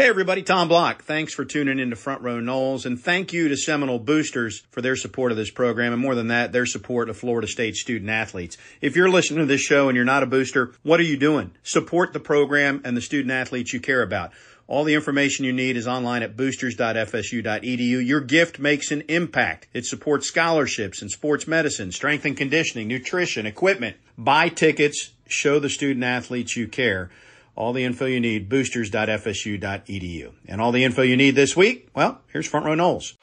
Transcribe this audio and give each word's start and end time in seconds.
Hey 0.00 0.08
everybody, 0.08 0.42
Tom 0.42 0.68
Block. 0.68 1.02
Thanks 1.02 1.34
for 1.34 1.44
tuning 1.44 1.78
in 1.78 1.90
to 1.90 1.94
Front 1.94 2.22
Row 2.22 2.40
Noles 2.40 2.86
and 2.86 2.98
thank 2.98 3.34
you 3.34 3.48
to 3.48 3.56
Seminole 3.58 3.98
Boosters 3.98 4.60
for 4.70 4.80
their 4.80 4.96
support 4.96 5.30
of 5.30 5.36
this 5.36 5.50
program 5.50 5.92
and 5.92 6.00
more 6.00 6.14
than 6.14 6.28
that, 6.28 6.52
their 6.52 6.64
support 6.64 7.10
of 7.10 7.18
Florida 7.18 7.46
State 7.46 7.76
student 7.76 8.08
athletes. 8.08 8.56
If 8.80 8.96
you're 8.96 9.10
listening 9.10 9.40
to 9.40 9.44
this 9.44 9.60
show 9.60 9.90
and 9.90 9.96
you're 9.96 10.06
not 10.06 10.22
a 10.22 10.26
booster, 10.26 10.72
what 10.84 11.00
are 11.00 11.02
you 11.02 11.18
doing? 11.18 11.50
Support 11.64 12.14
the 12.14 12.18
program 12.18 12.80
and 12.82 12.96
the 12.96 13.02
student 13.02 13.30
athletes 13.30 13.74
you 13.74 13.80
care 13.80 14.00
about. 14.00 14.32
All 14.66 14.84
the 14.84 14.94
information 14.94 15.44
you 15.44 15.52
need 15.52 15.76
is 15.76 15.86
online 15.86 16.22
at 16.22 16.34
boosters.fsu.edu. 16.34 18.06
Your 18.06 18.22
gift 18.22 18.58
makes 18.58 18.90
an 18.90 19.02
impact. 19.02 19.66
It 19.74 19.84
supports 19.84 20.28
scholarships 20.28 21.02
in 21.02 21.10
sports 21.10 21.46
medicine, 21.46 21.92
strength 21.92 22.24
and 22.24 22.38
conditioning, 22.38 22.88
nutrition, 22.88 23.44
equipment. 23.44 23.98
Buy 24.16 24.48
tickets, 24.48 25.10
show 25.28 25.58
the 25.58 25.68
student 25.68 26.04
athletes 26.04 26.56
you 26.56 26.68
care. 26.68 27.10
All 27.56 27.72
the 27.72 27.84
info 27.84 28.06
you 28.06 28.20
need, 28.20 28.48
boosters.fsu.edu. 28.48 30.32
And 30.46 30.60
all 30.60 30.72
the 30.72 30.84
info 30.84 31.02
you 31.02 31.16
need 31.16 31.34
this 31.34 31.56
week, 31.56 31.88
well, 31.94 32.20
here's 32.32 32.46
Front 32.46 32.66
Row 32.66 32.74
Noles. 32.74 33.16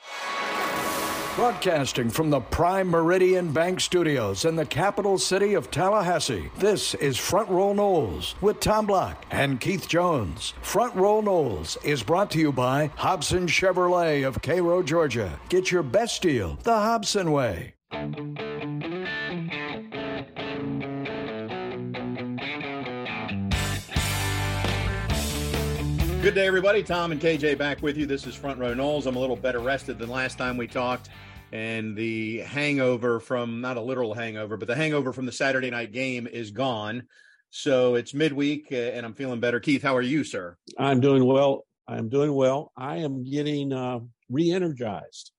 Broadcasting 1.36 2.10
from 2.10 2.32
the 2.32 2.40
Prime 2.40 2.90
Meridian 2.90 3.54
Bank 3.54 3.80
Studios 3.80 4.44
in 4.44 4.56
the 4.56 4.66
capital 4.66 5.20
city 5.20 5.54
of 5.54 5.70
Tallahassee, 5.70 6.50
this 6.58 6.96
is 6.96 7.16
Front 7.16 7.48
Row 7.50 7.76
Noles 7.76 8.34
with 8.42 8.60
Tom 8.60 8.88
Block 8.88 9.24
and 9.30 9.60
Keith 9.60 9.88
Jones. 9.88 10.56
Front 10.64 10.96
Row 10.96 11.22
Noles 11.22 11.78
is 11.86 12.02
brought 12.02 12.32
to 12.32 12.40
you 12.40 12.52
by 12.52 12.90
Hobson 12.96 13.46
Chevrolet 13.46 14.28
of 14.28 14.42
Cairo, 14.42 14.82
Georgia. 14.82 15.40
Get 15.50 15.72
your 15.72 15.84
best 15.84 16.24
deal 16.24 16.58
the 16.64 16.74
Hobson 16.74 17.32
way. 17.32 17.76
Good 26.24 26.34
day, 26.34 26.48
everybody. 26.48 26.82
Tom 26.82 27.12
and 27.12 27.22
KJ 27.22 27.60
back 27.60 27.84
with 27.84 27.96
you. 27.96 28.08
This 28.08 28.26
is 28.26 28.34
Front 28.34 28.60
Row 28.60 28.74
Noles. 28.74 29.06
I'm 29.06 29.16
a 29.16 29.20
little 29.20 29.36
better 29.36 29.60
rested 29.60 30.00
than 30.00 30.10
last 30.10 30.38
time 30.38 30.58
we 30.58 30.68
talked. 30.68 31.10
And 31.54 31.96
the 31.96 32.40
hangover 32.40 33.20
from, 33.20 33.62
not 33.62 33.78
a 33.78 33.82
literal 33.82 34.16
hangover, 34.16 34.58
but 34.58 34.68
the 34.68 34.76
hangover 34.76 35.14
from 35.14 35.28
the 35.28 35.32
Saturday 35.32 35.70
night 35.70 35.94
game 35.94 36.26
is 36.26 36.50
gone. 36.50 37.04
So 37.52 37.96
it's 37.96 38.16
midweek 38.16 38.68
uh, 38.72 38.76
and 38.76 39.06
I'm 39.06 39.14
feeling 39.14 39.40
better. 39.40 39.60
Keith, 39.60 39.84
how 39.84 39.96
are 39.96 40.02
you, 40.02 40.24
sir? 40.24 40.58
I'm 40.78 41.00
doing 41.00 41.24
well. 41.24 41.66
I'm 41.88 42.10
doing 42.10 42.34
well. 42.34 42.72
I 42.76 42.98
am 42.98 43.24
getting 43.24 43.72
uh, 43.72 44.00
re 44.30 44.52
energized. 44.52 45.32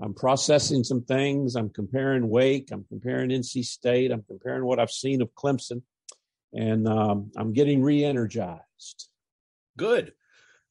I'm 0.00 0.14
processing 0.14 0.84
some 0.84 1.02
things. 1.02 1.56
I'm 1.56 1.68
comparing 1.68 2.28
Wake. 2.28 2.70
I'm 2.72 2.84
comparing 2.88 3.30
NC 3.30 3.64
State. 3.64 4.12
I'm 4.12 4.22
comparing 4.22 4.64
what 4.64 4.78
I've 4.78 4.90
seen 4.90 5.20
of 5.20 5.34
Clemson. 5.34 5.82
And 6.54 6.86
um, 6.88 7.32
I'm 7.36 7.52
getting 7.52 7.82
re 7.82 8.04
energized. 8.04 9.08
Good. 9.76 10.12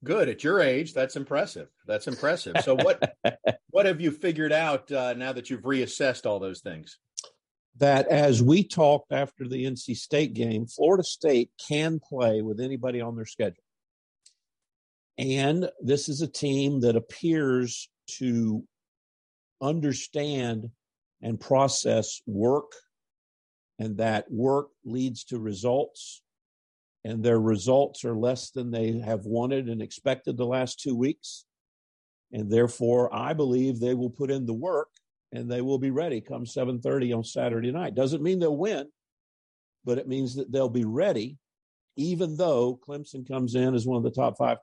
Good 0.04 0.30
at 0.30 0.44
your 0.44 0.62
age. 0.62 0.94
That's 0.94 1.16
impressive. 1.16 1.68
That's 1.86 2.08
impressive. 2.08 2.56
So 2.64 2.76
what 2.76 3.16
what 3.70 3.86
have 3.86 4.02
you 4.02 4.12
figured 4.12 4.52
out 4.52 4.92
uh, 4.92 5.14
now 5.14 5.32
that 5.34 5.50
you've 5.50 5.62
reassessed 5.62 6.26
all 6.26 6.40
those 6.40 6.62
things? 6.62 6.98
That 7.78 8.08
as 8.08 8.42
we 8.42 8.64
talked 8.64 9.12
after 9.12 9.48
the 9.48 9.66
NC 9.66 9.96
State 9.96 10.34
game, 10.34 10.66
Florida 10.66 11.04
State 11.04 11.52
can 11.68 12.00
play 12.00 12.42
with 12.42 12.60
anybody 12.60 13.00
on 13.00 13.16
their 13.16 13.26
schedule. 13.26 13.64
And 15.18 15.70
this 15.82 16.10
is 16.10 16.22
a 16.22 16.28
team 16.28 16.82
that 16.82 16.96
appears 16.96 17.90
to 18.18 18.64
understand 19.62 20.72
and 21.22 21.40
process 21.40 22.22
work, 22.26 22.72
and 23.78 23.98
that 23.98 24.32
work 24.32 24.70
leads 24.84 25.26
to 25.26 25.40
results 25.40 26.21
and 27.04 27.24
their 27.24 27.40
results 27.40 28.06
are 28.06 28.16
less 28.16 28.52
than 28.52 28.72
they 28.72 29.00
have 29.00 29.26
wanted 29.26 29.70
and 29.70 29.82
expected 29.82 30.38
the 30.38 30.46
last 30.46 30.80
two 30.80 30.96
weeks. 30.96 31.46
And 32.32 32.52
therefore, 32.52 33.14
I 33.14 33.34
believe 33.34 33.80
they 33.80 33.96
will 33.96 34.10
put 34.10 34.32
in 34.32 34.46
the 34.46 34.54
work 34.54 34.90
and 35.32 35.50
they 35.50 35.62
will 35.62 35.80
be 35.80 35.92
ready 35.92 36.22
come 36.22 36.46
7:30 36.46 37.14
on 37.14 37.24
Saturday 37.24 37.72
night. 37.72 37.96
Doesn't 37.96 38.24
mean 38.24 38.40
they'll 38.40 38.56
win, 38.56 38.88
but 39.84 39.98
it 39.98 40.08
means 40.08 40.36
that 40.36 40.52
they'll 40.52 40.70
be 40.70 40.86
ready, 40.86 41.38
even 41.96 42.38
though 42.38 42.80
Clemson 42.88 43.28
comes 43.28 43.56
in 43.56 43.74
as 43.74 43.86
one 43.86 43.98
of 43.98 44.04
the 44.04 44.12
top 44.12 44.38
five 44.38 44.58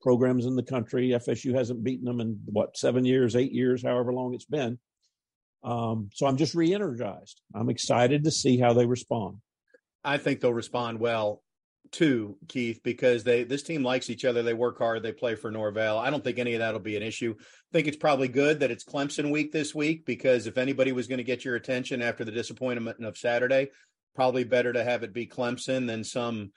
programs 0.00 0.46
in 0.46 0.54
the 0.54 0.62
country. 0.62 1.10
FSU 1.10 1.54
hasn't 1.54 1.82
beaten 1.82 2.04
them 2.04 2.20
in 2.20 2.40
what 2.44 2.76
seven 2.76 3.04
years, 3.04 3.34
eight 3.34 3.52
years, 3.52 3.82
however 3.82 4.12
long 4.12 4.34
it's 4.34 4.44
been. 4.44 4.78
Um, 5.64 6.10
so 6.12 6.26
I'm 6.26 6.36
just 6.36 6.54
re-energized. 6.54 7.40
I'm 7.54 7.70
excited 7.70 8.24
to 8.24 8.30
see 8.30 8.58
how 8.58 8.72
they 8.72 8.86
respond. 8.86 9.38
I 10.04 10.18
think 10.18 10.40
they'll 10.40 10.52
respond 10.52 10.98
well 10.98 11.42
too, 11.90 12.36
Keith, 12.48 12.80
because 12.82 13.24
they 13.24 13.44
this 13.44 13.62
team 13.62 13.82
likes 13.82 14.08
each 14.08 14.24
other. 14.24 14.42
They 14.42 14.54
work 14.54 14.78
hard. 14.78 15.02
They 15.02 15.12
play 15.12 15.34
for 15.34 15.50
Norvell. 15.50 15.98
I 15.98 16.10
don't 16.10 16.22
think 16.22 16.38
any 16.38 16.54
of 16.54 16.60
that 16.60 16.72
will 16.72 16.80
be 16.80 16.96
an 16.96 17.02
issue. 17.02 17.34
I 17.38 17.44
think 17.72 17.86
it's 17.86 17.96
probably 17.96 18.28
good 18.28 18.60
that 18.60 18.70
it's 18.70 18.84
Clemson 18.84 19.30
week 19.30 19.52
this 19.52 19.74
week 19.74 20.06
because 20.06 20.46
if 20.46 20.58
anybody 20.58 20.92
was 20.92 21.06
going 21.06 21.18
to 21.18 21.24
get 21.24 21.44
your 21.44 21.56
attention 21.56 22.00
after 22.00 22.24
the 22.24 22.32
disappointment 22.32 23.04
of 23.04 23.18
Saturday, 23.18 23.70
probably 24.14 24.44
better 24.44 24.72
to 24.72 24.84
have 24.84 25.02
it 25.02 25.12
be 25.12 25.26
Clemson 25.26 25.86
than 25.86 26.04
some 26.04 26.52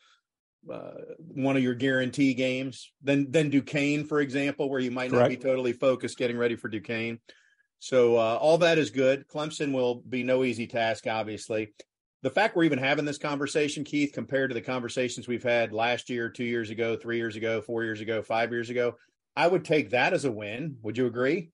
uh, 0.72 0.92
one 1.18 1.58
of 1.58 1.64
your 1.64 1.76
guarantee 1.76 2.34
games 2.34 2.92
than 3.04 3.32
than 3.32 3.50
Duquesne, 3.50 4.06
for 4.06 4.22
example, 4.22 4.70
where 4.70 4.80
you 4.80 4.92
might 4.92 5.10
Correct. 5.10 5.22
not 5.22 5.30
be 5.30 5.38
totally 5.38 5.74
focused 5.74 6.18
getting 6.18 6.38
ready 6.38 6.56
for 6.56 6.70
Duquesne. 6.70 7.20
So 7.80 8.16
uh, 8.16 8.38
all 8.40 8.60
that 8.60 8.78
is 8.78 8.90
good. 8.90 9.28
Clemson 9.28 9.74
will 9.74 9.96
be 9.96 10.24
no 10.24 10.44
easy 10.44 10.68
task, 10.68 11.08
obviously 11.08 11.74
the 12.26 12.32
fact 12.32 12.56
we're 12.56 12.64
even 12.64 12.80
having 12.80 13.06
this 13.06 13.20
conversation, 13.20 13.84
Keith, 13.84 14.12
compared 14.12 14.50
to 14.50 14.56
the 14.56 14.62
conversations 14.62 15.28
we've 15.28 15.44
had 15.44 15.72
last 15.72 16.10
year, 16.10 16.28
two 16.28 16.44
years 16.44 16.72
ago, 16.72 16.98
three 16.98 17.18
years 17.18 17.36
ago, 17.36 17.62
four 17.62 17.84
years 17.84 18.02
ago, 18.02 18.24
five 18.24 18.52
years 18.52 18.72
ago, 18.72 18.96
I 19.36 19.46
would 19.46 19.64
take 19.64 19.92
that 19.92 20.12
as 20.12 20.26
a 20.26 20.32
win. 20.32 20.78
Would 20.82 20.98
you 20.98 21.06
agree? 21.06 21.52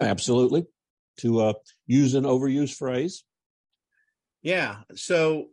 Absolutely. 0.00 0.66
To 1.18 1.42
uh, 1.42 1.52
use 1.86 2.16
an 2.16 2.24
overused 2.24 2.74
phrase. 2.74 3.22
Yeah. 4.42 4.78
So 4.96 5.50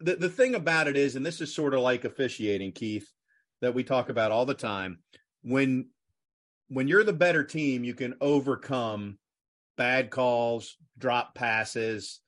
the 0.00 0.16
the 0.16 0.28
thing 0.28 0.56
about 0.56 0.88
it 0.88 0.96
is, 0.96 1.14
and 1.14 1.24
this 1.24 1.40
is 1.40 1.54
sort 1.54 1.72
of 1.72 1.78
like 1.78 2.04
officiating, 2.04 2.72
Keith, 2.72 3.08
that 3.60 3.74
we 3.74 3.84
talk 3.84 4.08
about 4.08 4.32
all 4.32 4.44
the 4.44 4.54
time. 4.54 4.98
When 5.42 5.90
when 6.66 6.88
you're 6.88 7.04
the 7.04 7.12
better 7.12 7.44
team, 7.44 7.84
you 7.84 7.94
can 7.94 8.16
overcome 8.20 9.20
bad 9.76 10.10
calls, 10.10 10.76
drop 10.98 11.36
passes, 11.36 12.18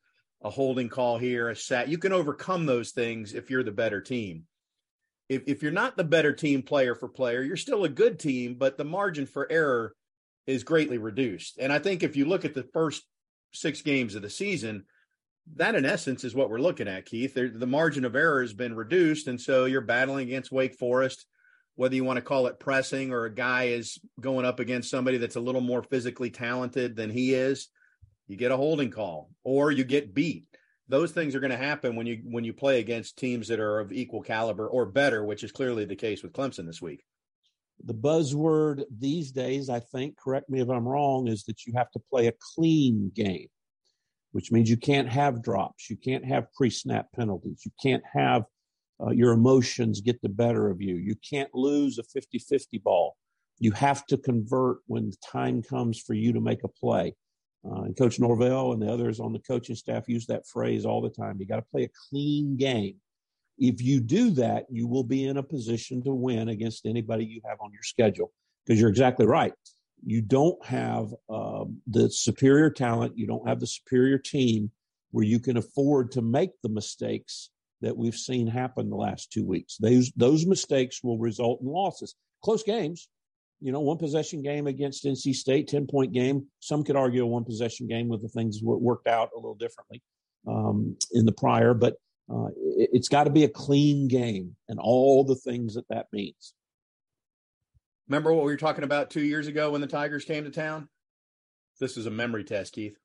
a 0.44 0.50
holding 0.50 0.88
call 0.88 1.18
here, 1.18 1.48
a 1.48 1.56
sat. 1.56 1.88
You 1.88 1.98
can 1.98 2.12
overcome 2.12 2.66
those 2.66 2.90
things 2.90 3.34
if 3.34 3.50
you're 3.50 3.62
the 3.62 3.72
better 3.72 4.00
team. 4.00 4.44
If 5.28 5.42
if 5.46 5.62
you're 5.62 5.72
not 5.72 5.96
the 5.96 6.04
better 6.04 6.32
team 6.32 6.62
player 6.62 6.94
for 6.94 7.08
player, 7.08 7.42
you're 7.42 7.56
still 7.56 7.84
a 7.84 7.88
good 7.88 8.18
team, 8.18 8.56
but 8.58 8.76
the 8.76 8.84
margin 8.84 9.26
for 9.26 9.50
error 9.50 9.94
is 10.46 10.64
greatly 10.64 10.98
reduced. 10.98 11.58
And 11.58 11.72
I 11.72 11.78
think 11.78 12.02
if 12.02 12.16
you 12.16 12.24
look 12.24 12.44
at 12.44 12.54
the 12.54 12.66
first 12.74 13.04
six 13.52 13.82
games 13.82 14.14
of 14.14 14.22
the 14.22 14.30
season, 14.30 14.84
that 15.56 15.74
in 15.74 15.84
essence 15.84 16.24
is 16.24 16.34
what 16.34 16.50
we're 16.50 16.58
looking 16.58 16.88
at, 16.88 17.06
Keith. 17.06 17.34
There, 17.34 17.48
the 17.48 17.66
margin 17.66 18.04
of 18.04 18.16
error 18.16 18.40
has 18.40 18.52
been 18.52 18.74
reduced, 18.74 19.28
and 19.28 19.40
so 19.40 19.64
you're 19.64 19.80
battling 19.80 20.28
against 20.28 20.52
Wake 20.52 20.74
Forest. 20.74 21.26
Whether 21.74 21.94
you 21.94 22.04
want 22.04 22.18
to 22.18 22.22
call 22.22 22.48
it 22.48 22.60
pressing 22.60 23.12
or 23.12 23.24
a 23.24 23.34
guy 23.34 23.64
is 23.64 23.98
going 24.20 24.44
up 24.44 24.60
against 24.60 24.90
somebody 24.90 25.16
that's 25.16 25.36
a 25.36 25.40
little 25.40 25.60
more 25.60 25.82
physically 25.82 26.30
talented 26.30 26.96
than 26.96 27.08
he 27.08 27.32
is, 27.32 27.68
you 28.32 28.38
get 28.38 28.50
a 28.50 28.56
holding 28.56 28.90
call 28.90 29.30
or 29.44 29.70
you 29.70 29.84
get 29.84 30.14
beat. 30.14 30.46
Those 30.88 31.12
things 31.12 31.34
are 31.34 31.40
going 31.40 31.50
to 31.50 31.56
happen 31.56 31.94
when 31.94 32.06
you 32.06 32.22
when 32.24 32.44
you 32.44 32.52
play 32.52 32.80
against 32.80 33.16
teams 33.16 33.48
that 33.48 33.60
are 33.60 33.78
of 33.78 33.92
equal 33.92 34.22
caliber 34.22 34.66
or 34.66 34.86
better 34.86 35.24
which 35.24 35.44
is 35.44 35.52
clearly 35.52 35.84
the 35.84 35.94
case 35.94 36.22
with 36.22 36.32
clemson 36.32 36.66
this 36.66 36.82
week. 36.82 37.04
The 37.84 37.94
buzzword 37.94 38.84
these 38.96 39.32
days 39.32 39.68
i 39.68 39.80
think 39.80 40.16
correct 40.16 40.48
me 40.48 40.60
if 40.60 40.70
i'm 40.70 40.86
wrong 40.86 41.26
is 41.26 41.44
that 41.44 41.66
you 41.66 41.72
have 41.76 41.90
to 41.92 42.00
play 42.10 42.28
a 42.28 42.32
clean 42.54 43.10
game 43.14 43.48
which 44.32 44.50
means 44.50 44.68
you 44.68 44.76
can't 44.76 45.08
have 45.08 45.42
drops. 45.42 45.88
You 45.88 45.96
can't 45.96 46.24
have 46.24 46.52
pre-snap 46.54 47.12
penalties. 47.14 47.62
You 47.64 47.70
can't 47.82 48.02
have 48.12 48.44
uh, 49.00 49.10
your 49.10 49.32
emotions 49.32 50.00
get 50.00 50.20
the 50.22 50.28
better 50.28 50.70
of 50.70 50.80
you. 50.80 50.96
You 50.96 51.14
can't 51.28 51.54
lose 51.54 51.98
a 51.98 52.02
50-50 52.02 52.82
ball. 52.82 53.16
You 53.58 53.72
have 53.72 54.06
to 54.06 54.16
convert 54.16 54.78
when 54.86 55.10
the 55.10 55.16
time 55.24 55.62
comes 55.62 56.00
for 56.00 56.14
you 56.14 56.32
to 56.32 56.40
make 56.40 56.64
a 56.64 56.68
play 56.68 57.14
uh, 57.64 57.82
and 57.82 57.96
Coach 57.96 58.18
Norvell 58.18 58.72
and 58.72 58.82
the 58.82 58.90
others 58.90 59.20
on 59.20 59.32
the 59.32 59.38
coaching 59.38 59.76
staff 59.76 60.08
use 60.08 60.26
that 60.26 60.46
phrase 60.46 60.84
all 60.84 61.00
the 61.00 61.10
time. 61.10 61.36
You 61.38 61.46
got 61.46 61.56
to 61.56 61.66
play 61.70 61.84
a 61.84 61.90
clean 62.10 62.56
game. 62.56 62.96
If 63.58 63.82
you 63.82 64.00
do 64.00 64.30
that, 64.30 64.66
you 64.70 64.88
will 64.88 65.04
be 65.04 65.24
in 65.24 65.36
a 65.36 65.42
position 65.42 66.02
to 66.04 66.12
win 66.12 66.48
against 66.48 66.86
anybody 66.86 67.24
you 67.24 67.40
have 67.44 67.58
on 67.60 67.72
your 67.72 67.82
schedule. 67.82 68.32
Because 68.64 68.80
you're 68.80 68.90
exactly 68.90 69.26
right. 69.26 69.52
You 70.04 70.22
don't 70.22 70.64
have 70.64 71.14
um, 71.28 71.80
the 71.86 72.10
superior 72.10 72.70
talent, 72.70 73.16
you 73.16 73.26
don't 73.26 73.46
have 73.46 73.60
the 73.60 73.66
superior 73.66 74.18
team 74.18 74.70
where 75.12 75.24
you 75.24 75.38
can 75.38 75.56
afford 75.56 76.12
to 76.12 76.22
make 76.22 76.50
the 76.62 76.68
mistakes 76.68 77.50
that 77.82 77.96
we've 77.96 78.14
seen 78.14 78.46
happen 78.46 78.88
the 78.88 78.96
last 78.96 79.30
two 79.30 79.44
weeks. 79.44 79.76
Those 79.76 80.10
those 80.16 80.46
mistakes 80.46 81.02
will 81.02 81.18
result 81.18 81.60
in 81.60 81.68
losses. 81.68 82.14
Close 82.42 82.62
games, 82.62 83.08
you 83.62 83.70
know, 83.70 83.80
one 83.80 83.96
possession 83.96 84.42
game 84.42 84.66
against 84.66 85.04
NC 85.04 85.34
State, 85.34 85.68
10 85.68 85.86
point 85.86 86.12
game. 86.12 86.46
Some 86.60 86.82
could 86.82 86.96
argue 86.96 87.22
a 87.22 87.26
one 87.26 87.44
possession 87.44 87.86
game 87.86 88.08
with 88.08 88.20
the 88.20 88.28
things 88.28 88.58
worked 88.62 89.06
out 89.06 89.30
a 89.34 89.38
little 89.38 89.54
differently 89.54 90.02
um, 90.48 90.96
in 91.12 91.24
the 91.24 91.32
prior, 91.32 91.72
but 91.72 91.94
uh, 92.32 92.48
it, 92.56 92.90
has 92.94 93.08
got 93.08 93.24
to 93.24 93.30
be 93.30 93.44
a 93.44 93.48
clean 93.48 94.08
game 94.08 94.56
and 94.68 94.80
all 94.80 95.24
the 95.24 95.36
things 95.36 95.74
that 95.74 95.88
that 95.90 96.06
means. 96.12 96.54
Remember 98.08 98.32
what 98.32 98.44
we 98.44 98.52
were 98.52 98.58
talking 98.58 98.84
about 98.84 99.10
two 99.10 99.22
years 99.22 99.46
ago 99.46 99.70
when 99.70 99.80
the 99.80 99.86
Tigers 99.86 100.24
came 100.24 100.44
to 100.44 100.50
town? 100.50 100.88
This 101.78 101.96
is 101.96 102.06
a 102.06 102.10
memory 102.10 102.44
test, 102.44 102.74
Keith. 102.74 102.96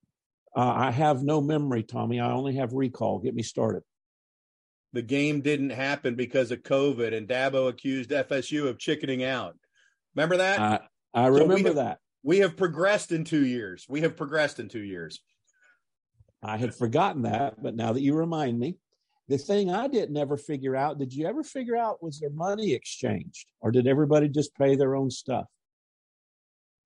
Uh, 0.55 0.73
I 0.75 0.91
have 0.91 1.21
no 1.21 1.39
memory, 1.39 1.83
Tommy. 1.83 2.19
I 2.19 2.31
only 2.31 2.55
have 2.55 2.73
recall. 2.73 3.19
Get 3.19 3.35
me 3.35 3.43
started. 3.43 3.83
The 4.93 5.03
game 5.03 5.41
didn't 5.41 5.69
happen 5.69 6.15
because 6.15 6.51
of 6.51 6.63
COVID, 6.63 7.13
and 7.13 7.27
Dabo 7.27 7.69
accused 7.69 8.09
FSU 8.09 8.67
of 8.67 8.79
chickening 8.79 9.23
out. 9.23 9.55
Remember 10.17 10.37
that? 10.37 10.59
I, 10.59 10.79
I 11.13 11.27
remember 11.27 11.57
so 11.57 11.63
we 11.63 11.67
have, 11.67 11.75
that. 11.75 11.99
We 12.23 12.39
have 12.39 12.57
progressed 12.57 13.11
in 13.11 13.23
two 13.23 13.45
years. 13.45 13.85
We 13.87 14.01
have 14.01 14.17
progressed 14.17 14.59
in 14.59 14.67
two 14.67 14.81
years. 14.81 15.21
I 16.41 16.57
had 16.57 16.73
forgotten 16.73 17.21
that, 17.21 17.61
but 17.61 17.75
now 17.75 17.93
that 17.93 18.01
you 18.01 18.15
remind 18.15 18.59
me, 18.59 18.77
the 19.27 19.37
thing 19.37 19.71
I 19.71 19.87
didn't 19.87 20.17
ever 20.17 20.35
figure 20.35 20.75
out, 20.75 20.97
did 20.97 21.13
you 21.13 21.27
ever 21.27 21.43
figure 21.43 21.75
out 21.77 22.01
was 22.01 22.19
there 22.19 22.31
money 22.31 22.73
exchanged 22.73 23.51
or 23.61 23.69
did 23.69 23.85
everybody 23.85 24.27
just 24.27 24.55
pay 24.55 24.75
their 24.75 24.95
own 24.95 25.11
stuff? 25.11 25.45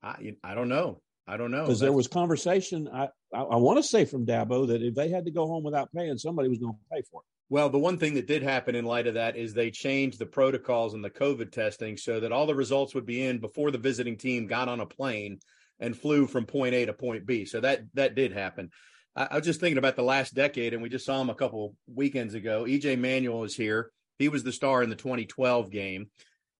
I, 0.03 0.35
I 0.43 0.53
don't 0.53 0.67
know. 0.67 1.01
I 1.25 1.37
don't 1.37 1.51
know. 1.51 1.61
Because 1.61 1.79
there 1.79 1.93
was 1.93 2.09
conversation, 2.09 2.89
I, 2.91 3.07
I, 3.33 3.43
I 3.43 3.55
want 3.55 3.77
to 3.77 3.83
say 3.83 4.03
from 4.03 4.25
Dabo 4.25 4.67
that 4.67 4.81
if 4.81 4.93
they 4.93 5.07
had 5.07 5.23
to 5.23 5.31
go 5.31 5.47
home 5.47 5.63
without 5.63 5.89
paying, 5.95 6.17
somebody 6.17 6.49
was 6.49 6.57
going 6.57 6.73
to 6.73 6.95
pay 6.95 7.01
for 7.09 7.21
it. 7.21 7.30
Well, 7.51 7.69
the 7.69 7.77
one 7.77 7.97
thing 7.97 8.13
that 8.13 8.27
did 8.27 8.43
happen 8.43 8.75
in 8.75 8.85
light 8.85 9.07
of 9.07 9.15
that 9.15 9.35
is 9.35 9.53
they 9.53 9.71
changed 9.71 10.19
the 10.19 10.25
protocols 10.25 10.93
and 10.93 11.03
the 11.03 11.09
COVID 11.09 11.51
testing 11.51 11.97
so 11.97 12.21
that 12.21 12.31
all 12.31 12.45
the 12.45 12.55
results 12.55 12.95
would 12.95 13.05
be 13.05 13.23
in 13.23 13.39
before 13.39 13.71
the 13.71 13.77
visiting 13.77 14.15
team 14.15 14.47
got 14.47 14.69
on 14.69 14.79
a 14.79 14.85
plane 14.85 15.37
and 15.77 15.93
flew 15.93 16.27
from 16.27 16.45
point 16.45 16.73
A 16.73 16.85
to 16.85 16.93
point 16.93 17.25
B. 17.25 17.43
So 17.43 17.59
that 17.59 17.81
that 17.95 18.15
did 18.15 18.31
happen. 18.31 18.69
I, 19.17 19.27
I 19.31 19.35
was 19.35 19.45
just 19.45 19.59
thinking 19.59 19.79
about 19.79 19.97
the 19.97 20.01
last 20.01 20.33
decade, 20.33 20.73
and 20.73 20.81
we 20.81 20.87
just 20.87 21.05
saw 21.05 21.19
him 21.19 21.29
a 21.29 21.35
couple 21.35 21.75
weekends 21.93 22.35
ago. 22.35 22.63
EJ 22.63 22.97
Manuel 22.97 23.43
is 23.43 23.53
here. 23.53 23.91
He 24.17 24.29
was 24.29 24.45
the 24.45 24.53
star 24.53 24.81
in 24.81 24.89
the 24.89 24.95
2012 24.95 25.69
game 25.71 26.09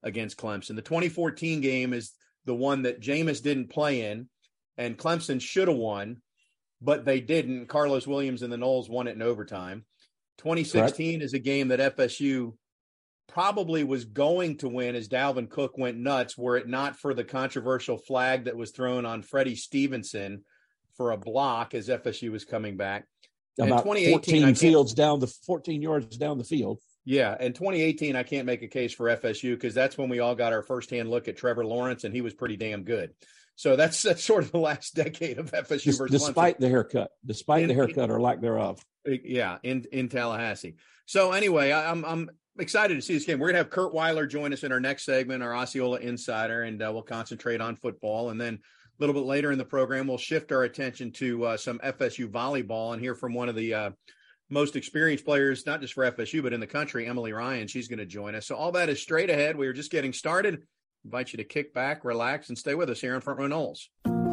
against 0.04 0.36
Clemson. 0.36 0.76
The 0.76 0.82
2014 0.82 1.62
game 1.62 1.94
is 1.94 2.12
the 2.44 2.54
one 2.56 2.82
that 2.82 3.00
Jameis 3.00 3.42
didn't 3.42 3.70
play 3.70 4.12
in, 4.12 4.28
and 4.78 4.98
Clemson 4.98 5.40
should 5.40 5.70
have 5.70 5.78
won, 5.78 6.18
but 6.82 7.06
they 7.06 7.22
didn't. 7.22 7.68
Carlos 7.68 8.06
Williams 8.06 8.42
and 8.42 8.52
the 8.52 8.58
Noles 8.58 8.90
won 8.90 9.08
it 9.08 9.16
in 9.16 9.22
overtime. 9.22 9.86
2016 10.42 11.20
Correct. 11.20 11.24
is 11.24 11.34
a 11.34 11.40
game 11.40 11.68
that 11.68 11.96
FSU 11.96 12.54
probably 13.28 13.84
was 13.84 14.06
going 14.06 14.58
to 14.58 14.68
win 14.68 14.96
as 14.96 15.08
Dalvin 15.08 15.50
Cook 15.50 15.78
went 15.78 15.98
nuts, 15.98 16.38
were 16.38 16.58
it 16.58 16.68
not 16.68 16.98
for 16.98 17.14
the 17.14 17.24
controversial 17.24 17.98
flag 17.98 18.46
that 18.46 18.58
was 18.58 18.72
thrown 18.72 19.06
on 19.06 19.22
Freddie 19.22 19.56
Stevenson 19.56 20.44
for 20.98 21.12
a 21.12 21.18
block 21.18 21.74
as 21.74 21.88
FSU 21.88 22.32
was 22.32 22.44
coming 22.44 22.76
back. 22.76 23.06
About 23.60 23.84
2018, 23.84 24.56
fields 24.56 24.94
down 24.94 25.20
the 25.20 25.28
14 25.28 25.82
yards 25.82 26.18
down 26.18 26.38
the 26.38 26.44
field. 26.44 26.80
Yeah, 27.06 27.36
and 27.40 27.54
2018, 27.54 28.16
I 28.16 28.24
can't 28.24 28.46
make 28.46 28.64
a 28.64 28.68
case 28.68 28.94
for 28.94 29.06
FSU 29.06 29.54
because 29.54 29.74
that's 29.74 29.98
when 29.98 30.10
we 30.10 30.20
all 30.20 30.36
got 30.36 30.54
our 30.54 30.64
firsthand 30.64 31.10
look 31.10 31.28
at 31.28 31.38
Trevor 31.38 31.66
Lawrence, 31.66 32.04
and 32.04 32.14
he 32.14 32.22
was 32.22 32.34
pretty 32.34 32.58
damn 32.58 32.84
good. 32.84 33.12
So 33.56 33.76
that's 33.76 34.02
that's 34.02 34.24
sort 34.24 34.44
of 34.44 34.52
the 34.52 34.60
last 34.60 34.96
decade 34.96 35.38
of 35.38 35.52
FSU 35.52 35.98
versus 35.98 36.10
despite 36.10 36.58
Clemson. 36.58 36.60
the 36.60 36.70
haircut, 36.70 37.12
despite 37.26 37.64
in, 37.64 37.68
the 37.68 37.74
haircut 37.76 38.10
or 38.10 38.20
lack 38.20 38.42
thereof. 38.42 38.84
Yeah, 39.06 39.58
in 39.64 39.86
in 39.92 40.10
Tallahassee. 40.10 40.76
So 41.06 41.32
anyway, 41.32 41.72
I, 41.72 41.92
I'm 41.92 42.06
I'm 42.06 42.30
excited 42.60 42.96
to 42.96 43.02
see 43.02 43.14
this 43.14 43.26
game. 43.26 43.40
We're 43.40 43.48
gonna 43.48 43.60
have 43.60 43.70
Kurt 43.70 43.94
Weiler 43.94 44.28
join 44.28 44.54
us 44.54 44.64
in 44.64 44.72
our 44.72 44.80
next 44.80 45.06
segment, 45.06 45.44
our 45.44 45.56
Osceola 45.56 46.00
Insider, 46.00 46.64
and 46.64 46.82
uh, 46.82 46.90
we'll 46.94 47.02
concentrate 47.02 47.62
on 47.62 47.76
football. 47.76 48.30
And 48.30 48.40
then 48.40 48.56
a 48.56 48.60
little 49.00 49.14
bit 49.14 49.28
later 49.28 49.52
in 49.52 49.58
the 49.58 49.66
program, 49.66 50.08
we'll 50.08 50.18
shift 50.18 50.52
our 50.52 50.64
attention 50.64 51.12
to 51.14 51.46
uh, 51.46 51.58
some 51.58 51.80
FSU 51.80 52.30
volleyball 52.30 52.94
and 52.94 53.02
hear 53.02 53.16
from 53.16 53.34
one 53.34 53.50
of 53.50 53.56
the 53.56 53.74
uh, 53.74 53.92
most 54.50 54.76
experienced 54.76 55.26
players, 55.26 55.66
not 55.66 55.82
just 55.82 55.94
for 55.94 56.10
FSU 56.12 56.44
but 56.44 56.54
in 56.54 56.60
the 56.60 56.68
country, 56.68 57.08
Emily 57.08 57.34
Ryan. 57.34 57.68
She's 57.68 57.88
going 57.88 58.00
to 58.00 58.06
join 58.06 58.36
us. 58.36 58.46
So 58.46 58.56
all 58.56 58.72
that 58.74 58.90
is 58.90 59.02
straight 59.02 59.30
ahead. 59.30 59.56
We 59.56 59.68
are 59.68 59.74
just 59.74 59.92
getting 59.92 60.14
started. 60.14 60.62
Invite 61.04 61.34
you 61.34 61.38
to 61.38 61.44
kick 61.44 61.74
back, 61.74 62.06
relax, 62.06 62.50
and 62.50 62.58
stay 62.58 62.76
with 62.76 62.90
us 62.90 63.02
here 63.02 63.16
on 63.16 63.22
Front 63.22 63.40
Row 63.40 63.48
Noles. 63.48 63.88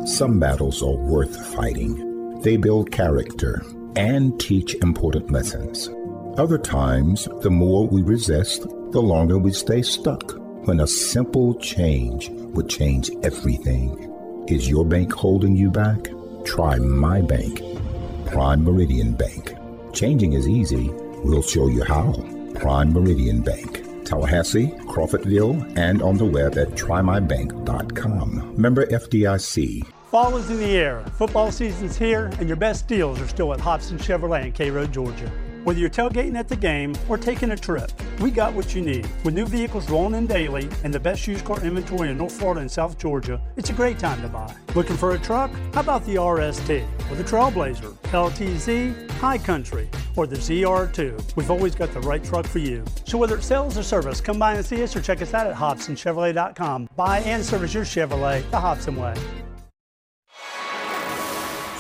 Some 0.07 0.39
battles 0.39 0.83
are 0.83 0.97
worth 0.97 1.55
fighting. 1.55 2.08
They 2.41 2.57
build 2.57 2.93
character 2.93 3.65
and 3.97 4.39
teach 4.39 4.75
important 4.77 5.31
lessons. 5.33 5.91
Other 6.37 6.59
times, 6.59 7.27
the 7.41 7.51
more 7.51 7.87
we 7.89 8.03
resist, 8.03 8.63
the 8.93 9.03
longer 9.03 9.39
we 9.39 9.53
stay 9.53 9.83
stuck. 9.83 10.37
When 10.67 10.81
a 10.81 10.87
simple 10.87 11.55
change 11.55 12.31
would 12.31 12.69
change 12.69 13.11
everything. 13.23 14.45
Is 14.47 14.69
your 14.69 14.85
bank 14.85 15.13
holding 15.13 15.57
you 15.57 15.71
back? 15.71 16.11
Try 16.45 16.77
my 16.77 17.23
bank, 17.23 17.61
Prime 18.27 18.63
Meridian 18.63 19.13
Bank. 19.13 19.55
Changing 19.93 20.35
is 20.35 20.49
easy. 20.49 20.91
We'll 21.25 21.43
show 21.43 21.67
you 21.67 21.83
how. 21.83 22.13
Prime 22.55 22.93
Meridian 22.93 23.43
Bank. 23.43 23.85
Tallahassee, 24.05 24.69
Crawfordville, 24.87 25.77
and 25.77 26.03
on 26.03 26.17
the 26.17 26.25
web 26.25 26.57
at 26.57 26.69
trymybank.com. 26.71 28.55
Member 28.57 28.87
FDIC. 28.87 29.85
Fall 30.11 30.39
is 30.39 30.49
in 30.49 30.57
the 30.57 30.75
air, 30.75 31.05
football 31.19 31.53
season's 31.53 31.99
here, 31.99 32.31
and 32.39 32.49
your 32.49 32.57
best 32.57 32.89
deals 32.89 33.21
are 33.21 33.29
still 33.29 33.53
at 33.53 33.61
Hobson 33.61 33.99
Chevrolet 33.99 34.47
in 34.47 34.53
Cairo, 34.53 34.87
Georgia. 34.87 35.31
Whether 35.65 35.81
you're 35.81 35.91
tailgating 35.91 36.35
at 36.39 36.49
the 36.49 36.57
game 36.57 36.95
or 37.11 37.19
taking 37.19 37.51
a 37.51 37.57
trip, 37.59 37.93
we 38.21 38.31
got 38.31 38.55
what 38.55 38.75
you 38.75 38.81
need. 38.81 39.07
With 39.23 39.35
new 39.35 39.45
vehicles 39.45 39.91
rolling 39.91 40.15
in 40.15 40.27
daily 40.27 40.67
and 40.83 40.95
the 40.95 40.99
best 40.99 41.27
used 41.27 41.45
car 41.45 41.63
inventory 41.63 42.09
in 42.09 42.17
North 42.17 42.33
Florida 42.33 42.63
and 42.63 42.71
South 42.71 42.97
Georgia, 42.97 43.39
it's 43.59 43.69
a 43.69 43.75
great 43.75 43.99
time 43.99 44.23
to 44.23 44.29
buy. 44.29 44.55
Looking 44.75 44.97
for 44.97 45.11
a 45.11 45.19
truck? 45.19 45.51
How 45.75 45.83
about 45.83 46.07
the 46.07 46.15
RST 46.15 46.89
or 47.11 47.15
the 47.15 47.25
Trailblazer, 47.25 47.93
LTZ, 48.05 49.11
High 49.11 49.37
Country, 49.37 49.91
or 50.17 50.27
the 50.27 50.37
ZR2? 50.37 51.37
We've 51.37 51.51
always 51.51 51.75
got 51.75 51.93
the 51.93 52.01
right 52.01 52.25
truck 52.25 52.47
for 52.47 52.61
you. 52.61 52.83
So 53.05 53.19
whether 53.19 53.37
it's 53.37 53.47
sales 53.47 53.77
or 53.77 53.83
service, 53.83 54.23
come 54.23 54.39
by 54.39 54.55
and 54.55 54.65
see 54.65 54.83
us 54.83 54.97
or 54.97 55.03
check 55.03 55.21
us 55.21 55.35
out 55.35 55.47
at 55.47 55.55
HobsonChevrolet.com. 55.55 56.89
Buy 56.97 57.19
and 57.19 57.45
service 57.45 57.75
your 57.75 57.85
Chevrolet 57.85 58.51
the 58.51 58.59
Hobson 58.59 58.97
way. 58.97 59.13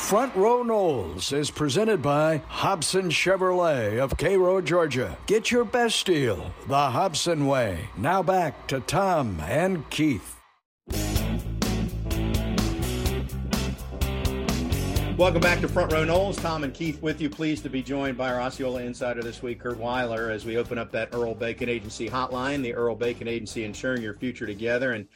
Front 0.08 0.34
Row 0.37 0.64
Noles 0.64 1.34
is 1.34 1.50
presented 1.50 2.00
by 2.00 2.38
Hobson 2.49 3.10
Chevrolet 3.10 3.99
of 3.99 4.16
Cairo, 4.16 4.62
Georgia. 4.62 5.19
Get 5.26 5.50
your 5.50 5.66
best 5.66 6.06
deal 6.06 6.50
the 6.66 6.88
Hobson 6.88 7.46
way. 7.46 7.90
Now 7.94 8.22
back 8.22 8.66
to 8.69 8.81
Tom 8.81 9.38
and 9.40 9.90
Keith. 9.90 10.40
Welcome 15.19 15.43
back 15.43 15.60
to 15.60 15.69
Front 15.69 15.93
Row 15.93 16.06
Noles. 16.06 16.40
Tom 16.40 16.64
and 16.64 16.72
Keith 16.72 17.02
with 17.02 17.20
you. 17.20 17.28
Pleased 17.28 17.62
to 17.64 17.69
be 17.69 17.82
joined 17.82 18.16
by 18.16 18.32
our 18.32 18.40
Osceola 18.40 18.81
insider 18.81 19.20
this 19.22 19.43
week, 19.43 19.60
Kurt 19.60 19.76
Weiler, 19.76 20.31
as 20.31 20.46
we 20.46 20.56
open 20.56 20.78
up 20.78 20.90
that 20.93 21.10
Earl 21.12 21.34
Bacon 21.34 21.69
Agency 21.69 22.08
hotline, 22.08 22.62
the 22.62 22.72
Earl 22.72 22.94
Bacon 22.94 23.28
Agency 23.28 23.62
ensuring 23.64 24.00
your 24.00 24.14
future 24.14 24.46
together. 24.46 24.93
And 24.93 25.06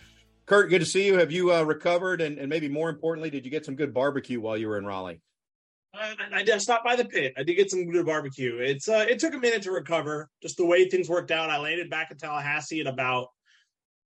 Curt, 0.47 0.71
good 0.71 0.81
to 0.81 0.87
see 0.87 1.07
you. 1.07 1.19
Have 1.19 1.31
you 1.31 1.53
uh, 1.53 1.63
recovered? 1.63 2.21
And, 2.21 2.39
and, 2.39 2.49
maybe 2.49 2.69
more 2.69 2.91
importantly, 2.91 3.31
did 3.31 3.45
you 3.45 3.51
get 3.51 3.65
some 3.65 3.77
good 3.77 3.95
barbecue 3.95 4.41
while 4.41 4.57
you 4.57 4.69
were 4.69 4.77
in 4.77 4.85
Raleigh? 4.85 5.21
I, 5.95 6.15
I, 6.33 6.45
I 6.53 6.59
stopped 6.59 6.85
by 6.85 6.97
the 6.97 7.05
pit. 7.05 7.35
I 7.37 7.43
did 7.43 7.55
get 7.55 7.71
some 7.71 7.89
good 7.91 8.07
barbecue. 8.07 8.57
It's 8.57 8.89
uh, 8.89 9.05
it 9.09 9.19
took 9.19 9.35
a 9.35 9.39
minute 9.39 9.63
to 9.63 9.73
recover. 9.73 10.29
Just 10.41 10.57
the 10.57 10.67
way 10.67 10.89
things 10.89 11.09
worked 11.09 11.31
out. 11.31 11.51
I 11.51 11.59
landed 11.59 11.91
back 11.91 12.11
in 12.11 12.17
Tallahassee 12.17 12.81
at 12.81 12.87
about 12.87 13.29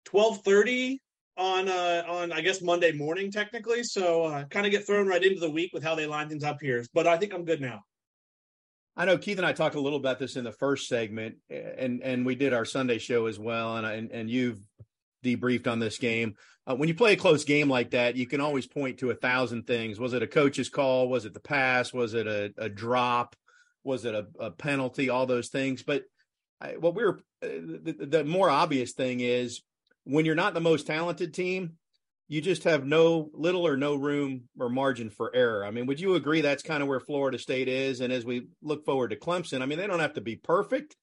twelve 0.05 0.43
thirty 0.43 1.01
on 1.37 1.69
uh, 1.69 2.03
on 2.09 2.33
I 2.33 2.41
guess 2.41 2.61
Monday 2.61 2.93
morning 2.93 3.31
technically. 3.31 3.85
So 3.85 4.25
uh, 4.25 4.45
kind 4.47 4.67
of 4.67 4.73
get 4.73 4.85
thrown 4.85 5.07
right 5.07 5.23
into 5.23 5.41
the 5.41 5.51
week 5.51 5.71
with 5.73 5.85
how 5.85 5.95
they 5.95 6.07
line 6.07 6.29
things 6.29 6.45
up 6.45 6.59
here. 6.61 6.85
But 6.93 7.07
I 7.07 7.17
think 7.19 7.33
I'm 7.33 7.45
good 7.45 7.61
now. 7.61 7.85
I 8.97 9.05
know 9.05 9.17
Keith 9.17 9.37
and 9.37 9.47
I 9.47 9.53
talked 9.53 9.77
a 9.77 9.81
little 9.81 9.99
about 9.99 10.19
this 10.19 10.37
in 10.37 10.45
the 10.45 10.53
first 10.53 10.89
segment, 10.89 11.37
and 11.51 12.03
and 12.03 12.27
we 12.27 12.35
did 12.35 12.53
our 12.53 12.65
Sunday 12.65 12.99
show 12.99 13.27
as 13.27 13.39
well. 13.39 13.77
And 13.77 13.87
and, 13.87 14.11
and 14.11 14.31
you've 14.31 14.59
debriefed 15.27 15.67
on 15.67 15.79
this 15.79 15.99
game. 15.99 16.35
Uh, 16.67 16.75
when 16.75 16.89
you 16.89 16.95
play 16.95 17.13
a 17.13 17.17
close 17.17 17.45
game 17.45 17.69
like 17.69 17.91
that, 17.91 18.17
you 18.17 18.27
can 18.27 18.41
always 18.41 18.67
point 18.67 18.99
to 18.99 19.11
a 19.11 19.15
thousand 19.15 19.67
things. 19.67 20.01
Was 20.01 20.13
it 20.13 20.23
a 20.23 20.27
coach's 20.27 20.69
call? 20.69 21.09
Was 21.09 21.25
it 21.25 21.35
the 21.35 21.41
pass? 21.41 21.93
Was 21.93 22.15
it 22.15 22.27
a, 22.27 22.53
a 22.59 22.69
drop? 22.69 23.37
Was 23.85 24.05
it 24.05 24.15
a, 24.15 24.27
a, 24.41 24.51
penalty? 24.51 25.09
All 25.09 25.27
those 25.27 25.49
things. 25.49 25.85
But 25.85 26.03
I, 26.61 26.77
what 26.77 26.95
we 26.95 27.05
are 27.05 27.19
uh, 27.43 27.49
the, 27.83 28.07
the 28.09 28.25
more 28.25 28.51
obvious 28.51 28.93
thing 28.93 29.21
is 29.21 29.63
when 30.05 30.25
you're 30.25 30.35
not 30.35 30.55
the 30.55 30.61
most 30.61 30.87
talented 30.87 31.35
team, 31.35 31.75
you 32.29 32.41
just 32.41 32.65
have 32.65 32.85
no 32.85 33.31
little 33.33 33.67
or 33.67 33.77
no 33.77 33.95
room 33.95 34.49
or 34.59 34.69
margin 34.69 35.11
for 35.11 35.35
error. 35.35 35.65
I 35.65 35.71
mean, 35.71 35.87
would 35.87 36.01
you 36.01 36.15
agree 36.15 36.41
that's 36.41 36.63
kind 36.63 36.83
of 36.83 36.89
where 36.89 37.01
Florida 37.01 37.39
State 37.39 37.69
is? 37.69 38.01
And 38.01 38.13
as 38.13 38.25
we 38.25 38.49
look 38.63 38.85
forward 38.85 39.11
to 39.11 39.17
Clemson, 39.17 39.63
I 39.63 39.67
mean, 39.67 39.79
they 39.79 39.87
don't 39.87 40.01
have 40.01 40.15
to 40.15 40.21
be 40.21 40.37
perfect, 40.37 40.97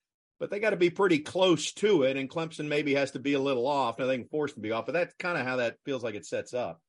but 0.44 0.50
they 0.50 0.60
got 0.60 0.72
to 0.72 0.76
be 0.76 0.90
pretty 0.90 1.20
close 1.20 1.72
to 1.72 2.04
it. 2.04 2.18
And 2.18 2.30
Clemson 2.30 2.68
maybe 2.68 2.96
has 2.96 3.12
to 3.12 3.20
be 3.20 3.32
a 3.32 3.40
little 3.40 3.66
off. 3.66 3.98
Now 3.98 4.08
they 4.08 4.18
can 4.18 4.28
force 4.28 4.52
to 4.52 4.60
be 4.60 4.74
off, 4.74 4.86
but 4.86 4.92
that's 4.92 5.14
kind 5.18 5.38
of 5.38 5.48
how 5.48 5.56
that 5.56 5.78
feels 5.86 6.04
like 6.04 6.16
it 6.16 6.26
sets 6.26 6.54
up. 6.54 6.82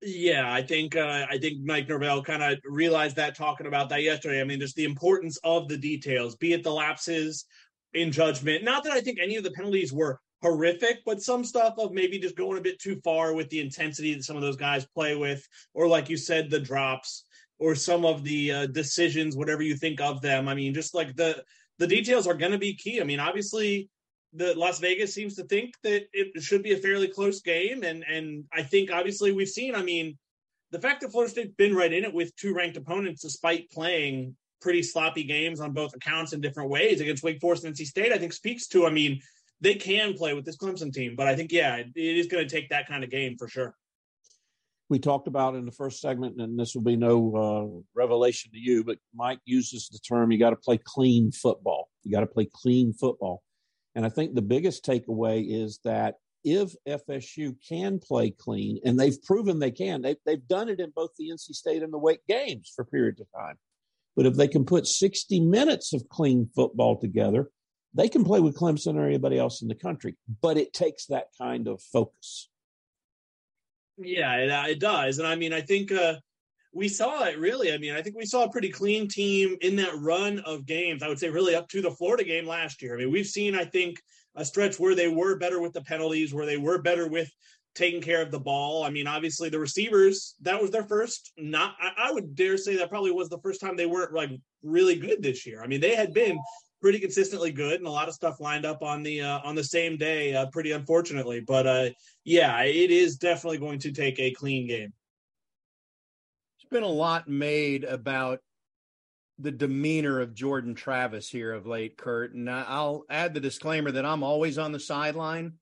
Yeah, 0.00 0.50
I 0.50 0.62
think 0.62 0.96
uh, 0.96 1.26
I 1.28 1.36
think 1.36 1.58
Mike 1.66 1.86
Norvell 1.86 2.22
kind 2.22 2.42
of 2.42 2.58
realized 2.64 3.16
that 3.16 3.36
talking 3.36 3.66
about 3.66 3.90
that 3.90 4.02
yesterday. 4.02 4.40
I 4.40 4.44
mean, 4.44 4.58
just 4.58 4.74
the 4.74 4.86
importance 4.86 5.38
of 5.44 5.68
the 5.68 5.76
details, 5.76 6.34
be 6.36 6.54
it 6.54 6.62
the 6.62 6.72
lapses 6.72 7.44
in 7.92 8.10
judgment. 8.10 8.64
Not 8.64 8.84
that 8.84 8.94
I 8.94 9.02
think 9.02 9.18
any 9.20 9.36
of 9.36 9.44
the 9.44 9.50
penalties 9.50 9.92
were 9.92 10.18
horrific, 10.40 11.00
but 11.04 11.20
some 11.20 11.44
stuff 11.44 11.74
of 11.76 11.92
maybe 11.92 12.18
just 12.18 12.36
going 12.36 12.56
a 12.56 12.62
bit 12.62 12.80
too 12.80 12.98
far 13.04 13.34
with 13.34 13.50
the 13.50 13.60
intensity 13.60 14.14
that 14.14 14.24
some 14.24 14.36
of 14.36 14.42
those 14.42 14.56
guys 14.56 14.86
play 14.94 15.14
with, 15.14 15.46
or 15.74 15.88
like 15.88 16.08
you 16.08 16.16
said, 16.16 16.48
the 16.48 16.60
drops, 16.60 17.26
or 17.58 17.74
some 17.74 18.06
of 18.06 18.24
the 18.24 18.50
uh, 18.50 18.66
decisions, 18.68 19.36
whatever 19.36 19.60
you 19.60 19.76
think 19.76 20.00
of 20.00 20.22
them. 20.22 20.48
I 20.48 20.54
mean, 20.54 20.72
just 20.72 20.94
like 20.94 21.14
the 21.16 21.44
the 21.78 21.86
details 21.86 22.26
are 22.26 22.34
going 22.34 22.52
to 22.52 22.58
be 22.58 22.74
key. 22.74 23.00
I 23.00 23.04
mean, 23.04 23.20
obviously, 23.20 23.88
the 24.32 24.54
Las 24.56 24.78
Vegas 24.78 25.14
seems 25.14 25.34
to 25.36 25.44
think 25.44 25.74
that 25.82 26.06
it 26.12 26.42
should 26.42 26.62
be 26.62 26.72
a 26.72 26.78
fairly 26.78 27.08
close 27.08 27.40
game, 27.40 27.82
and 27.82 28.04
and 28.04 28.44
I 28.52 28.62
think 28.62 28.90
obviously 28.90 29.32
we've 29.32 29.48
seen. 29.48 29.74
I 29.74 29.82
mean, 29.82 30.18
the 30.70 30.80
fact 30.80 31.00
that 31.00 31.12
Florida 31.12 31.30
State's 31.30 31.54
been 31.56 31.74
right 31.74 31.92
in 31.92 32.04
it 32.04 32.12
with 32.12 32.34
two 32.36 32.54
ranked 32.54 32.76
opponents, 32.76 33.22
despite 33.22 33.70
playing 33.70 34.36
pretty 34.60 34.82
sloppy 34.82 35.22
games 35.22 35.60
on 35.60 35.72
both 35.72 35.94
accounts 35.94 36.32
in 36.32 36.40
different 36.40 36.70
ways 36.70 37.00
against 37.00 37.22
Wake 37.22 37.40
Forest 37.40 37.64
and 37.64 37.74
NC 37.74 37.86
State, 37.86 38.12
I 38.12 38.18
think 38.18 38.32
speaks 38.32 38.66
to. 38.68 38.86
I 38.86 38.90
mean, 38.90 39.20
they 39.60 39.74
can 39.74 40.14
play 40.14 40.34
with 40.34 40.44
this 40.44 40.56
Clemson 40.56 40.92
team, 40.92 41.14
but 41.16 41.26
I 41.26 41.36
think 41.36 41.52
yeah, 41.52 41.76
it 41.76 41.92
is 41.94 42.26
going 42.26 42.46
to 42.46 42.54
take 42.54 42.70
that 42.70 42.88
kind 42.88 43.04
of 43.04 43.10
game 43.10 43.36
for 43.38 43.48
sure. 43.48 43.74
We 44.88 44.98
talked 45.00 45.26
about 45.26 45.56
in 45.56 45.64
the 45.64 45.72
first 45.72 46.00
segment, 46.00 46.40
and 46.40 46.58
this 46.58 46.74
will 46.74 46.82
be 46.82 46.96
no 46.96 47.34
uh, 47.34 47.82
revelation 47.94 48.52
to 48.52 48.58
you, 48.58 48.84
but 48.84 48.98
Mike 49.14 49.40
uses 49.44 49.88
the 49.88 49.98
term 49.98 50.30
you 50.30 50.38
got 50.38 50.50
to 50.50 50.56
play 50.56 50.78
clean 50.82 51.32
football. 51.32 51.88
You 52.04 52.12
got 52.12 52.20
to 52.20 52.26
play 52.26 52.48
clean 52.52 52.92
football. 52.92 53.42
And 53.96 54.06
I 54.06 54.10
think 54.10 54.34
the 54.34 54.42
biggest 54.42 54.84
takeaway 54.84 55.44
is 55.48 55.80
that 55.84 56.16
if 56.44 56.76
FSU 56.88 57.56
can 57.68 57.98
play 57.98 58.30
clean, 58.30 58.78
and 58.84 58.98
they've 58.98 59.20
proven 59.22 59.58
they 59.58 59.72
can, 59.72 60.02
they, 60.02 60.14
they've 60.24 60.46
done 60.46 60.68
it 60.68 60.78
in 60.78 60.92
both 60.94 61.10
the 61.18 61.30
NC 61.30 61.54
State 61.54 61.82
and 61.82 61.92
the 61.92 61.98
Wake 61.98 62.24
games 62.28 62.72
for 62.74 62.84
periods 62.84 63.20
of 63.20 63.26
time. 63.34 63.56
But 64.14 64.26
if 64.26 64.34
they 64.34 64.46
can 64.46 64.64
put 64.64 64.86
60 64.86 65.40
minutes 65.40 65.92
of 65.92 66.08
clean 66.08 66.48
football 66.54 67.00
together, 67.00 67.50
they 67.94 68.08
can 68.08 68.24
play 68.24 68.40
with 68.40 68.56
Clemson 68.56 68.96
or 68.96 69.06
anybody 69.06 69.38
else 69.38 69.62
in 69.62 69.68
the 69.68 69.74
country. 69.74 70.16
But 70.40 70.56
it 70.56 70.72
takes 70.72 71.06
that 71.06 71.28
kind 71.40 71.66
of 71.66 71.82
focus. 71.82 72.48
Yeah, 73.98 74.34
it, 74.36 74.50
uh, 74.50 74.64
it 74.68 74.80
does. 74.80 75.18
And 75.18 75.26
I 75.26 75.34
mean, 75.36 75.52
I 75.52 75.60
think 75.60 75.90
uh, 75.92 76.16
we 76.72 76.88
saw 76.88 77.24
it 77.24 77.38
really. 77.38 77.72
I 77.72 77.78
mean, 77.78 77.94
I 77.94 78.02
think 78.02 78.16
we 78.16 78.26
saw 78.26 78.44
a 78.44 78.50
pretty 78.50 78.70
clean 78.70 79.08
team 79.08 79.56
in 79.60 79.76
that 79.76 79.94
run 79.98 80.40
of 80.40 80.66
games. 80.66 81.02
I 81.02 81.08
would 81.08 81.18
say 81.18 81.30
really 81.30 81.54
up 81.54 81.68
to 81.68 81.80
the 81.82 81.90
Florida 81.90 82.24
game 82.24 82.46
last 82.46 82.82
year. 82.82 82.94
I 82.94 82.98
mean, 82.98 83.10
we've 83.10 83.26
seen, 83.26 83.54
I 83.54 83.64
think, 83.64 83.96
a 84.34 84.44
stretch 84.44 84.78
where 84.78 84.94
they 84.94 85.08
were 85.08 85.38
better 85.38 85.60
with 85.60 85.72
the 85.72 85.82
penalties, 85.82 86.34
where 86.34 86.46
they 86.46 86.58
were 86.58 86.82
better 86.82 87.08
with 87.08 87.30
taking 87.74 88.02
care 88.02 88.22
of 88.22 88.30
the 88.30 88.40
ball. 88.40 88.84
I 88.84 88.90
mean, 88.90 89.06
obviously 89.06 89.48
the 89.48 89.58
receivers, 89.58 90.34
that 90.42 90.60
was 90.60 90.70
their 90.70 90.84
first 90.84 91.32
not 91.36 91.74
I, 91.80 92.08
I 92.08 92.12
would 92.12 92.34
dare 92.34 92.56
say 92.56 92.76
that 92.76 92.88
probably 92.88 93.10
was 93.12 93.28
the 93.28 93.38
first 93.40 93.60
time 93.60 93.76
they 93.76 93.86
weren't 93.86 94.14
like 94.14 94.30
really 94.62 94.96
good 94.96 95.22
this 95.22 95.46
year. 95.46 95.62
I 95.62 95.66
mean, 95.66 95.80
they 95.80 95.94
had 95.94 96.12
been 96.14 96.38
pretty 96.86 97.00
consistently 97.00 97.50
good 97.50 97.80
and 97.80 97.88
a 97.88 97.90
lot 97.90 98.06
of 98.06 98.14
stuff 98.14 98.38
lined 98.38 98.64
up 98.64 98.80
on 98.80 99.02
the 99.02 99.20
uh, 99.20 99.40
on 99.42 99.56
the 99.56 99.64
same 99.64 99.96
day 99.96 100.32
uh, 100.32 100.46
pretty 100.52 100.70
unfortunately 100.70 101.40
but 101.40 101.66
uh 101.66 101.88
yeah 102.22 102.62
it 102.62 102.92
is 102.92 103.16
definitely 103.16 103.58
going 103.58 103.80
to 103.80 103.90
take 103.90 104.20
a 104.20 104.30
clean 104.30 104.68
game 104.68 104.92
there's 106.70 106.70
been 106.70 106.88
a 106.88 106.92
lot 106.92 107.28
made 107.28 107.82
about 107.82 108.38
the 109.40 109.50
demeanor 109.50 110.20
of 110.20 110.32
Jordan 110.32 110.76
Travis 110.76 111.28
here 111.28 111.52
of 111.52 111.66
late, 111.66 111.98
Kurt. 111.98 112.34
And 112.34 112.48
I'll 112.48 113.04
add 113.10 113.34
the 113.34 113.40
disclaimer 113.40 113.90
that 113.90 114.06
I'm 114.06 114.22
always 114.22 114.56
on 114.56 114.70
the 114.70 114.80
sideline. 114.80 115.54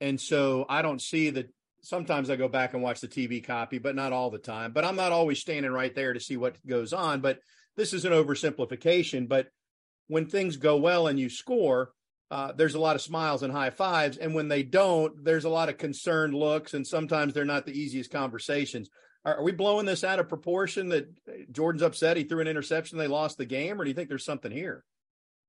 And 0.00 0.18
so 0.18 0.64
I 0.66 0.80
don't 0.80 1.02
see 1.02 1.28
that. 1.30 1.50
Sometimes 1.82 2.30
I 2.30 2.36
go 2.36 2.48
back 2.48 2.72
and 2.72 2.82
watch 2.82 3.02
the 3.02 3.08
TV 3.08 3.44
copy, 3.44 3.76
but 3.76 3.94
not 3.94 4.14
all 4.14 4.30
the 4.30 4.38
time. 4.38 4.72
But 4.72 4.86
I'm 4.86 4.96
not 4.96 5.12
always 5.12 5.38
standing 5.38 5.70
right 5.70 5.94
there 5.94 6.14
to 6.14 6.18
see 6.18 6.38
what 6.38 6.56
goes 6.66 6.94
on. 6.94 7.20
But 7.20 7.40
this 7.76 7.92
is 7.92 8.06
an 8.06 8.12
oversimplification. 8.12 9.28
But 9.28 9.48
when 10.08 10.26
things 10.26 10.56
go 10.56 10.76
well 10.76 11.06
and 11.06 11.18
you 11.18 11.28
score, 11.28 11.92
uh, 12.30 12.52
there's 12.52 12.74
a 12.74 12.80
lot 12.80 12.96
of 12.96 13.02
smiles 13.02 13.42
and 13.42 13.52
high 13.52 13.70
fives. 13.70 14.16
And 14.16 14.34
when 14.34 14.48
they 14.48 14.62
don't, 14.62 15.24
there's 15.24 15.44
a 15.44 15.50
lot 15.50 15.68
of 15.68 15.78
concerned 15.78 16.34
looks. 16.34 16.74
And 16.74 16.86
sometimes 16.86 17.32
they're 17.32 17.44
not 17.44 17.66
the 17.66 17.78
easiest 17.78 18.10
conversations. 18.10 18.88
Are 19.24 19.42
we 19.42 19.52
blowing 19.52 19.86
this 19.86 20.04
out 20.04 20.18
of 20.18 20.28
proportion 20.28 20.90
that 20.90 21.08
Jordan's 21.50 21.82
upset 21.82 22.18
he 22.18 22.24
threw 22.24 22.40
an 22.40 22.48
interception, 22.48 22.98
they 22.98 23.06
lost 23.06 23.38
the 23.38 23.46
game, 23.46 23.80
or 23.80 23.84
do 23.84 23.88
you 23.88 23.94
think 23.94 24.10
there's 24.10 24.24
something 24.24 24.52
here? 24.52 24.84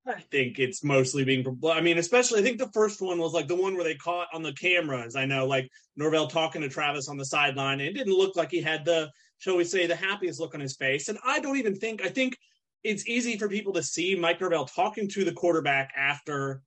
I 0.07 0.21
think 0.21 0.59
it's 0.59 0.83
mostly 0.83 1.24
being. 1.24 1.59
I 1.69 1.81
mean, 1.81 1.97
especially 1.97 2.39
I 2.39 2.43
think 2.43 2.59
the 2.59 2.71
first 2.74 3.01
one 3.01 3.17
was 3.17 3.33
like 3.33 3.47
the 3.47 3.55
one 3.55 3.74
where 3.74 3.83
they 3.83 3.95
caught 3.95 4.27
on 4.33 4.43
the 4.43 4.53
cameras. 4.53 5.15
I 5.15 5.25
know, 5.25 5.47
like 5.47 5.69
Norvell 5.95 6.27
talking 6.27 6.62
to 6.62 6.69
Travis 6.69 7.09
on 7.09 7.17
the 7.17 7.25
sideline, 7.25 7.79
and 7.79 7.89
it 7.89 7.93
didn't 7.93 8.13
look 8.13 8.35
like 8.35 8.51
he 8.51 8.62
had 8.62 8.85
the, 8.85 9.09
shall 9.39 9.57
we 9.57 9.63
say, 9.63 9.88
the 9.88 9.95
happiest 9.95 10.39
look 10.39 10.53
on 10.53 10.62
his 10.62 10.75
face. 10.75 11.09
And 11.09 11.17
I 11.25 11.39
don't 11.39 11.57
even 11.57 11.75
think 11.75 12.05
I 12.05 12.09
think 12.09 12.38
it's 12.86 13.08
easy 13.08 13.38
for 13.38 13.50
people 13.50 13.74
to 13.74 13.84
see 13.84 14.15
Mike 14.15 14.39
Norvell 14.39 14.65
talking 14.65 15.10
to 15.10 15.25
the 15.25 15.34
quarterback 15.34 15.92
after 15.98 16.62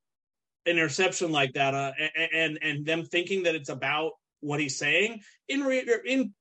an 0.66 0.72
interception 0.72 1.30
like 1.30 1.54
that, 1.54 1.74
uh, 1.74 1.92
and, 2.16 2.32
and 2.32 2.58
and 2.62 2.86
them 2.86 3.04
thinking 3.04 3.44
that 3.44 3.54
it's 3.54 3.68
about 3.68 4.12
what 4.40 4.60
he's 4.60 4.76
saying. 4.76 5.20
In 5.48 5.62
re- 5.62 5.86
in 6.06 6.34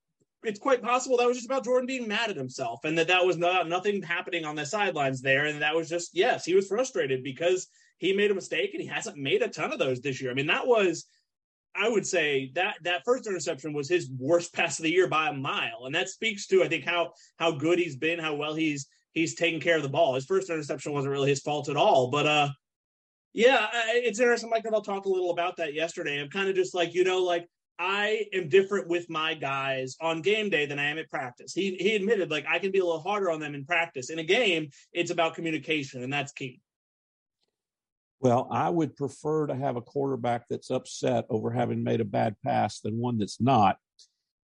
it's 0.43 0.59
quite 0.59 0.81
possible 0.81 1.17
that 1.17 1.27
was 1.27 1.37
just 1.37 1.47
about 1.47 1.63
Jordan 1.63 1.87
being 1.87 2.07
mad 2.07 2.29
at 2.29 2.37
himself 2.37 2.81
and 2.83 2.97
that 2.97 3.07
that 3.07 3.25
was 3.25 3.37
not 3.37 3.67
nothing 3.67 4.01
happening 4.01 4.45
on 4.45 4.55
the 4.55 4.65
sidelines 4.65 5.21
there. 5.21 5.45
And 5.45 5.61
that 5.61 5.75
was 5.75 5.89
just, 5.89 6.11
yes, 6.13 6.45
he 6.45 6.53
was 6.53 6.67
frustrated 6.67 7.23
because 7.23 7.67
he 7.97 8.13
made 8.13 8.31
a 8.31 8.35
mistake 8.35 8.71
and 8.73 8.81
he 8.81 8.87
hasn't 8.87 9.17
made 9.17 9.41
a 9.41 9.49
ton 9.49 9.73
of 9.73 9.79
those 9.79 9.99
this 9.99 10.21
year. 10.21 10.31
I 10.31 10.35
mean, 10.35 10.47
that 10.47 10.67
was, 10.67 11.05
I 11.75 11.89
would 11.89 12.05
say 12.05 12.51
that 12.55 12.75
that 12.83 13.01
first 13.03 13.27
interception 13.27 13.73
was 13.73 13.89
his 13.89 14.09
worst 14.17 14.53
pass 14.53 14.79
of 14.79 14.83
the 14.83 14.91
year 14.91 15.07
by 15.07 15.29
a 15.29 15.33
mile. 15.33 15.85
And 15.85 15.95
that 15.95 16.09
speaks 16.09 16.47
to, 16.47 16.63
I 16.63 16.67
think, 16.67 16.85
how, 16.85 17.13
how 17.37 17.51
good 17.51 17.79
he's 17.79 17.97
been, 17.97 18.19
how 18.19 18.35
well 18.35 18.53
he's, 18.53 18.87
he's 19.17 19.35
taking 19.35 19.59
care 19.59 19.77
of 19.77 19.83
the 19.83 19.89
ball. 19.89 20.15
His 20.15 20.25
first 20.25 20.49
interception 20.49 20.93
wasn't 20.93 21.11
really 21.11 21.29
his 21.29 21.41
fault 21.41 21.69
at 21.69 21.77
all, 21.77 22.09
but, 22.09 22.25
uh, 22.25 22.49
yeah, 23.33 23.67
it's 23.73 24.19
interesting. 24.19 24.49
Mike 24.49 24.63
Norvell 24.63 24.81
talked 24.81 25.05
a 25.05 25.09
little 25.09 25.29
about 25.29 25.57
that 25.57 25.73
yesterday. 25.73 26.19
I'm 26.19 26.29
kind 26.29 26.49
of 26.49 26.55
just 26.55 26.73
like, 26.73 26.95
you 26.95 27.03
know, 27.03 27.19
like 27.19 27.47
I 27.77 28.25
am 28.33 28.49
different 28.49 28.87
with 28.87 29.09
my 29.09 29.35
guys 29.35 29.95
on 30.01 30.21
game 30.21 30.49
day 30.49 30.65
than 30.65 30.79
I 30.79 30.85
am 30.85 30.97
at 30.97 31.09
practice. 31.09 31.53
He 31.53 31.75
he 31.75 31.95
admitted 31.95 32.31
like 32.31 32.45
I 32.49 32.57
can 32.57 32.71
be 32.71 32.79
a 32.79 32.85
little 32.85 32.99
harder 32.99 33.29
on 33.29 33.39
them 33.39 33.53
in 33.53 33.65
practice. 33.65 34.09
In 34.09 34.17
a 34.17 34.23
game, 34.23 34.69
it's 34.91 35.11
about 35.11 35.35
communication, 35.35 36.01
and 36.03 36.11
that's 36.11 36.31
key. 36.31 36.61
Well, 38.19 38.47
I 38.49 38.69
would 38.69 38.95
prefer 38.95 39.45
to 39.45 39.55
have 39.55 39.75
a 39.75 39.81
quarterback 39.81 40.45
that's 40.49 40.71
upset 40.71 41.25
over 41.29 41.51
having 41.51 41.83
made 41.83 42.01
a 42.01 42.05
bad 42.05 42.35
pass 42.43 42.79
than 42.79 42.97
one 42.97 43.19
that's 43.19 43.39
not. 43.39 43.77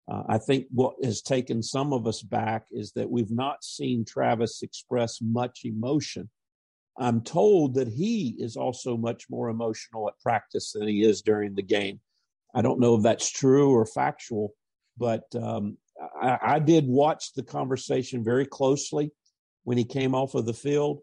Uh, 0.09 0.23
I 0.27 0.37
think 0.37 0.67
what 0.71 0.95
has 1.03 1.21
taken 1.21 1.61
some 1.61 1.93
of 1.93 2.07
us 2.07 2.21
back 2.21 2.65
is 2.71 2.91
that 2.93 3.09
we've 3.09 3.31
not 3.31 3.63
seen 3.63 4.05
Travis 4.05 4.61
express 4.61 5.19
much 5.21 5.61
emotion. 5.63 6.29
I'm 6.97 7.21
told 7.21 7.75
that 7.75 7.87
he 7.87 8.35
is 8.39 8.57
also 8.57 8.97
much 8.97 9.29
more 9.29 9.49
emotional 9.49 10.07
at 10.07 10.19
practice 10.21 10.73
than 10.73 10.87
he 10.87 11.03
is 11.03 11.21
during 11.21 11.55
the 11.55 11.61
game. 11.61 11.99
I 12.53 12.61
don't 12.61 12.79
know 12.79 12.95
if 12.95 13.03
that's 13.03 13.29
true 13.29 13.71
or 13.71 13.85
factual, 13.85 14.53
but 14.97 15.23
um, 15.35 15.77
I, 16.21 16.37
I, 16.41 16.59
did 16.59 16.85
watch 16.85 17.33
the 17.33 17.43
conversation 17.43 18.23
very 18.23 18.45
closely 18.45 19.11
when 19.63 19.77
he 19.77 19.85
came 19.85 20.13
off 20.13 20.35
of 20.35 20.45
the 20.45 20.53
field, 20.53 20.99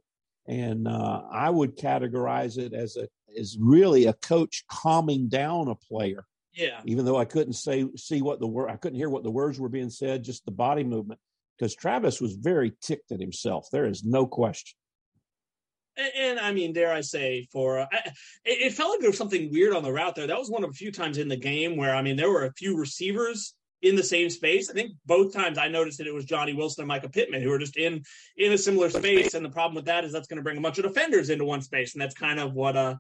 and 0.46 0.86
uh, 0.86 1.22
I 1.32 1.48
would 1.48 1.78
categorize 1.78 2.58
it 2.58 2.74
as 2.74 2.96
a 2.96 3.08
as 3.38 3.56
really 3.60 4.06
a 4.06 4.12
coach 4.12 4.64
calming 4.70 5.28
down 5.28 5.68
a 5.68 5.74
player. 5.74 6.24
Yeah. 6.58 6.80
Even 6.84 7.04
though 7.04 7.16
I 7.16 7.24
couldn't 7.24 7.54
say 7.54 7.86
see 7.96 8.20
what 8.20 8.40
the 8.40 8.46
word 8.46 8.68
I 8.68 8.76
couldn't 8.76 8.98
hear 8.98 9.08
what 9.08 9.22
the 9.22 9.30
words 9.30 9.58
were 9.60 9.68
being 9.68 9.90
said, 9.90 10.24
just 10.24 10.44
the 10.44 10.50
body 10.50 10.84
movement. 10.84 11.20
Because 11.56 11.74
Travis 11.74 12.20
was 12.20 12.34
very 12.34 12.72
ticked 12.80 13.10
at 13.10 13.20
himself. 13.20 13.68
There 13.72 13.86
is 13.86 14.04
no 14.04 14.26
question 14.26 14.76
and, 15.98 16.12
and 16.14 16.40
I 16.40 16.52
mean, 16.52 16.72
dare 16.72 16.92
I 16.92 17.00
say, 17.02 17.48
for 17.52 17.80
uh, 17.80 17.86
it, 17.92 18.12
it, 18.44 18.72
felt 18.72 18.90
like 18.90 19.00
there 19.00 19.10
was 19.10 19.18
something 19.18 19.50
weird 19.50 19.74
on 19.74 19.82
the 19.82 19.92
route 19.92 20.14
there. 20.14 20.26
That 20.26 20.38
was 20.38 20.50
one 20.50 20.64
of 20.64 20.70
a 20.70 20.74
few 20.74 20.92
times 20.92 21.18
in 21.18 21.28
the 21.28 21.36
game 21.36 21.76
where 21.76 21.94
I 21.94 22.02
mean, 22.02 22.16
there 22.16 22.30
were 22.30 22.46
a 22.46 22.52
few 22.52 22.78
receivers 22.78 23.54
in 23.82 23.96
the 23.96 24.02
same 24.02 24.30
space. 24.30 24.70
I 24.70 24.72
think 24.72 24.92
both 25.06 25.32
times 25.32 25.58
I 25.58 25.68
noticed 25.68 25.98
that 25.98 26.06
it 26.06 26.14
was 26.14 26.24
Johnny 26.24 26.52
Wilson 26.52 26.82
and 26.82 26.90
Mycah 26.90 27.12
Pittman 27.12 27.42
who 27.42 27.50
were 27.50 27.58
just 27.58 27.76
in 27.76 28.02
in 28.36 28.52
a 28.52 28.58
similar 28.58 28.90
space. 28.90 29.34
And 29.34 29.44
the 29.44 29.50
problem 29.50 29.74
with 29.74 29.86
that 29.86 30.04
is 30.04 30.12
that's 30.12 30.28
going 30.28 30.38
to 30.38 30.42
bring 30.42 30.58
a 30.58 30.62
bunch 30.62 30.78
of 30.78 30.84
defenders 30.84 31.30
into 31.30 31.44
one 31.44 31.62
space, 31.62 31.94
and 31.94 32.00
that's 32.00 32.14
kind 32.14 32.38
of 32.38 32.54
what 32.54 32.76
uh 32.76 32.94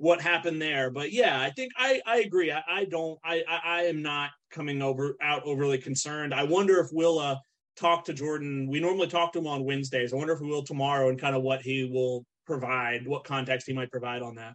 what 0.00 0.20
happened 0.20 0.62
there. 0.62 0.90
But 0.90 1.12
yeah, 1.12 1.40
I 1.40 1.50
think 1.50 1.72
I 1.76 2.00
I 2.06 2.20
agree. 2.20 2.50
I, 2.50 2.62
I 2.68 2.84
don't 2.86 3.18
I, 3.22 3.42
I, 3.46 3.60
I 3.64 3.82
am 3.82 4.00
not 4.00 4.30
coming 4.50 4.80
over 4.80 5.16
out 5.20 5.42
overly 5.44 5.78
concerned. 5.78 6.32
I 6.32 6.44
wonder 6.44 6.80
if 6.80 6.88
we'll 6.90 7.18
uh 7.18 7.36
talk 7.76 8.06
to 8.06 8.14
Jordan. 8.14 8.66
We 8.68 8.80
normally 8.80 9.08
talk 9.08 9.34
to 9.34 9.38
him 9.38 9.46
on 9.46 9.64
Wednesdays. 9.64 10.12
I 10.12 10.16
wonder 10.16 10.32
if 10.32 10.40
we 10.40 10.48
will 10.48 10.64
tomorrow 10.64 11.10
and 11.10 11.20
kind 11.20 11.36
of 11.36 11.42
what 11.42 11.60
he 11.60 11.84
will 11.84 12.24
provide, 12.46 13.06
what 13.06 13.24
context 13.24 13.66
he 13.66 13.74
might 13.74 13.90
provide 13.90 14.22
on 14.22 14.36
that. 14.36 14.54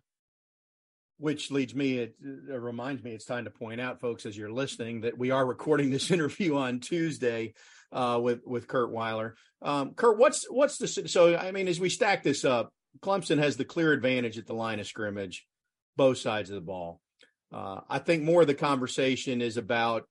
Which 1.18 1.50
leads 1.50 1.74
me, 1.74 2.00
it, 2.00 2.16
it, 2.22 2.60
reminds 2.60 3.02
me, 3.02 3.12
it's 3.12 3.24
time 3.24 3.46
to 3.46 3.50
point 3.50 3.80
out, 3.80 4.02
folks, 4.02 4.26
as 4.26 4.36
you're 4.36 4.52
listening, 4.52 5.02
that 5.02 5.18
we 5.18 5.32
are 5.32 5.46
recording 5.46 5.90
this 5.90 6.12
interview 6.12 6.58
on 6.58 6.80
Tuesday 6.80 7.54
uh, 7.92 8.20
with 8.22 8.42
with 8.46 8.68
Kurt 8.68 8.92
Weiler. 8.92 9.36
Um, 9.62 9.94
Kurt, 9.94 10.18
what's 10.18 10.46
what's 10.50 10.78
the 10.78 10.88
so? 10.88 11.38
I 11.38 11.52
mean, 11.52 11.68
as 11.68 11.80
we 11.80 11.90
stack 11.90 12.24
this 12.24 12.44
up, 12.44 12.74
Clemson 13.02 13.38
has 13.38 13.58
the 13.58 13.66
clear 13.66 13.92
advantage 13.92 14.38
at 14.38 14.48
the 14.48 14.54
line 14.54 14.80
of 14.80 14.88
scrimmage, 14.88 15.46
both 15.96 16.18
sides 16.18 16.50
of 16.50 16.56
the 16.56 16.62
ball. 16.62 17.02
Uh, 17.54 17.82
I 17.90 18.00
think 18.00 18.24
more 18.24 18.42
of 18.42 18.48
the 18.48 18.54
conversation 18.54 19.42
is 19.42 19.58
about 19.58 20.08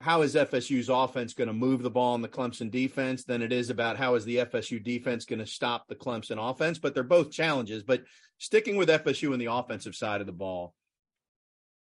how 0.00 0.22
is 0.22 0.34
FSU's 0.34 0.88
offense 0.88 1.32
going 1.32 1.48
to 1.48 1.54
move 1.54 1.82
the 1.82 1.90
ball 1.90 2.14
in 2.14 2.22
the 2.22 2.28
Clemson 2.28 2.70
defense 2.70 3.24
than 3.24 3.40
it 3.40 3.52
is 3.52 3.70
about 3.70 3.96
how 3.96 4.14
is 4.14 4.24
the 4.24 4.38
FSU 4.38 4.82
defense 4.82 5.24
going 5.24 5.38
to 5.38 5.46
stop 5.46 5.86
the 5.88 5.94
Clemson 5.94 6.38
offense. 6.38 6.78
But 6.78 6.94
they're 6.94 7.02
both 7.02 7.30
challenges. 7.30 7.82
But 7.82 8.02
sticking 8.38 8.76
with 8.76 8.90
FSU 8.90 9.32
in 9.32 9.38
the 9.38 9.52
offensive 9.52 9.94
side 9.94 10.20
of 10.20 10.26
the 10.26 10.32
ball, 10.32 10.74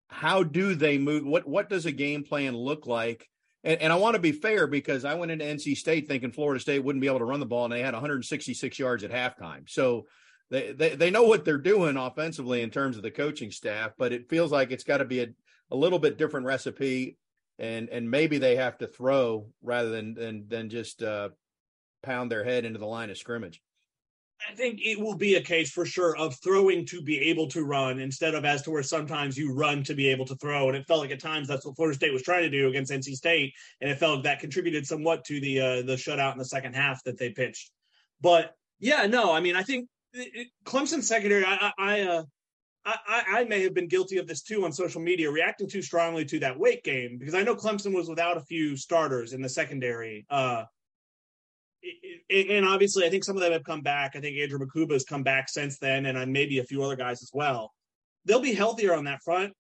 how 0.10 0.44
do 0.44 0.74
they 0.74 0.98
move? 0.98 1.26
What 1.26 1.46
what 1.48 1.70
does 1.70 1.86
a 1.86 1.92
game 1.92 2.24
plan 2.24 2.56
look 2.56 2.88
like? 2.88 3.28
And, 3.64 3.82
and 3.82 3.94
I 3.94 3.96
want 3.96 4.16
to 4.16 4.22
be 4.22 4.32
fair 4.32 4.68
because 4.68 5.06
I 5.06 5.16
went 5.16 5.32
into 5.32 5.46
NC 5.46 5.76
State 5.78 6.08
thinking 6.08 6.32
Florida 6.32 6.60
State 6.60 6.84
wouldn't 6.84 7.02
be 7.02 7.08
able 7.08 7.20
to 7.20 7.26
run 7.26 7.40
the 7.40 7.46
ball, 7.46 7.66
and 7.66 7.74
they 7.74 7.82
had 7.82 7.94
166 7.94 8.80
yards 8.80 9.04
at 9.04 9.12
halftime. 9.12 9.70
So 9.70 10.06
they, 10.50 10.72
they 10.72 10.96
they 10.96 11.12
know 11.12 11.24
what 11.24 11.44
they're 11.44 11.58
doing 11.58 11.98
offensively 11.98 12.62
in 12.62 12.70
terms 12.70 12.98
of 12.98 13.04
the 13.04 13.12
coaching 13.12 13.52
staff, 13.52 13.92
but 13.98 14.14
it 14.14 14.30
feels 14.30 14.52
like 14.52 14.72
it's 14.72 14.84
got 14.84 14.98
to 14.98 15.06
be 15.06 15.22
a, 15.22 15.28
a 15.72 15.76
little 15.76 16.00
bit 16.00 16.18
different 16.18 16.46
recipe, 16.46 17.18
and 17.60 17.90
and 17.90 18.10
maybe 18.10 18.38
they 18.38 18.56
have 18.56 18.78
to 18.78 18.88
throw 18.88 19.48
rather 19.62 19.90
than 19.90 20.14
than 20.14 20.48
than 20.48 20.70
just 20.70 21.04
uh, 21.04 21.30
pound 22.04 22.32
their 22.32 22.44
head 22.44 22.64
into 22.64 22.80
the 22.80 22.86
line 22.86 23.10
of 23.10 23.18
scrimmage. 23.18 23.62
I 24.48 24.54
think 24.54 24.80
it 24.84 25.00
will 25.00 25.16
be 25.16 25.36
a 25.36 25.42
case 25.42 25.72
for 25.72 25.86
sure 25.86 26.16
of 26.16 26.36
throwing 26.44 26.86
to 26.88 27.02
be 27.02 27.20
able 27.30 27.48
to 27.50 27.64
run 27.64 28.00
instead 28.00 28.36
of 28.36 28.46
as 28.46 28.62
to 28.64 28.72
where 28.72 28.84
sometimes 28.84 29.38
you 29.38 29.54
run 29.54 29.84
to 29.84 29.96
be 29.96 30.08
able 30.10 30.26
to 30.26 30.36
throw. 30.36 30.68
And 30.68 30.78
it 30.78 30.86
felt 30.86 31.00
like 31.00 31.12
at 31.12 31.20
times 31.20 31.48
that's 31.48 31.66
what 31.66 31.76
Florida 31.76 31.96
State 31.96 32.14
was 32.14 32.22
trying 32.22 32.44
to 32.44 32.50
do 32.50 32.68
against 32.68 32.92
NC 32.92 33.16
State, 33.16 33.54
and 33.82 33.90
it 33.90 33.98
felt 33.98 34.16
like 34.16 34.24
that 34.26 34.40
contributed 34.40 34.86
somewhat 34.86 35.26
to 35.26 35.40
the 35.40 35.60
uh, 35.60 35.82
the 35.82 35.96
shutout 35.96 36.34
in 36.34 36.38
the 36.38 36.46
second 36.46 36.76
half 36.76 37.04
that 37.04 37.18
they 37.18 37.32
pitched. 37.32 37.72
But 38.22 38.54
yeah, 38.80 39.08
no, 39.08 39.34
I 39.34 39.40
mean, 39.40 39.56
I 39.56 39.64
think 39.64 39.90
Clemson 40.66 41.02
secondary. 41.02 41.44
I 41.46 41.72
I, 41.78 42.02
uh, 42.02 42.24
I 42.86 43.24
I 43.28 43.44
may 43.46 43.64
have 43.64 43.74
been 43.74 43.88
guilty 43.88 44.18
of 44.18 44.28
this 44.28 44.44
too 44.44 44.66
on 44.66 44.72
social 44.72 45.02
media, 45.02 45.32
reacting 45.32 45.68
too 45.68 45.82
strongly 45.82 46.26
to 46.26 46.40
that 46.40 46.58
weight 46.58 46.84
game 46.84 47.18
because 47.18 47.34
I 47.34 47.44
know 47.44 47.56
Clemson 47.56 47.94
was 47.94 48.08
without 48.08 48.38
a 48.38 48.42
few 48.42 48.78
starters 48.78 49.34
in 49.34 49.42
the 49.42 49.50
secondary. 49.50 50.26
Uh, 50.30 50.64
and 52.30 52.66
obviously, 52.66 53.06
I 53.06 53.10
think 53.10 53.24
some 53.24 53.36
of 53.36 53.42
them 53.42 53.52
have 53.52 53.64
come 53.64 53.82
back. 53.82 54.16
I 54.16 54.20
think 54.20 54.38
Andrew 54.38 54.60
Mukuba 54.60 54.94
has 54.94 55.04
come 55.04 55.24
back 55.24 55.50
since 55.50 55.78
then, 55.78 56.06
and 56.06 56.34
maybe 56.34 56.60
a 56.60 56.64
few 56.64 56.84
other 56.84 56.96
guys 56.96 57.22
as 57.22 57.32
well. 57.34 57.74
They'll 58.26 58.42
be 58.42 58.54
healthier 58.54 58.94
on 58.94 59.06
that 59.06 59.22
front, 59.24 59.54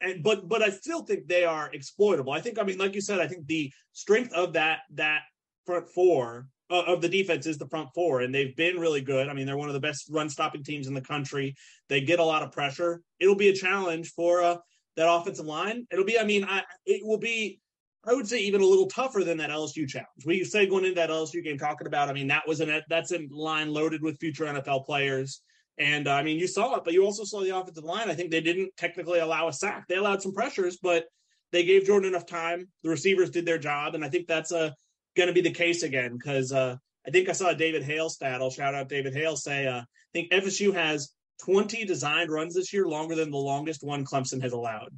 and 0.00 0.22
but 0.22 0.48
but 0.48 0.62
I 0.62 0.70
still 0.70 1.02
think 1.02 1.26
they 1.26 1.44
are 1.44 1.70
exploitable. 1.72 2.32
I 2.32 2.40
think, 2.40 2.58
I 2.58 2.62
mean, 2.62 2.78
like 2.78 2.94
you 2.94 3.00
said, 3.00 3.20
I 3.20 3.26
think 3.26 3.46
the 3.46 3.72
strength 3.92 4.32
of 4.32 4.52
that 4.52 4.80
that 4.94 5.22
front 5.66 5.88
four 5.88 6.46
uh, 6.70 6.82
of 6.86 7.00
the 7.00 7.08
defense 7.08 7.46
is 7.46 7.58
the 7.58 7.68
front 7.68 7.88
four, 7.94 8.20
and 8.20 8.34
they've 8.34 8.56
been 8.56 8.78
really 8.78 9.00
good. 9.00 9.28
I 9.28 9.32
mean, 9.32 9.46
they're 9.46 9.56
one 9.56 9.68
of 9.68 9.74
the 9.74 9.80
best 9.80 10.08
run 10.10 10.28
stopping 10.28 10.62
teams 10.62 10.86
in 10.86 10.94
the 10.94 11.00
country. 11.00 11.54
They 11.88 12.00
get 12.00 12.20
a 12.20 12.24
lot 12.24 12.42
of 12.42 12.52
pressure. 12.52 13.02
It'll 13.18 13.34
be 13.34 13.48
a 13.48 13.54
challenge 13.54 14.12
for 14.12 14.42
uh, 14.42 14.56
that 14.96 15.12
offensive 15.12 15.46
line. 15.46 15.86
It'll 15.90 16.04
be, 16.04 16.18
I 16.18 16.24
mean, 16.24 16.44
I, 16.44 16.62
it 16.86 17.04
will 17.04 17.18
be 17.18 17.60
I 18.04 18.14
would 18.14 18.28
say 18.28 18.38
even 18.40 18.60
a 18.60 18.66
little 18.66 18.88
tougher 18.88 19.22
than 19.22 19.38
that 19.38 19.50
LSU 19.50 19.88
challenge. 19.88 20.26
We 20.26 20.42
say 20.44 20.66
going 20.66 20.84
into 20.84 20.96
that 20.96 21.10
LSU 21.10 21.42
game 21.42 21.56
talking 21.56 21.86
about, 21.86 22.08
I 22.08 22.12
mean, 22.12 22.26
that 22.28 22.46
was 22.48 22.60
an 22.60 22.82
that's 22.88 23.12
a 23.12 23.28
line 23.30 23.72
loaded 23.72 24.02
with 24.02 24.18
future 24.18 24.44
NFL 24.44 24.86
players. 24.86 25.40
And 25.78 26.08
uh, 26.08 26.12
I 26.12 26.22
mean, 26.22 26.38
you 26.38 26.46
saw 26.46 26.76
it, 26.76 26.84
but 26.84 26.94
you 26.94 27.04
also 27.04 27.24
saw 27.24 27.42
the 27.42 27.56
offensive 27.56 27.84
line. 27.84 28.10
I 28.10 28.14
think 28.14 28.30
they 28.30 28.40
didn't 28.40 28.76
technically 28.76 29.20
allow 29.20 29.48
a 29.48 29.52
sack. 29.52 29.86
They 29.88 29.96
allowed 29.96 30.20
some 30.20 30.34
pressures, 30.34 30.78
but 30.82 31.06
they 31.52 31.64
gave 31.64 31.84
Jordan 31.84 32.08
enough 32.08 32.26
time. 32.26 32.68
The 32.82 32.90
receivers 32.90 33.30
did 33.30 33.46
their 33.46 33.58
job, 33.58 33.94
and 33.94 34.04
I 34.04 34.08
think 34.08 34.26
that's 34.26 34.52
uh, 34.52 34.70
going 35.16 35.28
to 35.28 35.32
be 35.32 35.40
the 35.40 35.50
case 35.50 35.82
again 35.82 36.16
because 36.16 36.52
uh, 36.52 36.76
I 37.06 37.10
think 37.10 37.28
I 37.28 37.32
saw 37.32 37.52
David 37.52 37.84
Hale 37.84 38.10
stat. 38.10 38.40
I'll 38.40 38.50
shout 38.50 38.74
out 38.74 38.88
David 38.88 39.14
Hale 39.14 39.36
say 39.36 39.66
uh, 39.66 39.80
I 39.80 39.84
think 40.12 40.32
FSU 40.32 40.74
has 40.74 41.12
20 41.44 41.84
designed 41.84 42.30
runs 42.30 42.54
this 42.54 42.72
year, 42.72 42.86
longer 42.86 43.14
than 43.14 43.30
the 43.30 43.36
longest 43.36 43.82
one 43.82 44.04
Clemson 44.04 44.42
has 44.42 44.52
allowed. 44.52 44.90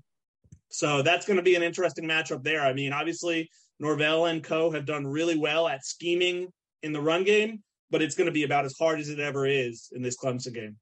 So 0.74 1.02
that's 1.02 1.24
going 1.24 1.36
to 1.36 1.42
be 1.42 1.54
an 1.54 1.62
interesting 1.62 2.04
matchup 2.04 2.42
there. 2.42 2.62
I 2.62 2.72
mean, 2.72 2.92
obviously, 2.92 3.48
Norvell 3.78 4.26
and 4.26 4.42
Co. 4.42 4.72
have 4.72 4.84
done 4.84 5.06
really 5.06 5.38
well 5.38 5.68
at 5.68 5.84
scheming 5.84 6.52
in 6.82 6.92
the 6.92 7.00
run 7.00 7.22
game, 7.22 7.62
but 7.92 8.02
it's 8.02 8.16
going 8.16 8.26
to 8.26 8.32
be 8.32 8.42
about 8.42 8.64
as 8.64 8.74
hard 8.76 8.98
as 8.98 9.08
it 9.08 9.20
ever 9.20 9.46
is 9.46 9.90
in 9.92 10.02
this 10.02 10.16
Clemson 10.16 10.52
game. 10.52 10.76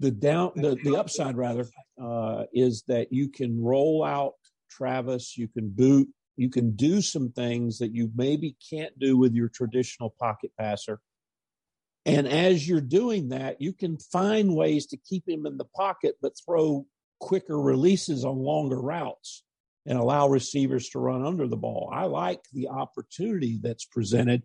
The 0.00 0.10
down, 0.10 0.52
the, 0.56 0.76
the 0.84 0.96
upside 0.96 1.34
rather, 1.34 1.66
uh, 1.98 2.44
is 2.52 2.82
that 2.88 3.10
you 3.10 3.30
can 3.30 3.58
roll 3.58 4.04
out 4.04 4.34
Travis, 4.70 5.38
you 5.38 5.48
can 5.48 5.70
boot, 5.70 6.06
you 6.36 6.50
can 6.50 6.76
do 6.76 7.00
some 7.00 7.32
things 7.32 7.78
that 7.78 7.94
you 7.94 8.10
maybe 8.14 8.54
can't 8.70 8.98
do 8.98 9.16
with 9.16 9.32
your 9.32 9.48
traditional 9.48 10.14
pocket 10.20 10.50
passer. 10.60 11.00
And 12.04 12.28
as 12.28 12.68
you're 12.68 12.82
doing 12.82 13.30
that, 13.30 13.62
you 13.62 13.72
can 13.72 13.96
find 13.96 14.54
ways 14.54 14.84
to 14.88 14.98
keep 14.98 15.26
him 15.26 15.46
in 15.46 15.56
the 15.56 15.64
pocket, 15.64 16.16
but 16.20 16.34
throw 16.44 16.84
quicker 17.20 17.58
releases 17.58 18.24
on 18.24 18.36
longer 18.36 18.80
routes 18.80 19.42
and 19.86 19.98
allow 19.98 20.28
receivers 20.28 20.88
to 20.90 20.98
run 20.98 21.24
under 21.24 21.46
the 21.46 21.56
ball. 21.56 21.90
I 21.92 22.04
like 22.04 22.40
the 22.52 22.68
opportunity 22.68 23.58
that's 23.62 23.84
presented. 23.84 24.42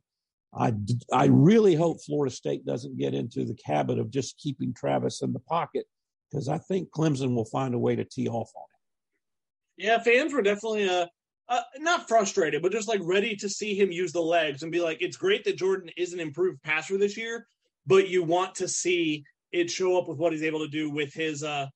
I, 0.54 0.74
I 1.14 1.28
really 1.28 1.76
hope 1.76 2.02
Florida 2.02 2.34
State 2.34 2.66
doesn't 2.66 2.98
get 2.98 3.14
into 3.14 3.46
the 3.46 3.58
habit 3.64 4.00
of 4.00 4.10
just 4.10 4.38
keeping 4.38 4.74
Travis 4.74 5.22
in 5.22 5.32
the 5.32 5.40
pocket 5.40 5.86
because 6.30 6.50
I 6.50 6.58
think 6.58 6.90
Clemson 6.90 7.36
will 7.36 7.46
find 7.46 7.74
a 7.74 7.80
way 7.80 7.96
to 7.96 8.04
tee 8.04 8.28
off 8.28 8.52
on 8.56 8.64
it. 8.64 9.86
Yeah, 9.86 10.00
fans 10.00 10.34
were 10.34 10.42
definitely 10.42 10.90
uh, 10.90 11.06
uh, 11.48 11.62
not 11.78 12.08
frustrated, 12.08 12.62
but 12.62 12.72
just 12.72 12.88
like 12.88 13.00
ready 13.04 13.36
to 13.38 13.50
see 13.50 13.76
him 13.76 13.92
use 13.92 14.12
the 14.12 14.22
legs 14.22 14.64
and 14.64 14.72
be 14.72 14.82
like, 14.82 15.02
it's 15.02 15.18
great 15.18 15.44
that 15.46 15.58
Jordan 15.58 15.90
is 15.98 16.14
an 16.14 16.20
improved 16.20 16.62
passer 16.64 16.98
this 16.98 17.16
year, 17.16 17.48
but 17.88 18.10
you 18.10 18.24
want 18.24 18.56
to 18.56 18.68
see 18.68 19.24
it 19.52 19.72
show 19.72 19.98
up 19.98 20.08
with 20.08 20.18
what 20.18 20.34
he's 20.34 20.44
able 20.44 20.60
to 20.60 20.68
do 20.68 20.90
with 20.90 21.14
his 21.14 21.44
uh, 21.44 21.68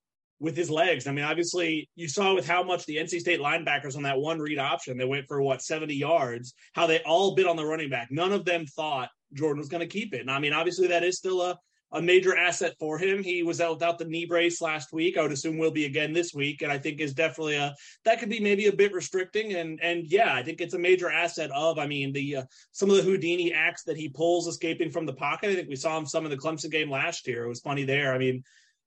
with 0.43 0.57
his 0.57 0.69
legs. 0.69 1.07
I 1.07 1.13
mean, 1.13 1.23
obviously, 1.23 1.89
you 1.95 2.09
saw 2.09 2.35
with 2.35 2.45
how 2.45 2.63
much 2.63 2.85
the 2.85 2.97
NC 2.97 3.21
State 3.21 3.39
linebackers 3.39 3.95
on 3.95 4.03
that 4.03 4.19
one 4.19 4.39
read 4.39 4.59
option, 4.59 4.97
they 4.97 5.05
went 5.05 5.25
for 5.25 5.41
what, 5.41 5.61
70 5.61 5.95
yards, 5.95 6.53
how 6.73 6.85
they 6.85 6.99
all 7.03 7.33
bit 7.33 7.47
on 7.47 7.55
the 7.55 7.65
running 7.65 7.89
back. 7.89 8.09
None 8.11 8.33
of 8.33 8.43
them 8.43 8.65
thought 8.65 9.09
Jordan 9.33 9.59
was 9.59 9.69
going 9.69 9.79
to 9.79 9.87
keep 9.87 10.13
it. 10.13 10.19
And 10.19 10.29
I 10.29 10.39
mean, 10.39 10.51
obviously, 10.51 10.87
that 10.87 11.01
is 11.01 11.17
still 11.17 11.41
a, 11.41 11.57
a 11.93 12.01
major 12.01 12.35
asset 12.35 12.75
for 12.77 12.97
him. 12.97 13.23
He 13.23 13.41
was 13.41 13.61
out 13.61 13.75
without 13.75 13.97
the 13.97 14.03
knee 14.03 14.25
brace 14.25 14.59
last 14.59 14.91
week. 14.91 15.17
I 15.17 15.21
would 15.21 15.31
assume 15.31 15.57
will 15.57 15.71
be 15.71 15.85
again 15.85 16.11
this 16.11 16.33
week. 16.33 16.61
And 16.61 16.73
I 16.73 16.77
think 16.77 16.99
is 16.99 17.13
definitely 17.13 17.55
a, 17.55 17.73
that 18.03 18.19
could 18.19 18.29
be 18.29 18.41
maybe 18.41 18.67
a 18.67 18.75
bit 18.75 18.91
restricting. 18.91 19.53
And, 19.53 19.79
and 19.81 20.05
yeah, 20.07 20.33
I 20.33 20.43
think 20.43 20.59
it's 20.59 20.73
a 20.73 20.79
major 20.79 21.09
asset 21.09 21.51
of, 21.51 21.79
I 21.79 21.87
mean, 21.87 22.11
the, 22.11 22.35
uh, 22.35 22.43
some 22.73 22.89
of 22.89 22.97
the 22.97 23.03
Houdini 23.03 23.53
acts 23.53 23.83
that 23.83 23.95
he 23.95 24.09
pulls 24.09 24.47
escaping 24.47 24.91
from 24.91 25.05
the 25.05 25.13
pocket. 25.13 25.51
I 25.51 25.55
think 25.55 25.69
we 25.69 25.77
saw 25.77 25.97
him 25.97 26.05
some 26.05 26.25
in 26.25 26.31
the 26.31 26.37
Clemson 26.37 26.69
game 26.69 26.91
last 26.91 27.27
year. 27.27 27.45
It 27.45 27.49
was 27.49 27.61
funny 27.61 27.85
there. 27.85 28.13
I 28.13 28.17
mean, 28.17 28.43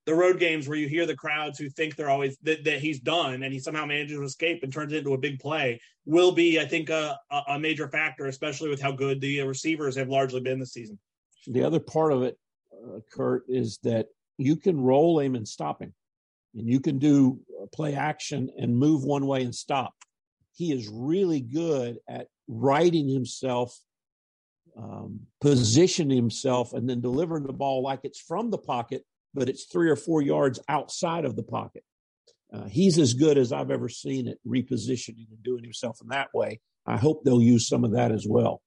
the 0.06 0.14
road 0.14 0.38
games 0.38 0.68
where 0.68 0.78
you 0.78 0.88
hear 0.88 1.04
the 1.04 1.16
crowds 1.16 1.58
who 1.58 1.68
think 1.68 1.96
they're 1.96 2.08
always 2.08 2.38
that, 2.44 2.64
that 2.64 2.80
he's 2.80 3.00
done 3.00 3.42
and 3.42 3.52
he 3.52 3.58
somehow 3.58 3.84
manages 3.84 4.16
to 4.16 4.24
escape 4.24 4.62
and 4.62 4.72
turns 4.72 4.92
it 4.92 4.98
into 4.98 5.14
a 5.14 5.18
big 5.18 5.40
play 5.40 5.80
will 6.04 6.30
be, 6.30 6.60
I 6.60 6.64
think, 6.64 6.88
a, 6.88 7.18
a 7.48 7.58
major 7.58 7.88
factor, 7.88 8.26
especially 8.26 8.70
with 8.70 8.80
how 8.80 8.92
good 8.92 9.20
the 9.20 9.42
receivers 9.42 9.96
have 9.96 10.08
largely 10.08 10.40
been 10.40 10.60
this 10.60 10.72
season. 10.72 10.98
The 11.48 11.64
other 11.64 11.80
part 11.80 12.12
of 12.12 12.22
it, 12.22 12.38
uh, 12.72 13.00
Kurt, 13.12 13.42
is 13.48 13.78
that 13.82 14.06
you 14.38 14.54
can 14.54 14.80
roll 14.80 15.18
him 15.18 15.34
and 15.34 15.46
stop 15.46 15.82
him, 15.82 15.92
and 16.54 16.68
you 16.68 16.78
can 16.78 16.98
do 16.98 17.40
play 17.72 17.94
action 17.94 18.48
and 18.56 18.76
move 18.76 19.02
one 19.02 19.26
way 19.26 19.42
and 19.42 19.54
stop. 19.54 19.94
He 20.54 20.72
is 20.72 20.88
really 20.88 21.40
good 21.40 21.98
at 22.08 22.28
righting 22.46 23.08
himself 23.08 23.76
um, 24.76 25.20
positioning 25.40 26.16
himself 26.16 26.74
and 26.74 26.88
then 26.88 27.00
delivering 27.00 27.44
the 27.44 27.52
ball 27.52 27.82
like 27.82 28.00
it's 28.04 28.20
from 28.20 28.50
the 28.50 28.58
pocket 28.58 29.04
but 29.36 29.48
it's 29.48 29.64
three 29.64 29.90
or 29.90 29.96
four 29.96 30.22
yards 30.22 30.58
outside 30.68 31.24
of 31.24 31.36
the 31.36 31.42
pocket. 31.42 31.84
Uh, 32.52 32.64
he's 32.64 32.98
as 32.98 33.12
good 33.12 33.36
as 33.36 33.52
I've 33.52 33.70
ever 33.70 33.88
seen 33.88 34.28
at 34.28 34.38
repositioning 34.46 35.30
and 35.30 35.42
doing 35.42 35.62
himself 35.62 35.98
in 36.00 36.08
that 36.08 36.28
way. 36.32 36.60
I 36.86 36.96
hope 36.96 37.22
they'll 37.22 37.42
use 37.42 37.68
some 37.68 37.84
of 37.84 37.92
that 37.92 38.12
as 38.12 38.26
well. 38.26 38.62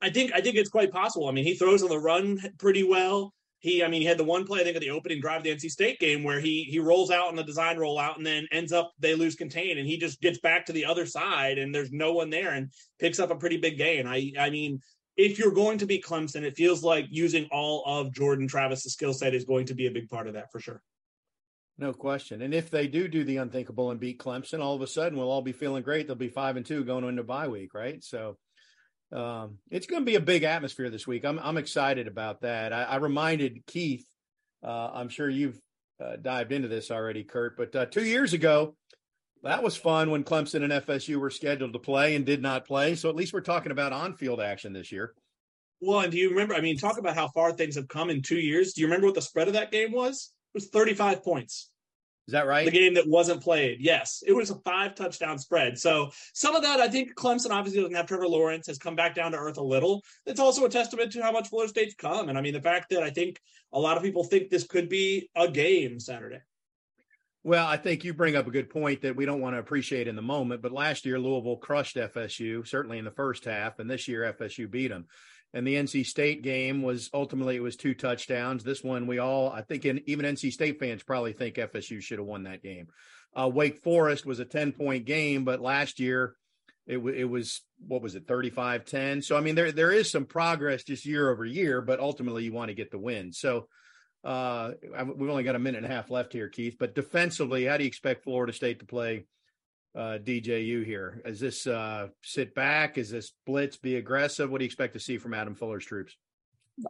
I 0.00 0.10
think 0.10 0.32
I 0.32 0.40
think 0.40 0.56
it's 0.56 0.70
quite 0.70 0.92
possible. 0.92 1.26
I 1.28 1.32
mean, 1.32 1.44
he 1.44 1.54
throws 1.54 1.82
on 1.82 1.88
the 1.88 1.98
run 1.98 2.38
pretty 2.58 2.84
well. 2.84 3.34
He, 3.60 3.82
I 3.82 3.88
mean, 3.88 4.02
he 4.02 4.06
had 4.06 4.18
the 4.18 4.24
one 4.24 4.46
play 4.46 4.60
I 4.60 4.62
think 4.62 4.76
of 4.76 4.82
the 4.82 4.90
opening 4.90 5.20
drive 5.20 5.38
of 5.38 5.42
the 5.42 5.50
NC 5.50 5.70
State 5.70 5.98
game 5.98 6.22
where 6.22 6.38
he 6.38 6.62
he 6.62 6.78
rolls 6.78 7.10
out 7.10 7.26
on 7.26 7.34
the 7.34 7.42
design 7.42 7.76
rollout 7.76 8.16
and 8.16 8.24
then 8.24 8.46
ends 8.52 8.72
up 8.72 8.92
they 9.00 9.16
lose 9.16 9.34
contain 9.34 9.78
and 9.78 9.88
he 9.88 9.96
just 9.96 10.20
gets 10.20 10.38
back 10.38 10.66
to 10.66 10.72
the 10.72 10.84
other 10.84 11.06
side 11.06 11.58
and 11.58 11.74
there's 11.74 11.90
no 11.90 12.12
one 12.12 12.30
there 12.30 12.52
and 12.52 12.70
picks 13.00 13.18
up 13.18 13.32
a 13.32 13.36
pretty 13.36 13.56
big 13.56 13.76
gain. 13.78 14.06
I 14.06 14.32
I 14.38 14.50
mean, 14.50 14.80
if 15.18 15.36
you're 15.36 15.50
going 15.50 15.78
to 15.78 15.86
be 15.86 16.00
Clemson, 16.00 16.42
it 16.42 16.56
feels 16.56 16.84
like 16.84 17.06
using 17.10 17.48
all 17.50 17.82
of 17.84 18.12
Jordan 18.12 18.46
Travis's 18.46 18.92
skill 18.92 19.12
set 19.12 19.34
is 19.34 19.44
going 19.44 19.66
to 19.66 19.74
be 19.74 19.86
a 19.86 19.90
big 19.90 20.08
part 20.08 20.28
of 20.28 20.34
that 20.34 20.50
for 20.52 20.60
sure. 20.60 20.80
No 21.76 21.92
question. 21.92 22.42
And 22.42 22.54
if 22.54 22.70
they 22.70 22.86
do 22.86 23.08
do 23.08 23.24
the 23.24 23.36
unthinkable 23.36 23.90
and 23.90 24.00
beat 24.00 24.20
Clemson, 24.20 24.60
all 24.60 24.74
of 24.74 24.82
a 24.82 24.86
sudden 24.86 25.18
we'll 25.18 25.30
all 25.30 25.42
be 25.42 25.52
feeling 25.52 25.82
great. 25.82 26.06
They'll 26.06 26.16
be 26.16 26.28
five 26.28 26.56
and 26.56 26.64
two 26.64 26.84
going 26.84 27.04
into 27.04 27.24
bye 27.24 27.48
week, 27.48 27.74
right? 27.74 28.02
So 28.02 28.36
um, 29.12 29.58
it's 29.70 29.86
going 29.86 30.02
to 30.02 30.06
be 30.06 30.16
a 30.16 30.20
big 30.20 30.44
atmosphere 30.44 30.90
this 30.90 31.06
week. 31.06 31.24
I'm 31.24 31.38
I'm 31.38 31.56
excited 31.56 32.06
about 32.06 32.42
that. 32.42 32.72
I, 32.72 32.84
I 32.84 32.96
reminded 32.96 33.66
Keith. 33.66 34.06
Uh, 34.62 34.90
I'm 34.92 35.08
sure 35.08 35.28
you've 35.28 35.58
uh, 36.04 36.16
dived 36.20 36.52
into 36.52 36.68
this 36.68 36.90
already, 36.90 37.24
Kurt. 37.24 37.56
But 37.56 37.74
uh, 37.74 37.86
two 37.86 38.04
years 38.04 38.32
ago, 38.32 38.76
that 39.48 39.62
was 39.62 39.76
fun 39.76 40.10
when 40.10 40.24
Clemson 40.24 40.62
and 40.62 40.72
FSU 40.84 41.16
were 41.16 41.30
scheduled 41.30 41.72
to 41.72 41.78
play 41.78 42.14
and 42.16 42.26
did 42.26 42.42
not 42.42 42.66
play. 42.66 42.94
So 42.94 43.08
at 43.08 43.16
least 43.16 43.32
we're 43.32 43.40
talking 43.40 43.72
about 43.72 43.92
on-field 43.92 44.40
action 44.40 44.72
this 44.72 44.92
year. 44.92 45.14
Well, 45.80 46.00
and 46.00 46.12
do 46.12 46.18
you 46.18 46.30
remember? 46.30 46.54
I 46.54 46.60
mean, 46.60 46.76
talk 46.76 46.98
about 46.98 47.14
how 47.14 47.28
far 47.28 47.52
things 47.52 47.76
have 47.76 47.88
come 47.88 48.10
in 48.10 48.20
two 48.20 48.38
years. 48.38 48.72
Do 48.72 48.80
you 48.80 48.86
remember 48.88 49.06
what 49.06 49.14
the 49.14 49.22
spread 49.22 49.48
of 49.48 49.54
that 49.54 49.70
game 49.70 49.92
was? 49.92 50.32
It 50.54 50.58
was 50.58 50.68
35 50.68 51.22
points. 51.22 51.70
Is 52.26 52.32
that 52.32 52.46
right? 52.46 52.66
The 52.66 52.70
game 52.70 52.92
that 52.94 53.08
wasn't 53.08 53.42
played. 53.42 53.78
Yes, 53.80 54.22
it 54.26 54.34
was 54.34 54.50
a 54.50 54.56
five 54.56 54.94
touchdown 54.94 55.38
spread. 55.38 55.78
So 55.78 56.10
some 56.34 56.54
of 56.54 56.62
that, 56.62 56.78
I 56.78 56.88
think 56.88 57.14
Clemson 57.14 57.52
obviously 57.52 57.80
doesn't 57.80 57.94
have 57.94 58.04
Trevor 58.04 58.28
Lawrence, 58.28 58.66
has 58.66 58.76
come 58.76 58.94
back 58.94 59.14
down 59.14 59.32
to 59.32 59.38
earth 59.38 59.56
a 59.56 59.62
little. 59.62 60.02
It's 60.26 60.40
also 60.40 60.66
a 60.66 60.68
testament 60.68 61.10
to 61.12 61.22
how 61.22 61.32
much 61.32 61.48
Florida 61.48 61.70
State's 61.70 61.94
come. 61.94 62.28
And 62.28 62.36
I 62.36 62.42
mean, 62.42 62.52
the 62.52 62.60
fact 62.60 62.90
that 62.90 63.02
I 63.02 63.08
think 63.08 63.40
a 63.72 63.80
lot 63.80 63.96
of 63.96 64.02
people 64.02 64.24
think 64.24 64.50
this 64.50 64.66
could 64.66 64.90
be 64.90 65.30
a 65.36 65.48
game 65.50 65.98
Saturday. 65.98 66.40
Well, 67.48 67.66
I 67.66 67.78
think 67.78 68.04
you 68.04 68.12
bring 68.12 68.36
up 68.36 68.46
a 68.46 68.50
good 68.50 68.68
point 68.68 69.00
that 69.00 69.16
we 69.16 69.24
don't 69.24 69.40
want 69.40 69.56
to 69.56 69.58
appreciate 69.58 70.06
in 70.06 70.16
the 70.16 70.20
moment, 70.20 70.60
but 70.60 70.70
last 70.70 71.06
year 71.06 71.18
Louisville 71.18 71.56
crushed 71.56 71.96
FSU, 71.96 72.68
certainly 72.68 72.98
in 72.98 73.06
the 73.06 73.10
first 73.10 73.46
half, 73.46 73.78
and 73.78 73.90
this 73.90 74.06
year 74.06 74.34
FSU 74.38 74.70
beat 74.70 74.88
them. 74.88 75.06
And 75.54 75.66
the 75.66 75.76
NC 75.76 76.04
State 76.04 76.42
game 76.42 76.82
was 76.82 77.08
ultimately 77.14 77.56
it 77.56 77.62
was 77.62 77.74
two 77.74 77.94
touchdowns. 77.94 78.64
This 78.64 78.84
one 78.84 79.06
we 79.06 79.18
all 79.18 79.50
I 79.50 79.62
think 79.62 79.86
in, 79.86 80.02
even 80.04 80.26
NC 80.26 80.52
State 80.52 80.78
fans 80.78 81.02
probably 81.02 81.32
think 81.32 81.54
FSU 81.54 82.02
should 82.02 82.18
have 82.18 82.28
won 82.28 82.42
that 82.42 82.62
game. 82.62 82.88
Uh, 83.34 83.48
Wake 83.48 83.78
Forest 83.78 84.26
was 84.26 84.40
a 84.40 84.44
10 84.44 84.72
point 84.72 85.06
game, 85.06 85.46
but 85.46 85.58
last 85.58 86.00
year 86.00 86.34
it, 86.86 86.96
w- 86.96 87.16
it 87.16 87.24
was 87.24 87.62
what 87.86 88.02
was 88.02 88.14
it 88.14 88.26
35 88.26 88.86
10 88.86 89.22
so 89.22 89.36
i 89.36 89.40
mean 89.40 89.54
there 89.54 89.70
there 89.70 89.92
is 89.92 90.10
some 90.10 90.24
progress 90.24 90.82
just 90.82 91.04
year 91.04 91.30
over 91.30 91.44
year 91.44 91.82
but 91.82 92.00
ultimately 92.00 92.44
you 92.44 92.52
want 92.52 92.70
to 92.70 92.74
get 92.74 92.90
the 92.90 92.98
win 92.98 93.30
so 93.30 93.68
uh 94.24 94.72
we've 95.16 95.30
only 95.30 95.44
got 95.44 95.54
a 95.54 95.58
minute 95.58 95.82
and 95.82 95.92
a 95.92 95.94
half 95.94 96.10
left 96.10 96.32
here 96.32 96.48
keith 96.48 96.76
but 96.78 96.94
defensively 96.94 97.64
how 97.64 97.76
do 97.76 97.84
you 97.84 97.88
expect 97.88 98.24
florida 98.24 98.52
state 98.52 98.80
to 98.80 98.84
play 98.84 99.24
uh 99.96 100.18
dju 100.18 100.84
here? 100.84 101.22
Is 101.24 101.40
this 101.40 101.66
uh 101.66 102.08
sit 102.22 102.54
back? 102.54 102.98
Is 102.98 103.10
this 103.10 103.32
blitz? 103.46 103.76
Be 103.76 103.96
aggressive? 103.96 104.50
What 104.50 104.58
do 104.58 104.64
you 104.64 104.68
expect 104.68 104.94
to 104.94 105.00
see 105.00 105.18
from 105.18 105.34
adam 105.34 105.54
fuller's 105.54 105.84
troops? 105.84 106.16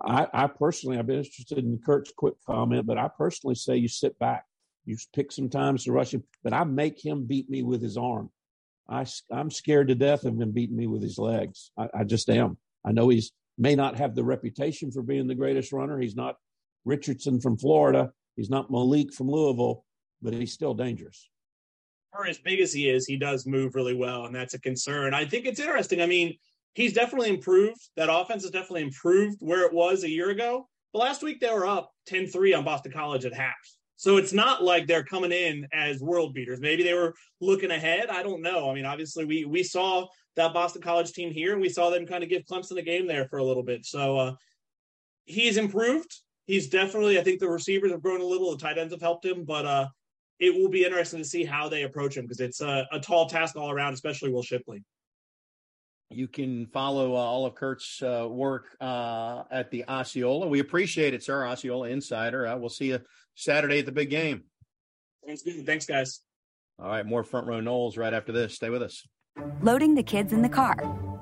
I, 0.02 0.26
I 0.32 0.46
personally 0.48 0.98
i've 0.98 1.06
been 1.06 1.18
interested 1.18 1.58
in 1.58 1.80
kurt's 1.84 2.12
quick 2.14 2.34
comment 2.46 2.86
but 2.86 2.98
i 2.98 3.08
personally 3.08 3.54
say 3.54 3.76
you 3.76 3.88
sit 3.88 4.18
back. 4.18 4.44
You 4.84 4.96
pick 5.14 5.32
some 5.32 5.48
times 5.48 5.84
to 5.84 5.92
rush 5.92 6.12
him 6.12 6.24
but 6.42 6.52
i 6.52 6.64
make 6.64 7.02
him 7.04 7.24
beat 7.24 7.48
me 7.48 7.62
with 7.62 7.82
his 7.82 7.96
arm. 7.96 8.30
I, 8.88 9.04
I'm 9.30 9.50
scared 9.50 9.88
to 9.88 9.94
death 9.94 10.24
of 10.24 10.40
him 10.40 10.50
beating 10.50 10.76
me 10.76 10.86
with 10.86 11.02
his 11.02 11.18
legs. 11.18 11.70
I, 11.78 11.88
I 11.94 12.04
just 12.04 12.30
am. 12.30 12.56
I 12.84 12.92
know 12.92 13.08
he's 13.08 13.32
may 13.58 13.74
not 13.74 13.98
have 13.98 14.14
the 14.14 14.24
reputation 14.24 14.90
for 14.90 15.02
being 15.02 15.26
the 15.26 15.34
greatest 15.34 15.72
runner. 15.72 15.98
He's 15.98 16.16
not 16.16 16.36
Richardson 16.84 17.40
from 17.40 17.56
Florida. 17.56 18.10
He's 18.36 18.50
not 18.50 18.70
Malik 18.70 19.12
from 19.12 19.30
Louisville, 19.30 19.84
but 20.22 20.32
he's 20.34 20.52
still 20.52 20.74
dangerous. 20.74 21.28
For 22.12 22.26
as 22.26 22.38
big 22.38 22.60
as 22.60 22.72
he 22.72 22.88
is, 22.88 23.06
he 23.06 23.16
does 23.16 23.46
move 23.46 23.74
really 23.74 23.94
well, 23.94 24.24
and 24.24 24.34
that's 24.34 24.54
a 24.54 24.60
concern. 24.60 25.14
I 25.14 25.24
think 25.24 25.46
it's 25.46 25.60
interesting. 25.60 26.00
I 26.00 26.06
mean, 26.06 26.36
he's 26.74 26.92
definitely 26.92 27.30
improved. 27.30 27.80
That 27.96 28.12
offense 28.12 28.42
has 28.42 28.50
definitely 28.50 28.82
improved 28.82 29.38
where 29.40 29.66
it 29.66 29.72
was 29.72 30.04
a 30.04 30.10
year 30.10 30.30
ago. 30.30 30.68
But 30.92 31.00
last 31.00 31.22
week 31.22 31.40
they 31.40 31.50
were 31.50 31.66
up 31.66 31.90
10-3 32.08 32.56
on 32.56 32.64
Boston 32.64 32.92
College 32.92 33.24
at 33.24 33.34
half. 33.34 33.54
So 33.96 34.16
it's 34.16 34.32
not 34.32 34.62
like 34.62 34.86
they're 34.86 35.04
coming 35.04 35.32
in 35.32 35.66
as 35.72 36.00
world 36.00 36.32
beaters. 36.32 36.60
Maybe 36.60 36.84
they 36.84 36.94
were 36.94 37.14
looking 37.40 37.72
ahead. 37.72 38.08
I 38.10 38.22
don't 38.22 38.42
know. 38.42 38.70
I 38.70 38.74
mean, 38.74 38.84
obviously 38.84 39.24
we 39.24 39.44
we 39.44 39.64
saw 39.64 40.06
that 40.36 40.54
Boston 40.54 40.80
College 40.80 41.10
team 41.10 41.32
here, 41.32 41.52
and 41.52 41.60
we 41.60 41.68
saw 41.68 41.90
them 41.90 42.06
kind 42.06 42.22
of 42.22 42.30
give 42.30 42.44
Clemson 42.44 42.78
a 42.78 42.82
game 42.82 43.08
there 43.08 43.26
for 43.26 43.38
a 43.38 43.44
little 43.44 43.64
bit. 43.64 43.84
So 43.84 44.16
uh, 44.16 44.34
he's 45.24 45.56
improved. 45.56 46.14
He's 46.48 46.66
definitely. 46.66 47.20
I 47.20 47.22
think 47.22 47.40
the 47.40 47.48
receivers 47.48 47.92
have 47.92 48.02
grown 48.02 48.22
a 48.22 48.24
little. 48.24 48.50
The 48.50 48.62
tight 48.62 48.78
ends 48.78 48.92
have 48.94 49.02
helped 49.02 49.24
him, 49.24 49.44
but 49.44 49.66
uh, 49.66 49.88
it 50.40 50.54
will 50.54 50.70
be 50.70 50.82
interesting 50.82 51.18
to 51.18 51.24
see 51.24 51.44
how 51.44 51.68
they 51.68 51.82
approach 51.82 52.16
him 52.16 52.24
because 52.24 52.40
it's 52.40 52.62
a, 52.62 52.88
a, 52.90 52.98
tall 52.98 53.28
task 53.28 53.54
all 53.54 53.70
around, 53.70 53.92
especially 53.92 54.32
Will 54.32 54.42
Shipley. 54.42 54.82
You 56.10 56.26
can 56.26 56.66
follow 56.68 57.12
uh, 57.12 57.18
all 57.18 57.44
of 57.44 57.54
Kurt's 57.54 58.02
uh, 58.02 58.26
work 58.30 58.74
uh, 58.80 59.42
at 59.50 59.70
the 59.70 59.84
Osceola. 59.86 60.48
We 60.48 60.60
appreciate 60.60 61.12
it, 61.12 61.22
sir. 61.22 61.46
Osceola 61.46 61.90
Insider. 61.90 62.46
Uh, 62.46 62.56
we'll 62.56 62.70
see 62.70 62.86
you 62.86 63.00
Saturday 63.34 63.80
at 63.80 63.86
the 63.86 63.92
big 63.92 64.08
game. 64.08 64.44
Thanks, 65.26 65.42
Thanks, 65.42 65.84
guys. 65.84 66.22
All 66.78 66.88
right, 66.88 67.04
more 67.04 67.24
front 67.24 67.46
row 67.46 67.60
Noles 67.60 67.98
right 67.98 68.14
after 68.14 68.32
this. 68.32 68.54
Stay 68.54 68.70
with 68.70 68.82
us. 68.82 69.06
Loading 69.60 69.94
the 69.94 70.02
kids 70.02 70.32
in 70.32 70.40
the 70.40 70.48
car, 70.48 70.76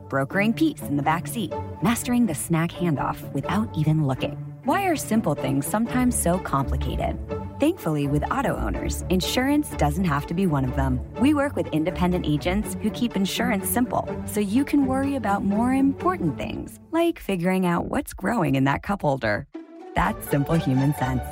brokering 0.08 0.52
peace 0.52 0.82
in 0.82 0.96
the 0.96 1.02
back 1.02 1.26
seat, 1.26 1.52
mastering 1.82 2.26
the 2.26 2.34
snack 2.34 2.70
handoff 2.70 3.32
without 3.32 3.68
even 3.76 4.06
looking. 4.06 4.55
Why 4.66 4.88
are 4.88 4.96
simple 4.96 5.36
things 5.36 5.64
sometimes 5.64 6.20
so 6.20 6.40
complicated? 6.40 7.16
Thankfully, 7.60 8.08
with 8.08 8.28
auto 8.32 8.56
owners, 8.56 9.04
insurance 9.10 9.70
doesn't 9.76 10.06
have 10.06 10.26
to 10.26 10.34
be 10.34 10.48
one 10.48 10.64
of 10.64 10.74
them. 10.74 11.00
We 11.20 11.34
work 11.34 11.54
with 11.54 11.68
independent 11.68 12.26
agents 12.26 12.76
who 12.82 12.90
keep 12.90 13.14
insurance 13.14 13.70
simple 13.70 14.12
so 14.26 14.40
you 14.40 14.64
can 14.64 14.86
worry 14.86 15.14
about 15.14 15.44
more 15.44 15.72
important 15.72 16.36
things, 16.36 16.80
like 16.90 17.20
figuring 17.20 17.64
out 17.64 17.84
what's 17.84 18.12
growing 18.12 18.56
in 18.56 18.64
that 18.64 18.82
cup 18.82 19.02
holder. 19.02 19.46
That's 19.94 20.28
simple 20.28 20.56
human 20.56 20.96
sense. 20.96 21.22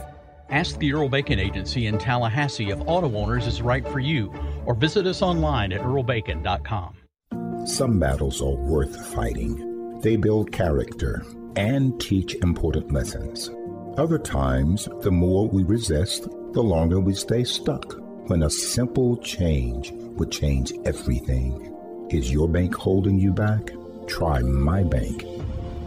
Ask 0.51 0.79
the 0.79 0.92
Earl 0.92 1.09
Bacon 1.09 1.40
Agency 1.40 1.87
in 1.88 1.99
Tallahassee 1.99 2.70
if 2.70 2.79
auto 2.87 3.12
owners 3.16 3.49
is 3.49 3.61
right 3.61 3.85
for 3.88 3.99
you, 3.99 4.33
or 4.64 4.77
visit 4.77 5.09
us 5.09 5.23
online 5.23 5.73
at 5.73 5.81
earlbacon.com. 5.81 7.66
Some 7.66 7.99
battles 7.99 8.40
are 8.40 8.55
worth 8.55 8.94
fighting. 9.12 9.99
They 10.03 10.14
build 10.14 10.53
character 10.53 11.25
and 11.57 12.01
teach 12.01 12.35
important 12.37 12.93
lessons. 12.93 13.51
Other 13.97 14.19
times, 14.19 14.88
the 15.03 15.11
more 15.11 15.49
we 15.49 15.62
resist, 15.62 16.29
the 16.53 16.62
longer 16.62 17.01
we 17.01 17.14
stay 17.14 17.45
stuck. 17.45 17.97
When 18.29 18.43
a 18.43 18.51
simple 18.51 19.17
change 19.19 19.93
would 19.93 20.31
change 20.31 20.73
everything. 20.85 21.75
Is 22.11 22.33
your 22.33 22.49
bank 22.49 22.75
holding 22.75 23.19
you 23.19 23.33
back? 23.33 23.73
Try 24.07 24.40
my 24.40 24.83
bank, 24.83 25.25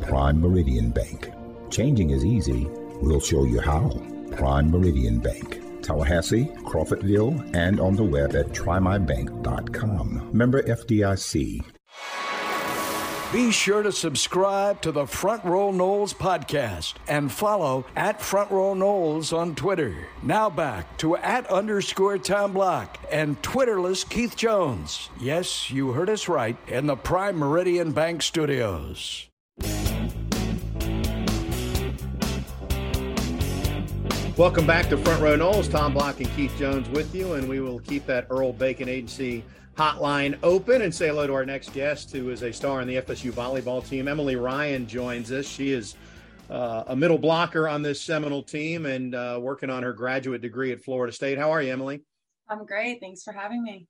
Prime 0.01 0.39
Meridian 0.39 0.89
Bank. 0.89 1.31
Changing 1.69 2.11
is 2.11 2.25
easy. 2.25 2.67
We'll 3.01 3.19
show 3.19 3.45
you 3.45 3.59
how. 3.59 3.89
Prime 4.31 4.69
Meridian 4.69 5.19
Bank, 5.19 5.61
Tallahassee, 5.81 6.45
Crawfordville, 6.65 7.55
and 7.55 7.79
on 7.79 7.95
the 7.95 8.03
web 8.03 8.35
at 8.35 8.49
trymybank.com. 8.49 10.29
Member 10.31 10.63
FDIC. 10.63 11.76
Be 13.33 13.51
sure 13.51 13.83
to 13.83 13.91
subscribe 13.91 14.81
to 14.83 14.93
the 14.93 15.05
Front 15.05 15.43
Row 15.43 15.73
Noles 15.73 16.13
podcast 16.13 16.93
and 17.09 17.29
follow 17.29 17.83
at 17.93 18.21
Front 18.21 18.51
Row 18.51 18.73
Noles 18.73 19.37
on 19.37 19.53
Twitter. 19.53 20.07
Now 20.23 20.49
back 20.49 20.97
to 20.99 21.17
at 21.17 21.45
underscore 21.47 22.19
Tom 22.19 22.53
Block 22.53 22.97
and 23.11 23.39
Twitterless 23.41 24.09
Keith 24.09 24.37
Jones. 24.37 25.09
Yes, 25.19 25.69
you 25.69 25.91
heard 25.91 26.09
us 26.09 26.29
right 26.29 26.55
in 26.69 26.87
the 26.87 26.95
Prime 26.95 27.35
Meridian 27.35 27.91
Bank 27.91 28.21
Studios. 28.21 29.27
Welcome 34.37 34.65
back 34.65 34.87
to 34.87 34.97
Front 34.97 35.21
Row 35.21 35.35
Noles. 35.35 35.69
Tom 35.69 35.93
Block 35.93 36.21
and 36.21 36.29
Keith 36.33 36.55
Jones 36.57 36.87
with 36.91 37.13
you, 37.13 37.33
and 37.33 37.49
we 37.49 37.59
will 37.59 37.79
keep 37.79 38.05
that 38.05 38.27
Earl 38.29 38.53
Bacon 38.53 38.87
Agency 38.87 39.43
hotline 39.77 40.37
open 40.41 40.81
and 40.81 40.93
say 40.93 41.07
hello 41.07 41.27
to 41.27 41.33
our 41.33 41.45
next 41.45 41.71
guest, 41.71 42.11
who 42.11 42.29
is 42.31 42.41
a 42.41 42.51
star 42.51 42.81
in 42.81 42.87
the 42.87 42.95
FSU 42.95 43.31
volleyball 43.31 43.87
team. 43.87 44.07
Emily 44.07 44.35
Ryan 44.35 44.87
joins 44.87 45.31
us. 45.31 45.45
She 45.45 45.71
is 45.71 45.95
uh, 46.49 46.85
a 46.87 46.95
middle 46.95 47.19
blocker 47.19 47.67
on 47.67 47.83
this 47.83 48.01
Seminole 48.01 48.41
team 48.41 48.87
and 48.87 49.13
uh, 49.13 49.37
working 49.39 49.69
on 49.69 49.83
her 49.83 49.93
graduate 49.93 50.41
degree 50.41 50.71
at 50.71 50.81
Florida 50.81 51.13
State. 51.13 51.37
How 51.37 51.51
are 51.51 51.61
you, 51.61 51.71
Emily? 51.71 52.01
I'm 52.49 52.65
great. 52.65 52.99
Thanks 52.99 53.23
for 53.23 53.33
having 53.33 53.61
me. 53.61 53.87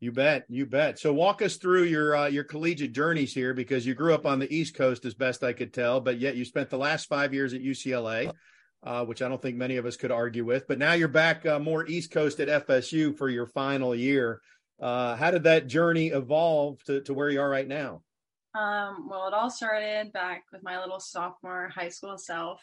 You 0.00 0.12
bet, 0.12 0.46
you 0.48 0.64
bet. 0.64 0.98
So 0.98 1.12
walk 1.12 1.42
us 1.42 1.56
through 1.56 1.82
your 1.84 2.16
uh, 2.16 2.26
your 2.28 2.44
collegiate 2.44 2.92
journeys 2.92 3.34
here, 3.34 3.52
because 3.52 3.84
you 3.84 3.94
grew 3.94 4.14
up 4.14 4.26
on 4.26 4.38
the 4.38 4.52
East 4.54 4.76
Coast, 4.76 5.04
as 5.04 5.14
best 5.14 5.42
I 5.42 5.52
could 5.52 5.74
tell, 5.74 6.00
but 6.00 6.20
yet 6.20 6.36
you 6.36 6.44
spent 6.44 6.70
the 6.70 6.78
last 6.78 7.08
five 7.08 7.34
years 7.34 7.52
at 7.52 7.60
UCLA, 7.60 8.32
uh, 8.84 9.04
which 9.04 9.22
I 9.22 9.28
don't 9.28 9.42
think 9.42 9.56
many 9.56 9.76
of 9.76 9.86
us 9.86 9.96
could 9.96 10.12
argue 10.12 10.44
with. 10.44 10.68
But 10.68 10.78
now 10.78 10.92
you're 10.92 11.08
back 11.08 11.44
uh, 11.44 11.58
more 11.58 11.84
East 11.86 12.12
Coast 12.12 12.38
at 12.38 12.66
FSU 12.66 13.18
for 13.18 13.28
your 13.28 13.46
final 13.46 13.92
year. 13.92 14.40
Uh, 14.80 15.16
how 15.16 15.30
did 15.30 15.42
that 15.44 15.66
journey 15.66 16.08
evolve 16.08 16.82
to, 16.84 17.00
to 17.02 17.14
where 17.14 17.30
you 17.30 17.40
are 17.40 17.50
right 17.50 17.66
now? 17.66 18.02
Um, 18.54 19.08
well, 19.08 19.26
it 19.28 19.34
all 19.34 19.50
started 19.50 20.12
back 20.12 20.44
with 20.52 20.62
my 20.62 20.80
little 20.80 21.00
sophomore 21.00 21.68
high 21.68 21.88
school 21.88 22.16
self. 22.16 22.60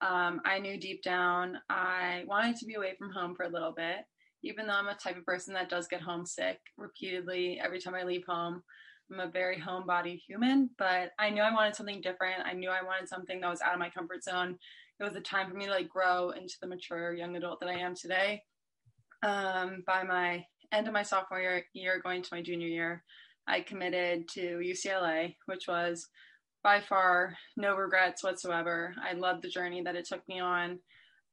Um, 0.00 0.40
I 0.44 0.58
knew 0.60 0.78
deep 0.78 1.02
down 1.02 1.58
I 1.68 2.22
wanted 2.26 2.56
to 2.56 2.66
be 2.66 2.74
away 2.74 2.94
from 2.96 3.10
home 3.10 3.34
for 3.34 3.44
a 3.44 3.48
little 3.48 3.72
bit, 3.72 3.98
even 4.42 4.66
though 4.66 4.74
I'm 4.74 4.88
a 4.88 4.94
type 4.94 5.16
of 5.16 5.26
person 5.26 5.54
that 5.54 5.68
does 5.68 5.88
get 5.88 6.00
homesick 6.00 6.60
repeatedly 6.76 7.60
every 7.62 7.80
time 7.80 7.94
I 7.94 8.04
leave 8.04 8.24
home. 8.26 8.62
I'm 9.10 9.20
a 9.20 9.30
very 9.30 9.56
homebody 9.56 10.18
human, 10.18 10.70
but 10.78 11.12
I 11.18 11.30
knew 11.30 11.42
I 11.42 11.52
wanted 11.52 11.74
something 11.74 12.00
different. 12.00 12.44
I 12.44 12.52
knew 12.52 12.70
I 12.70 12.84
wanted 12.84 13.08
something 13.08 13.40
that 13.40 13.50
was 13.50 13.62
out 13.62 13.72
of 13.72 13.80
my 13.80 13.90
comfort 13.90 14.22
zone. 14.22 14.58
It 15.00 15.04
was 15.04 15.16
a 15.16 15.20
time 15.20 15.50
for 15.50 15.56
me 15.56 15.64
to 15.64 15.70
like 15.70 15.88
grow 15.88 16.30
into 16.30 16.54
the 16.60 16.68
mature 16.68 17.14
young 17.14 17.34
adult 17.36 17.60
that 17.60 17.68
I 17.68 17.78
am 17.78 17.94
today. 17.94 18.42
Um, 19.22 19.82
by 19.86 20.04
my 20.04 20.44
end 20.72 20.86
of 20.86 20.92
my 20.92 21.02
sophomore 21.02 21.40
year, 21.40 21.64
year, 21.72 22.00
going 22.02 22.22
to 22.22 22.28
my 22.32 22.42
junior 22.42 22.68
year, 22.68 23.02
I 23.46 23.60
committed 23.60 24.28
to 24.34 24.58
UCLA, 24.58 25.36
which 25.46 25.66
was 25.68 26.06
by 26.62 26.80
far 26.80 27.34
no 27.56 27.74
regrets 27.74 28.22
whatsoever. 28.22 28.94
I 29.02 29.14
loved 29.14 29.42
the 29.42 29.48
journey 29.48 29.82
that 29.82 29.96
it 29.96 30.06
took 30.06 30.26
me 30.28 30.40
on. 30.40 30.78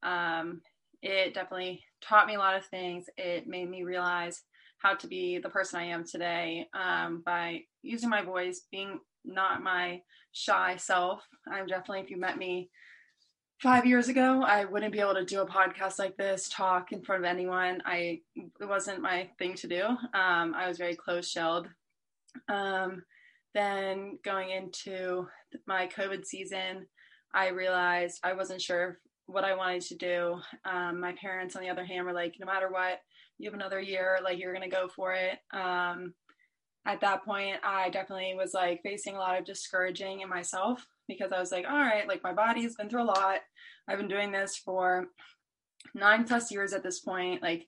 Um, 0.04 0.62
it 1.02 1.34
definitely 1.34 1.84
taught 2.02 2.28
me 2.28 2.36
a 2.36 2.40
lot 2.40 2.56
of 2.56 2.66
things. 2.66 3.06
It 3.18 3.48
made 3.48 3.70
me 3.70 3.84
realize 3.84 4.44
how 4.80 4.96
to 4.96 5.08
be 5.08 5.40
the 5.40 5.50
person 5.50 5.80
I 5.80 5.86
am 5.86 6.06
today 6.06 6.68
um, 6.74 7.24
by 7.26 7.62
using 7.82 8.10
my 8.10 8.22
voice, 8.22 8.62
being 8.72 9.00
not 9.24 9.64
my 9.64 10.02
shy 10.32 10.76
self. 10.78 11.22
I'm 11.52 11.68
definitely, 11.68 12.02
if 12.02 12.10
you 12.10 12.18
met 12.18 12.38
me 12.38 12.70
five 13.62 13.86
years 13.86 14.10
ago, 14.10 14.44
I 14.44 14.66
wouldn't 14.66 14.94
be 14.94 15.00
able 15.00 15.14
to 15.16 15.26
do 15.26 15.42
a 15.42 15.48
podcast 15.48 16.00
like 16.00 16.18
this, 16.18 16.50
talk 16.50 16.92
in 16.92 17.04
front 17.04 17.24
of 17.24 17.30
anyone. 17.30 17.82
I 17.86 18.22
it 18.36 18.68
wasn't 18.68 19.02
my 19.02 19.30
thing 19.40 19.56
to 19.56 19.68
do. 19.68 19.84
Um, 19.86 20.54
I 20.56 20.68
was 20.68 20.78
very 20.78 20.96
closed 20.96 21.30
shelled. 21.30 21.68
Um, 22.50 23.04
then 23.54 24.20
going 24.24 24.50
into 24.50 25.28
my 25.66 25.88
COVID 25.88 26.26
season, 26.26 26.88
I 27.34 27.50
realized 27.50 28.20
I 28.24 28.34
wasn't 28.34 28.62
sure 28.62 29.00
what 29.28 29.46
I 29.46 29.56
wanted 29.56 29.82
to 29.84 29.96
do. 29.96 30.40
Um, 30.66 31.00
my 31.00 31.14
parents, 31.14 31.56
on 31.56 31.62
the 31.62 31.70
other 31.70 31.86
hand, 31.86 32.06
were 32.06 32.14
like, 32.14 32.36
no 32.40 32.46
matter 32.46 32.70
what, 32.70 33.00
you 33.38 33.50
have 33.50 33.58
another 33.58 33.80
year, 33.80 34.20
like 34.24 34.38
you're 34.38 34.54
gonna 34.54 34.70
go 34.70 34.88
for 34.88 35.14
it. 35.14 35.40
Um, 35.54 36.14
at 36.86 37.02
that 37.02 37.26
point, 37.26 37.58
I 37.64 37.90
definitely 37.90 38.36
was 38.38 38.54
like 38.54 38.82
facing 38.84 39.16
a 39.16 39.20
lot 39.20 39.40
of 39.40 39.46
discouraging 39.46 40.22
in 40.22 40.30
myself 40.30 40.86
because 41.08 41.32
I 41.32 41.40
was 41.40 41.52
like, 41.52 41.66
all 41.66 41.78
right, 41.78 42.08
like 42.08 42.24
my 42.24 42.34
body's 42.34 42.76
been 42.76 42.90
through 42.90 43.04
a 43.04 43.06
lot. 43.06 43.40
I've 43.88 43.98
been 43.98 44.08
doing 44.08 44.32
this 44.32 44.58
for 44.58 45.08
nine 45.94 46.26
plus 46.26 46.52
years 46.52 46.74
at 46.74 46.84
this 46.84 47.00
point. 47.00 47.42
Like, 47.42 47.68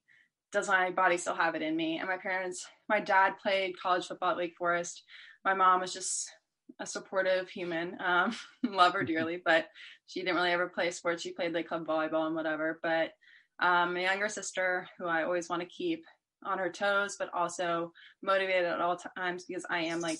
does 0.51 0.67
my 0.67 0.91
body 0.91 1.17
still 1.17 1.35
have 1.35 1.55
it 1.55 1.61
in 1.61 1.75
me? 1.75 1.99
And 1.99 2.07
my 2.07 2.17
parents, 2.17 2.65
my 2.89 2.99
dad 2.99 3.33
played 3.41 3.79
college 3.81 4.07
football 4.07 4.31
at 4.31 4.37
Lake 4.37 4.55
Forest. 4.57 5.03
My 5.45 5.53
mom 5.53 5.81
was 5.81 5.93
just 5.93 6.29
a 6.79 6.85
supportive 6.85 7.49
human. 7.49 7.97
Um, 8.03 8.35
love 8.63 8.93
her 8.93 9.03
dearly, 9.03 9.41
but 9.45 9.67
she 10.07 10.21
didn't 10.21 10.35
really 10.35 10.51
ever 10.51 10.69
play 10.69 10.91
sports. 10.91 11.21
She 11.21 11.33
played 11.33 11.53
like 11.53 11.67
club 11.67 11.85
volleyball 11.85 12.27
and 12.27 12.35
whatever. 12.35 12.79
But 12.81 13.11
um, 13.59 13.93
my 13.93 14.01
younger 14.01 14.29
sister, 14.29 14.87
who 14.97 15.05
I 15.05 15.23
always 15.23 15.49
want 15.49 15.61
to 15.61 15.67
keep 15.67 16.05
on 16.45 16.59
her 16.59 16.71
toes, 16.71 17.15
but 17.17 17.33
also 17.33 17.91
motivated 18.21 18.65
at 18.65 18.81
all 18.81 18.97
times 19.17 19.45
because 19.45 19.65
I 19.69 19.79
am 19.79 19.99
like 19.99 20.19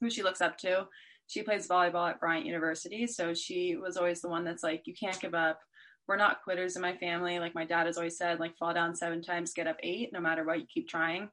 who 0.00 0.10
she 0.10 0.22
looks 0.22 0.40
up 0.40 0.56
to. 0.58 0.86
She 1.26 1.42
plays 1.42 1.68
volleyball 1.68 2.08
at 2.08 2.20
Bryant 2.20 2.46
University. 2.46 3.06
So 3.06 3.34
she 3.34 3.76
was 3.76 3.96
always 3.96 4.20
the 4.20 4.28
one 4.28 4.44
that's 4.44 4.62
like, 4.62 4.82
you 4.84 4.94
can't 4.94 5.20
give 5.20 5.34
up. 5.34 5.58
We're 6.06 6.16
not 6.16 6.42
quitters 6.42 6.76
in 6.76 6.82
my 6.82 6.96
family. 6.96 7.38
Like 7.38 7.54
my 7.54 7.64
dad 7.64 7.86
has 7.86 7.96
always 7.96 8.16
said, 8.16 8.38
like 8.38 8.56
fall 8.56 8.72
down 8.72 8.94
seven 8.94 9.22
times, 9.22 9.52
get 9.52 9.66
up 9.66 9.76
eight, 9.82 10.12
no 10.12 10.20
matter 10.20 10.44
what, 10.44 10.60
you 10.60 10.66
keep 10.72 10.88
trying. 10.88 11.28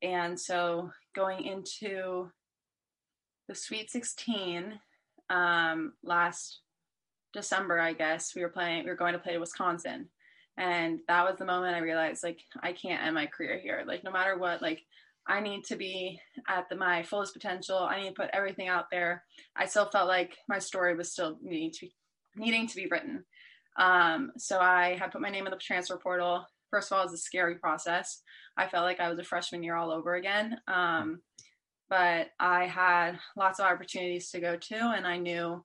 And 0.00 0.38
so 0.38 0.90
going 1.14 1.44
into 1.44 2.30
the 3.48 3.54
Sweet 3.54 3.90
16 3.90 4.78
um, 5.30 5.92
last 6.04 6.60
December, 7.32 7.80
I 7.80 7.92
guess, 7.94 8.34
we 8.34 8.42
were 8.42 8.48
playing, 8.48 8.84
we 8.84 8.90
were 8.90 8.96
going 8.96 9.14
to 9.14 9.18
play 9.18 9.38
Wisconsin. 9.38 10.08
And 10.56 11.00
that 11.08 11.24
was 11.24 11.38
the 11.38 11.46
moment 11.46 11.74
I 11.74 11.80
realized, 11.80 12.22
like, 12.22 12.40
I 12.62 12.72
can't 12.72 13.02
end 13.02 13.14
my 13.14 13.26
career 13.26 13.58
here. 13.58 13.84
Like, 13.86 14.04
no 14.04 14.10
matter 14.10 14.36
what, 14.38 14.60
like, 14.60 14.82
I 15.26 15.40
need 15.40 15.64
to 15.64 15.76
be 15.76 16.20
at 16.48 16.68
the, 16.68 16.76
my 16.76 17.02
fullest 17.02 17.32
potential. 17.32 17.78
I 17.78 18.00
need 18.00 18.08
to 18.08 18.14
put 18.14 18.30
everything 18.32 18.68
out 18.68 18.86
there. 18.90 19.24
I 19.56 19.66
still 19.66 19.86
felt 19.86 20.08
like 20.08 20.36
my 20.48 20.58
story 20.58 20.96
was 20.96 21.12
still 21.12 21.38
needing 21.42 21.70
to 21.72 21.80
be, 21.86 21.94
needing 22.36 22.66
to 22.66 22.76
be 22.76 22.88
written. 22.90 23.24
Um, 23.78 24.32
so 24.36 24.58
I 24.58 24.96
had 24.98 25.12
put 25.12 25.20
my 25.20 25.30
name 25.30 25.46
in 25.46 25.50
the 25.50 25.56
transfer 25.58 25.96
portal. 25.96 26.44
First 26.70 26.90
of 26.90 26.96
all, 26.96 27.02
it 27.02 27.06
was 27.06 27.14
a 27.14 27.18
scary 27.18 27.56
process. 27.56 28.22
I 28.56 28.66
felt 28.66 28.84
like 28.84 29.00
I 29.00 29.08
was 29.08 29.18
a 29.18 29.24
freshman 29.24 29.62
year 29.62 29.76
all 29.76 29.90
over 29.90 30.14
again. 30.14 30.56
Um, 30.66 31.20
but 31.88 32.28
I 32.40 32.66
had 32.66 33.18
lots 33.36 33.60
of 33.60 33.66
opportunities 33.66 34.30
to 34.30 34.40
go 34.40 34.56
to, 34.56 34.74
and 34.74 35.06
I 35.06 35.18
knew 35.18 35.62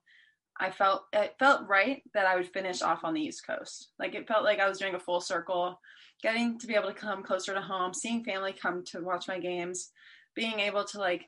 I 0.60 0.70
felt 0.70 1.04
it 1.12 1.34
felt 1.38 1.68
right 1.68 2.02
that 2.14 2.26
I 2.26 2.36
would 2.36 2.52
finish 2.52 2.82
off 2.82 3.04
on 3.04 3.14
the 3.14 3.20
East 3.20 3.46
Coast. 3.46 3.90
Like 3.98 4.14
it 4.14 4.26
felt 4.26 4.44
like 4.44 4.58
I 4.58 4.68
was 4.68 4.78
doing 4.78 4.94
a 4.94 5.00
full 5.00 5.20
circle 5.20 5.78
getting 6.22 6.58
to 6.58 6.66
be 6.66 6.74
able 6.74 6.88
to 6.88 6.94
come 6.94 7.22
closer 7.22 7.54
to 7.54 7.60
home, 7.60 7.94
seeing 7.94 8.24
family 8.24 8.52
come 8.52 8.82
to 8.84 9.00
watch 9.00 9.28
my 9.28 9.38
games, 9.38 9.92
being 10.34 10.58
able 10.60 10.84
to 10.84 10.98
like 10.98 11.26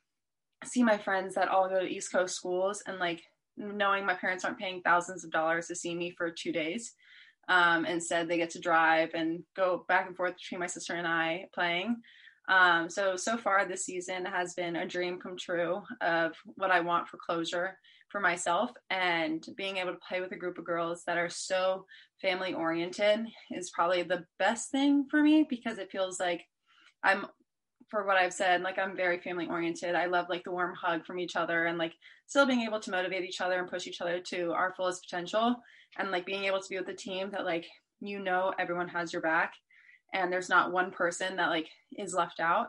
see 0.64 0.82
my 0.82 0.98
friends 0.98 1.34
that 1.34 1.48
all 1.48 1.68
go 1.68 1.80
to 1.80 1.88
East 1.88 2.12
Coast 2.12 2.34
schools 2.34 2.82
and 2.86 2.98
like 2.98 3.22
knowing 3.56 4.04
my 4.04 4.14
parents 4.14 4.44
aren't 4.44 4.58
paying 4.58 4.82
thousands 4.82 5.24
of 5.24 5.30
dollars 5.30 5.66
to 5.68 5.76
see 5.76 5.94
me 5.94 6.10
for 6.16 6.30
two 6.30 6.52
days. 6.52 6.94
Um, 7.48 7.84
instead, 7.84 8.28
they 8.28 8.36
get 8.36 8.50
to 8.50 8.60
drive 8.60 9.10
and 9.14 9.42
go 9.56 9.84
back 9.88 10.06
and 10.06 10.16
forth 10.16 10.34
between 10.36 10.60
my 10.60 10.66
sister 10.66 10.94
and 10.94 11.06
I 11.06 11.46
playing. 11.54 11.96
Um, 12.48 12.88
so, 12.88 13.16
so 13.16 13.36
far 13.36 13.64
this 13.64 13.84
season 13.84 14.24
has 14.24 14.54
been 14.54 14.76
a 14.76 14.86
dream 14.86 15.20
come 15.20 15.36
true 15.36 15.82
of 16.00 16.32
what 16.56 16.70
I 16.70 16.80
want 16.80 17.08
for 17.08 17.18
closure 17.24 17.76
for 18.10 18.20
myself 18.20 18.70
and 18.90 19.46
being 19.56 19.76
able 19.76 19.92
to 19.92 19.98
play 20.06 20.20
with 20.20 20.32
a 20.32 20.36
group 20.36 20.58
of 20.58 20.64
girls 20.64 21.02
that 21.06 21.16
are 21.16 21.30
so 21.30 21.86
family 22.20 22.52
oriented 22.52 23.26
is 23.50 23.70
probably 23.70 24.02
the 24.02 24.24
best 24.38 24.70
thing 24.70 25.06
for 25.10 25.22
me 25.22 25.46
because 25.48 25.78
it 25.78 25.90
feels 25.90 26.20
like 26.20 26.44
I'm 27.02 27.26
for 27.88 28.06
what 28.06 28.16
I've 28.16 28.32
said, 28.32 28.62
like 28.62 28.78
I'm 28.78 28.96
very 28.96 29.18
family 29.18 29.48
oriented. 29.48 29.96
I 29.96 30.06
love 30.06 30.26
like 30.28 30.44
the 30.44 30.52
warm 30.52 30.74
hug 30.74 31.04
from 31.04 31.18
each 31.18 31.34
other 31.34 31.66
and 31.66 31.76
like 31.76 31.92
still 32.26 32.46
being 32.46 32.62
able 32.62 32.78
to 32.80 32.90
motivate 32.90 33.24
each 33.24 33.40
other 33.40 33.58
and 33.58 33.68
push 33.68 33.86
each 33.86 34.00
other 34.00 34.20
to 34.20 34.52
our 34.52 34.72
fullest 34.76 35.02
potential 35.02 35.56
and 35.98 36.12
like 36.12 36.24
being 36.24 36.44
able 36.44 36.60
to 36.60 36.68
be 36.68 36.78
with 36.78 36.88
a 36.88 36.94
team 36.94 37.30
that 37.32 37.44
like 37.44 37.66
you 38.00 38.20
know 38.20 38.54
everyone 38.58 38.88
has 38.88 39.12
your 39.12 39.22
back 39.22 39.54
and 40.14 40.32
there's 40.32 40.48
not 40.48 40.72
one 40.72 40.90
person 40.92 41.36
that 41.36 41.48
like 41.48 41.68
is 41.98 42.14
left 42.14 42.38
out 42.38 42.68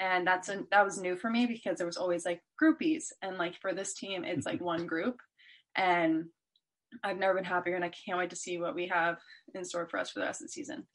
and 0.00 0.26
that's 0.26 0.48
a, 0.48 0.64
that 0.70 0.84
was 0.84 0.98
new 0.98 1.14
for 1.14 1.30
me 1.30 1.46
because 1.46 1.76
there 1.76 1.86
was 1.86 1.98
always 1.98 2.24
like 2.24 2.40
groupies. 2.60 3.12
And 3.22 3.36
like 3.36 3.60
for 3.60 3.74
this 3.74 3.94
team 3.94 4.24
it's 4.24 4.46
like 4.46 4.56
mm-hmm. 4.56 4.64
one 4.64 4.86
group. 4.86 5.20
And 5.76 6.24
i've 7.04 7.18
never 7.18 7.34
been 7.34 7.44
happier 7.44 7.76
and 7.76 7.84
i 7.84 7.90
can't 8.04 8.18
wait 8.18 8.30
to 8.30 8.34
see 8.34 8.58
what 8.58 8.74
we 8.74 8.88
have 8.88 9.16
in 9.54 9.64
store 9.64 9.86
for 9.88 10.00
us 10.00 10.10
for 10.10 10.18
the 10.18 10.26
rest 10.26 10.40
of 10.40 10.48
the 10.48 10.52
season. 10.52 10.86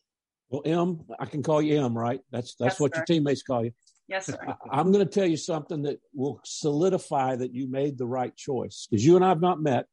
Well 0.49 0.63
m 0.65 1.05
i 1.19 1.25
can 1.25 1.43
call 1.43 1.61
you 1.61 1.81
m 1.83 1.97
right? 1.97 2.19
That's 2.31 2.55
that's 2.55 2.73
yes, 2.73 2.79
what 2.79 2.93
sir. 2.93 2.99
your 2.99 3.05
teammates 3.05 3.43
call 3.43 3.63
you. 3.63 3.71
Yes 4.07 4.25
sir. 4.25 4.37
I, 4.45 4.55
i'm 4.71 4.91
going 4.91 5.05
to 5.05 5.11
tell 5.11 5.27
you 5.27 5.37
something 5.37 5.83
that 5.83 5.99
will 6.13 6.41
solidify 6.43 7.37
that 7.37 7.53
you 7.53 7.69
made 7.69 7.97
the 7.97 8.07
right 8.07 8.35
choice 8.35 8.87
because 8.89 9.05
you 9.05 9.15
and 9.15 9.23
i 9.23 9.29
have 9.29 9.41
not 9.41 9.61
met. 9.61 9.85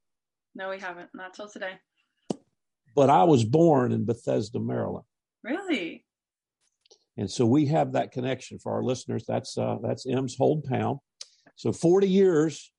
No 0.55 0.70
we 0.70 0.79
haven't. 0.79 1.11
Not 1.14 1.35
till 1.35 1.48
today. 1.48 1.75
But 2.96 3.11
i 3.11 3.25
was 3.25 3.44
born 3.44 3.92
in 3.92 4.05
bethesda 4.05 4.59
maryland. 4.59 5.07
Really 5.44 6.05
and 7.16 7.31
so 7.31 7.44
we 7.44 7.66
have 7.66 7.92
that 7.92 8.12
connection 8.12 8.59
for 8.59 8.72
our 8.72 8.83
listeners. 8.83 9.25
That's 9.27 9.59
uh, 9.59 9.77
that's 9.83 10.07
M's 10.07 10.37
Hold 10.37 10.64
Pound. 10.64 10.98
So 11.57 11.72
40 11.72 12.09
years 12.09 12.72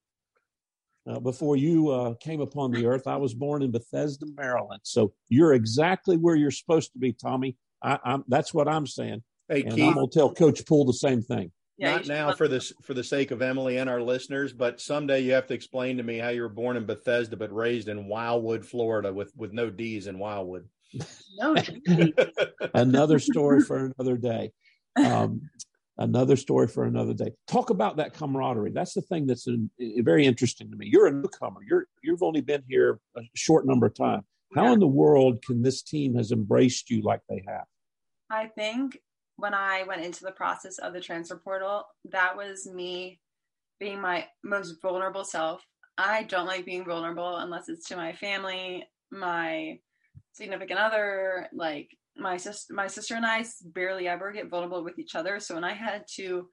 uh, 1.08 1.20
before 1.20 1.56
you 1.56 1.90
uh, 1.90 2.14
came 2.16 2.42
upon 2.42 2.72
the 2.72 2.86
earth, 2.86 3.08
I 3.08 3.18
was 3.18 3.34
born 3.34 3.62
in 3.62 3.72
Bethesda, 3.72 4.26
Maryland. 4.36 4.82
So 4.84 5.14
you're 5.30 5.54
exactly 5.54 6.18
where 6.18 6.36
you're 6.36 6.52
supposed 6.52 6.94
to 6.94 7.00
be, 7.00 7.14
Tommy. 7.14 7.58
I, 7.84 8.00
am 8.06 8.24
that's 8.28 8.54
what 8.54 8.68
I'm 8.68 8.88
saying. 8.88 9.22
Hey, 9.50 9.64
and 9.64 9.76
Keith, 9.76 9.84
I'm 9.84 9.94
gonna 9.96 10.08
tell 10.08 10.34
Coach 10.34 10.66
Poole 10.66 10.86
the 10.86 10.94
same 10.94 11.22
thing. 11.22 11.52
Yeah, 11.78 11.96
Not 11.96 12.08
now 12.08 12.32
for 12.34 12.48
this 12.48 12.72
for 12.84 12.94
the 12.94 13.04
sake 13.04 13.32
of 13.32 13.42
Emily 13.42 13.78
and 13.78 13.90
our 13.90 14.02
listeners, 14.02 14.54
but 14.54 14.80
someday 14.80 15.22
you 15.22 15.34
have 15.34 15.48
to 15.48 15.54
explain 15.54 15.98
to 15.98 16.04
me 16.04 16.18
how 16.18 16.30
you 16.30 16.44
were 16.44 16.50
born 16.50 16.78
in 16.78 16.86
Bethesda 16.86 17.36
but 17.36 17.54
raised 17.54 17.90
in 17.90 18.08
Wildwood, 18.08 18.66
Florida, 18.66 19.12
with 19.12 19.36
with 19.36 19.54
no 19.54 19.70
D's 19.70 20.08
in 20.08 20.18
Wildwood. 20.18 20.68
No. 21.38 21.56
another 22.74 23.20
story 23.20 23.62
for 23.62 23.92
another 23.98 24.18
day. 24.18 24.52
Um, 24.96 25.42
another 25.98 26.36
story 26.36 26.68
for 26.68 26.86
another 26.86 27.14
day. 27.14 27.32
Talk 27.48 27.70
about 27.70 27.98
that 27.98 28.14
camaraderie. 28.14 28.72
That's 28.72 28.94
the 28.94 29.02
thing 29.02 29.28
that's 29.28 29.48
in, 29.48 29.70
in, 29.80 30.04
very 30.04 30.26
interesting 30.26 30.70
to 30.72 30.78
me. 30.78 30.88
You're 30.92 31.08
a 31.08 31.12
newcomer. 31.12 31.62
You're 31.68 31.88
you've 32.02 32.24
only 32.24 32.42
been 32.42 32.64
here 32.68 33.00
a 33.18 33.22
short 33.36 33.66
number 33.66 33.88
of 33.88 33.96
time. 33.96 34.24
How 34.56 34.66
yeah. 34.66 34.74
in 34.74 34.80
the 34.80 34.88
world 34.88 35.44
can 35.44 35.62
this 35.64 35.82
team 35.82 36.16
has 36.16 36.32
embraced 36.32 36.90
you 36.90 37.02
like 37.02 37.22
they 37.28 37.44
have? 37.48 37.66
I 38.30 38.48
think 38.48 38.98
when 39.38 39.54
I 39.54 39.84
went 39.84 40.04
into 40.04 40.24
the 40.24 40.32
process 40.32 40.78
of 40.78 40.94
the 40.94 41.02
transfer 41.02 41.42
portal, 41.44 41.86
that 42.12 42.38
was 42.38 42.68
me 42.68 43.20
being 43.80 44.00
my 44.00 44.28
most 44.44 44.76
vulnerable 44.82 45.24
self. 45.24 45.66
I 45.98 46.24
don't 46.24 46.46
like 46.46 46.66
being 46.66 46.86
vulnerable 46.86 47.38
unless 47.38 47.70
it's 47.70 47.88
to 47.90 47.96
my 47.96 48.14
family, 48.14 48.88
my 49.12 49.80
significant 50.34 50.80
other, 50.80 51.48
like 51.54 51.90
my 52.18 52.38
sister, 52.38 52.74
my 52.74 52.88
sister 52.88 53.16
and 53.16 53.26
I 53.26 53.46
barely 53.64 54.08
ever 54.08 54.32
get 54.32 54.50
vulnerable 54.50 54.84
with 54.84 55.00
each 55.00 55.16
other. 55.16 55.40
So 55.40 55.56
when 55.56 55.64
I 55.64 55.74
had 55.74 56.04
to 56.16 56.48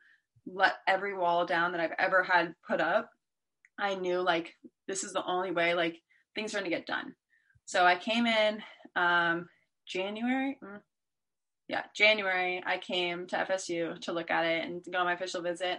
let 0.46 0.74
every 0.86 1.16
wall 1.16 1.44
down 1.44 1.72
that 1.72 1.80
I've 1.80 1.96
ever 1.98 2.22
had 2.22 2.54
put 2.66 2.80
up, 2.80 3.10
I 3.78 3.94
knew 3.94 4.20
like 4.20 4.52
this 4.86 5.04
is 5.04 5.12
the 5.12 5.24
only 5.24 5.50
way 5.50 5.74
like 5.74 5.96
things 6.34 6.54
are 6.54 6.58
going 6.58 6.70
to 6.70 6.76
get 6.76 6.86
done. 6.86 7.14
So 7.64 7.84
I 7.84 7.96
came 7.96 8.26
in 8.26 8.62
um, 8.96 9.46
January. 9.86 10.58
Mm, 10.62 10.80
yeah, 11.68 11.82
January. 11.94 12.62
I 12.66 12.78
came 12.78 13.26
to 13.28 13.36
FSU 13.36 14.00
to 14.00 14.12
look 14.12 14.30
at 14.30 14.44
it 14.44 14.64
and 14.64 14.82
go 14.92 14.98
on 14.98 15.06
my 15.06 15.14
official 15.14 15.42
visit. 15.42 15.78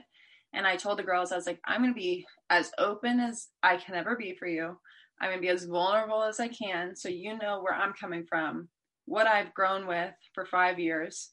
And 0.54 0.68
I 0.68 0.76
told 0.76 1.00
the 1.00 1.04
girls, 1.04 1.32
I 1.32 1.36
was 1.36 1.46
like, 1.46 1.60
I'm 1.66 1.82
going 1.82 1.94
to 1.94 2.00
be 2.00 2.26
as 2.50 2.72
open 2.78 3.20
as 3.20 3.48
I 3.64 3.78
can 3.78 3.96
ever 3.96 4.16
be 4.16 4.36
for 4.38 4.48
you. 4.48 4.78
I'm 5.22 5.30
going 5.30 5.38
to 5.38 5.42
be 5.42 5.50
as 5.50 5.66
vulnerable 5.66 6.24
as 6.24 6.40
I 6.40 6.48
can 6.48 6.96
so 6.96 7.08
you 7.08 7.38
know 7.38 7.62
where 7.62 7.76
I'm 7.76 7.94
coming 7.94 8.26
from, 8.28 8.70
what 9.06 9.28
I've 9.28 9.54
grown 9.54 9.86
with 9.86 10.14
for 10.34 10.46
five 10.48 10.80
years, 10.80 11.30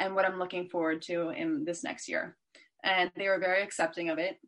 and 0.00 0.14
what 0.14 0.24
I'm 0.24 0.38
looking 0.38 0.68
forward 0.68 1.02
to 1.02 1.30
in 1.30 1.64
this 1.64 1.84
next 1.84 2.08
year. 2.08 2.36
And 2.82 3.10
they 3.14 3.28
were 3.28 3.38
very 3.38 3.62
accepting 3.62 4.08
of 4.08 4.18
it. 4.18 4.38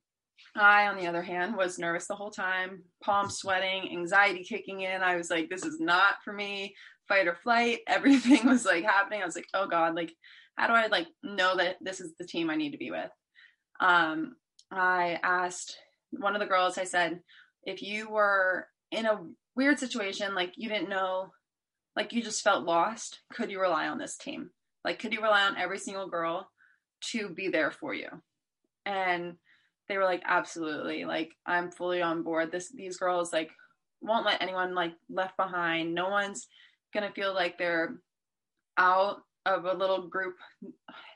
I, 0.57 0.87
on 0.87 0.97
the 0.97 1.07
other 1.07 1.23
hand, 1.23 1.55
was 1.57 1.79
nervous 1.79 2.07
the 2.07 2.15
whole 2.15 2.31
time, 2.31 2.83
palms 3.03 3.37
sweating, 3.37 3.91
anxiety 3.93 4.43
kicking 4.43 4.81
in. 4.81 5.03
I 5.03 5.17
was 5.17 5.31
like, 5.31 5.51
this 5.51 5.65
is 5.65 5.81
not 5.81 6.15
for 6.25 6.33
me, 6.33 6.75
fight 7.09 7.29
or 7.29 7.37
flight. 7.43 7.81
Everything 7.87 8.47
was 8.47 8.65
like 8.65 8.85
happening. 8.85 9.21
I 9.21 9.27
was 9.27 9.37
like, 9.37 9.49
oh 9.53 9.67
God, 9.67 9.95
like, 9.95 10.13
how 10.57 10.67
do 10.67 10.73
I 10.73 10.87
like 10.87 11.09
know 11.23 11.57
that 11.57 11.77
this 11.81 12.01
is 12.01 12.15
the 12.19 12.27
team 12.27 12.49
I 12.49 12.57
need 12.57 12.73
to 12.73 12.79
be 12.79 12.91
with? 12.91 13.11
Um, 13.81 14.37
I 14.71 15.19
asked 15.23 15.77
one 16.11 16.35
of 16.35 16.41
the 16.41 16.47
girls, 16.47 16.79
I 16.79 16.85
said, 16.85 17.21
if 17.65 17.83
you 17.83 18.11
were 18.11 18.67
in 18.91 19.07
a 19.07 19.21
weird 19.57 19.79
situation, 19.79 20.35
like 20.35 20.53
you 20.57 20.69
didn't 20.69 20.89
know, 20.89 21.33
like 21.97 22.13
you 22.13 22.23
just 22.23 22.43
felt 22.43 22.65
lost, 22.65 23.21
could 23.33 23.51
you 23.51 23.61
rely 23.61 23.89
on 23.89 23.99
this 23.99 24.17
team? 24.17 24.51
Like, 24.85 24.99
could 24.99 25.13
you 25.13 25.21
rely 25.21 25.43
on 25.43 25.57
every 25.57 25.79
single 25.79 26.09
girl 26.09 26.49
to 27.11 27.29
be 27.31 27.49
there 27.49 27.71
for 27.71 27.93
you? 27.93 28.09
And 28.87 29.35
they 29.89 29.97
were 29.99 30.05
like, 30.05 30.23
absolutely. 30.25 31.05
Like, 31.05 31.31
I'm 31.47 31.71
fully 31.71 32.01
on 32.01 32.23
board. 32.23 32.53
This, 32.53 32.71
these 32.73 32.97
girls, 32.97 33.33
like, 33.33 33.51
won't 34.01 34.25
let 34.25 34.41
anyone 34.41 34.75
like 34.75 34.93
left 35.11 35.37
behind. 35.37 35.95
No 35.95 36.09
one's 36.09 36.47
gonna 36.95 37.11
feel 37.13 37.35
like 37.35 37.59
they're 37.59 37.97
out 38.79 39.19
of 39.45 39.65
a 39.65 39.75
little 39.75 40.09
group, 40.09 40.37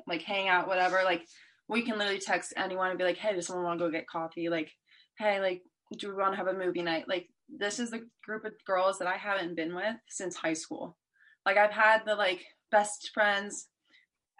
like 0.06 0.22
hang 0.22 0.48
out, 0.48 0.66
whatever. 0.68 1.02
Like, 1.04 1.22
we 1.68 1.82
can 1.82 1.96
literally 1.96 2.18
text 2.18 2.52
anyone 2.56 2.90
and 2.90 2.98
be 2.98 3.04
like, 3.04 3.18
hey, 3.18 3.34
does 3.34 3.46
someone 3.46 3.64
want 3.64 3.78
to 3.78 3.86
go 3.86 3.90
get 3.90 4.08
coffee? 4.08 4.48
Like, 4.48 4.70
hey, 5.18 5.40
like, 5.40 5.62
do 5.98 6.08
we 6.08 6.14
want 6.14 6.32
to 6.32 6.36
have 6.36 6.48
a 6.48 6.58
movie 6.58 6.82
night? 6.82 7.04
Like 7.08 7.28
this 7.58 7.78
is 7.78 7.90
the 7.90 8.06
group 8.24 8.44
of 8.44 8.52
girls 8.66 8.98
that 8.98 9.08
I 9.08 9.16
haven't 9.16 9.56
been 9.56 9.74
with 9.74 9.96
since 10.08 10.36
high 10.36 10.52
school. 10.54 10.96
Like 11.44 11.56
I've 11.56 11.72
had 11.72 12.02
the 12.04 12.14
like 12.14 12.44
best 12.70 13.10
friends 13.12 13.68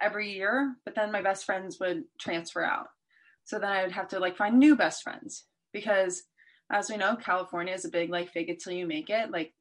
every 0.00 0.32
year, 0.32 0.74
but 0.84 0.94
then 0.94 1.12
my 1.12 1.22
best 1.22 1.44
friends 1.44 1.78
would 1.80 2.04
transfer 2.20 2.64
out. 2.64 2.86
So 3.44 3.58
then 3.58 3.70
I 3.70 3.82
would 3.82 3.92
have 3.92 4.08
to 4.08 4.20
like 4.20 4.36
find 4.36 4.58
new 4.58 4.76
best 4.76 5.02
friends 5.02 5.44
because 5.72 6.22
as 6.70 6.88
we 6.88 6.96
know, 6.96 7.16
California 7.16 7.74
is 7.74 7.84
a 7.84 7.90
big 7.90 8.10
like 8.10 8.32
fake 8.32 8.48
it 8.48 8.60
till 8.60 8.72
you 8.72 8.86
make 8.86 9.10
it. 9.10 9.30
Like 9.30 9.52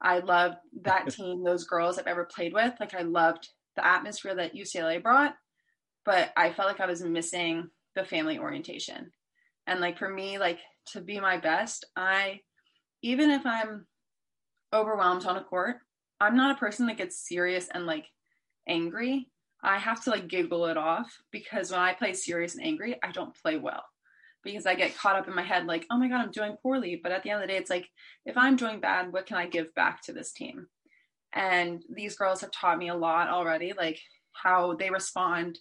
I 0.00 0.18
loved 0.18 0.56
that 0.82 1.08
team, 1.10 1.44
those 1.44 1.64
girls 1.64 1.98
I've 1.98 2.06
ever 2.06 2.24
played 2.24 2.52
with. 2.52 2.74
Like 2.80 2.94
I 2.94 3.02
loved 3.02 3.48
the 3.76 3.86
atmosphere 3.86 4.34
that 4.34 4.54
UCLA 4.54 5.02
brought, 5.02 5.34
but 6.04 6.30
I 6.36 6.52
felt 6.52 6.68
like 6.68 6.80
I 6.80 6.86
was 6.86 7.02
missing 7.02 7.68
the 7.94 8.04
family 8.04 8.38
orientation. 8.38 9.10
And 9.66 9.80
like 9.80 9.98
for 9.98 10.08
me, 10.08 10.38
like 10.38 10.58
to 10.92 11.00
be 11.00 11.20
my 11.20 11.38
best, 11.38 11.84
I 11.96 12.40
even 13.02 13.30
if 13.30 13.44
I'm 13.44 13.86
overwhelmed 14.72 15.26
on 15.26 15.36
a 15.36 15.44
court, 15.44 15.76
I'm 16.20 16.36
not 16.36 16.56
a 16.56 16.58
person 16.58 16.86
that 16.86 16.96
gets 16.96 17.26
serious 17.28 17.68
and 17.72 17.86
like 17.86 18.06
angry. 18.68 19.28
I 19.62 19.78
have 19.78 20.02
to 20.04 20.10
like 20.10 20.28
giggle 20.28 20.66
it 20.66 20.76
off 20.76 21.16
because 21.30 21.70
when 21.70 21.80
I 21.80 21.92
play 21.92 22.12
serious 22.12 22.54
and 22.54 22.64
angry, 22.64 22.96
I 23.02 23.12
don't 23.12 23.34
play 23.34 23.56
well 23.56 23.84
because 24.46 24.64
I 24.64 24.74
get 24.74 24.96
caught 24.96 25.16
up 25.16 25.28
in 25.28 25.34
my 25.34 25.42
head 25.42 25.66
like, 25.66 25.86
oh 25.90 25.98
my 25.98 26.08
God, 26.08 26.20
I'm 26.20 26.30
doing 26.30 26.56
poorly. 26.62 27.00
But 27.02 27.12
at 27.12 27.22
the 27.22 27.30
end 27.30 27.42
of 27.42 27.48
the 27.48 27.52
day, 27.52 27.58
it's 27.58 27.70
like, 27.70 27.88
if 28.24 28.36
I'm 28.36 28.56
doing 28.56 28.80
bad, 28.80 29.12
what 29.12 29.26
can 29.26 29.36
I 29.36 29.46
give 29.46 29.74
back 29.74 30.02
to 30.02 30.12
this 30.12 30.32
team? 30.32 30.68
And 31.32 31.82
these 31.92 32.16
girls 32.16 32.40
have 32.40 32.52
taught 32.52 32.78
me 32.78 32.88
a 32.88 32.94
lot 32.94 33.28
already, 33.28 33.72
like 33.76 34.00
how 34.32 34.74
they 34.74 34.88
respond 34.88 35.58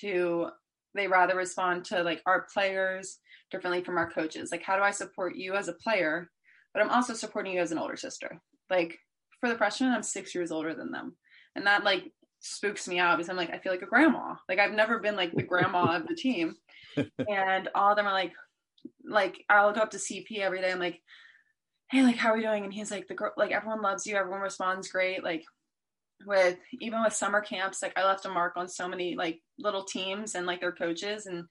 to, 0.00 0.48
they 0.94 1.06
rather 1.06 1.36
respond 1.36 1.84
to 1.86 2.02
like 2.02 2.22
our 2.26 2.46
players 2.52 3.18
differently 3.50 3.84
from 3.84 3.98
our 3.98 4.10
coaches. 4.10 4.50
Like, 4.50 4.62
how 4.62 4.76
do 4.76 4.82
I 4.82 4.90
support 4.90 5.36
you 5.36 5.54
as 5.54 5.68
a 5.68 5.74
player? 5.74 6.30
But 6.72 6.82
I'm 6.82 6.90
also 6.90 7.14
supporting 7.14 7.54
you 7.54 7.60
as 7.60 7.72
an 7.72 7.78
older 7.78 7.96
sister. 7.96 8.40
Like, 8.70 8.98
for 9.40 9.48
the 9.48 9.56
freshmen, 9.56 9.90
I'm 9.90 10.02
six 10.02 10.34
years 10.34 10.52
older 10.52 10.74
than 10.74 10.90
them. 10.90 11.16
And 11.54 11.66
that 11.66 11.84
like 11.84 12.12
spooks 12.40 12.88
me 12.88 12.98
out 12.98 13.18
because 13.18 13.28
I'm 13.28 13.36
like, 13.36 13.50
I 13.50 13.58
feel 13.58 13.72
like 13.72 13.82
a 13.82 13.86
grandma. 13.86 14.34
Like 14.48 14.58
I've 14.58 14.72
never 14.72 14.98
been 14.98 15.16
like 15.16 15.32
the 15.32 15.42
grandma 15.42 15.96
of 15.96 16.06
the 16.06 16.14
team. 16.14 16.56
And 17.26 17.70
all 17.74 17.92
of 17.92 17.96
them 17.96 18.06
are 18.06 18.12
like, 18.12 18.32
like 19.02 19.42
I'll 19.48 19.72
go 19.72 19.80
up 19.80 19.92
to 19.92 19.96
CP 19.96 20.40
every 20.40 20.60
day. 20.60 20.70
I'm 20.70 20.78
like, 20.78 21.00
hey, 21.90 22.02
like 22.02 22.16
how 22.16 22.30
are 22.30 22.36
we 22.36 22.42
doing? 22.42 22.64
And 22.64 22.72
he's 22.72 22.90
like, 22.90 23.08
the 23.08 23.14
girl, 23.14 23.32
like 23.38 23.50
everyone 23.50 23.80
loves 23.80 24.06
you. 24.06 24.14
Everyone 24.14 24.42
responds 24.42 24.88
great. 24.88 25.24
Like 25.24 25.42
with 26.26 26.58
even 26.80 27.02
with 27.02 27.14
summer 27.14 27.40
camps, 27.40 27.82
like 27.82 27.94
I 27.96 28.04
left 28.04 28.26
a 28.26 28.28
mark 28.28 28.56
on 28.56 28.68
so 28.68 28.88
many 28.88 29.16
like 29.16 29.40
little 29.58 29.84
teams 29.84 30.34
and 30.34 30.46
like 30.46 30.60
their 30.60 30.72
coaches 30.72 31.24
and 31.24 31.44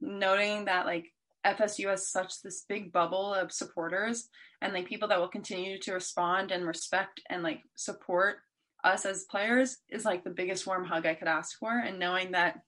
noting 0.00 0.66
that 0.66 0.86
like 0.86 1.06
FSU 1.48 1.88
has 1.88 2.10
such 2.10 2.42
this 2.42 2.64
big 2.68 2.92
bubble 2.92 3.32
of 3.32 3.52
supporters 3.52 4.28
and 4.60 4.72
like 4.72 4.86
people 4.86 5.08
that 5.08 5.18
will 5.18 5.28
continue 5.28 5.78
to 5.80 5.92
respond 5.92 6.50
and 6.50 6.66
respect 6.66 7.20
and 7.30 7.42
like 7.42 7.62
support 7.74 8.36
us 8.84 9.04
as 9.06 9.24
players 9.24 9.78
is 9.88 10.04
like 10.04 10.24
the 10.24 10.30
biggest 10.30 10.66
warm 10.66 10.84
hug 10.84 11.06
I 11.06 11.14
could 11.14 11.28
ask 11.28 11.58
for. 11.58 11.76
And 11.76 11.98
knowing 11.98 12.32
that 12.32 12.60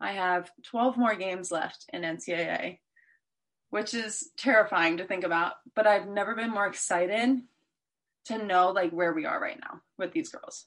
I 0.00 0.12
have 0.12 0.50
12 0.64 0.96
more 0.96 1.14
games 1.14 1.50
left 1.50 1.84
in 1.92 2.02
NCAA, 2.02 2.78
which 3.70 3.94
is 3.94 4.30
terrifying 4.36 4.98
to 4.98 5.06
think 5.06 5.24
about, 5.24 5.54
but 5.74 5.86
I've 5.86 6.08
never 6.08 6.34
been 6.34 6.50
more 6.50 6.66
excited 6.66 7.40
to 8.26 8.44
know 8.44 8.70
like 8.70 8.90
where 8.90 9.12
we 9.12 9.26
are 9.26 9.40
right 9.40 9.58
now 9.60 9.80
with 9.98 10.12
these 10.12 10.30
girls. 10.30 10.66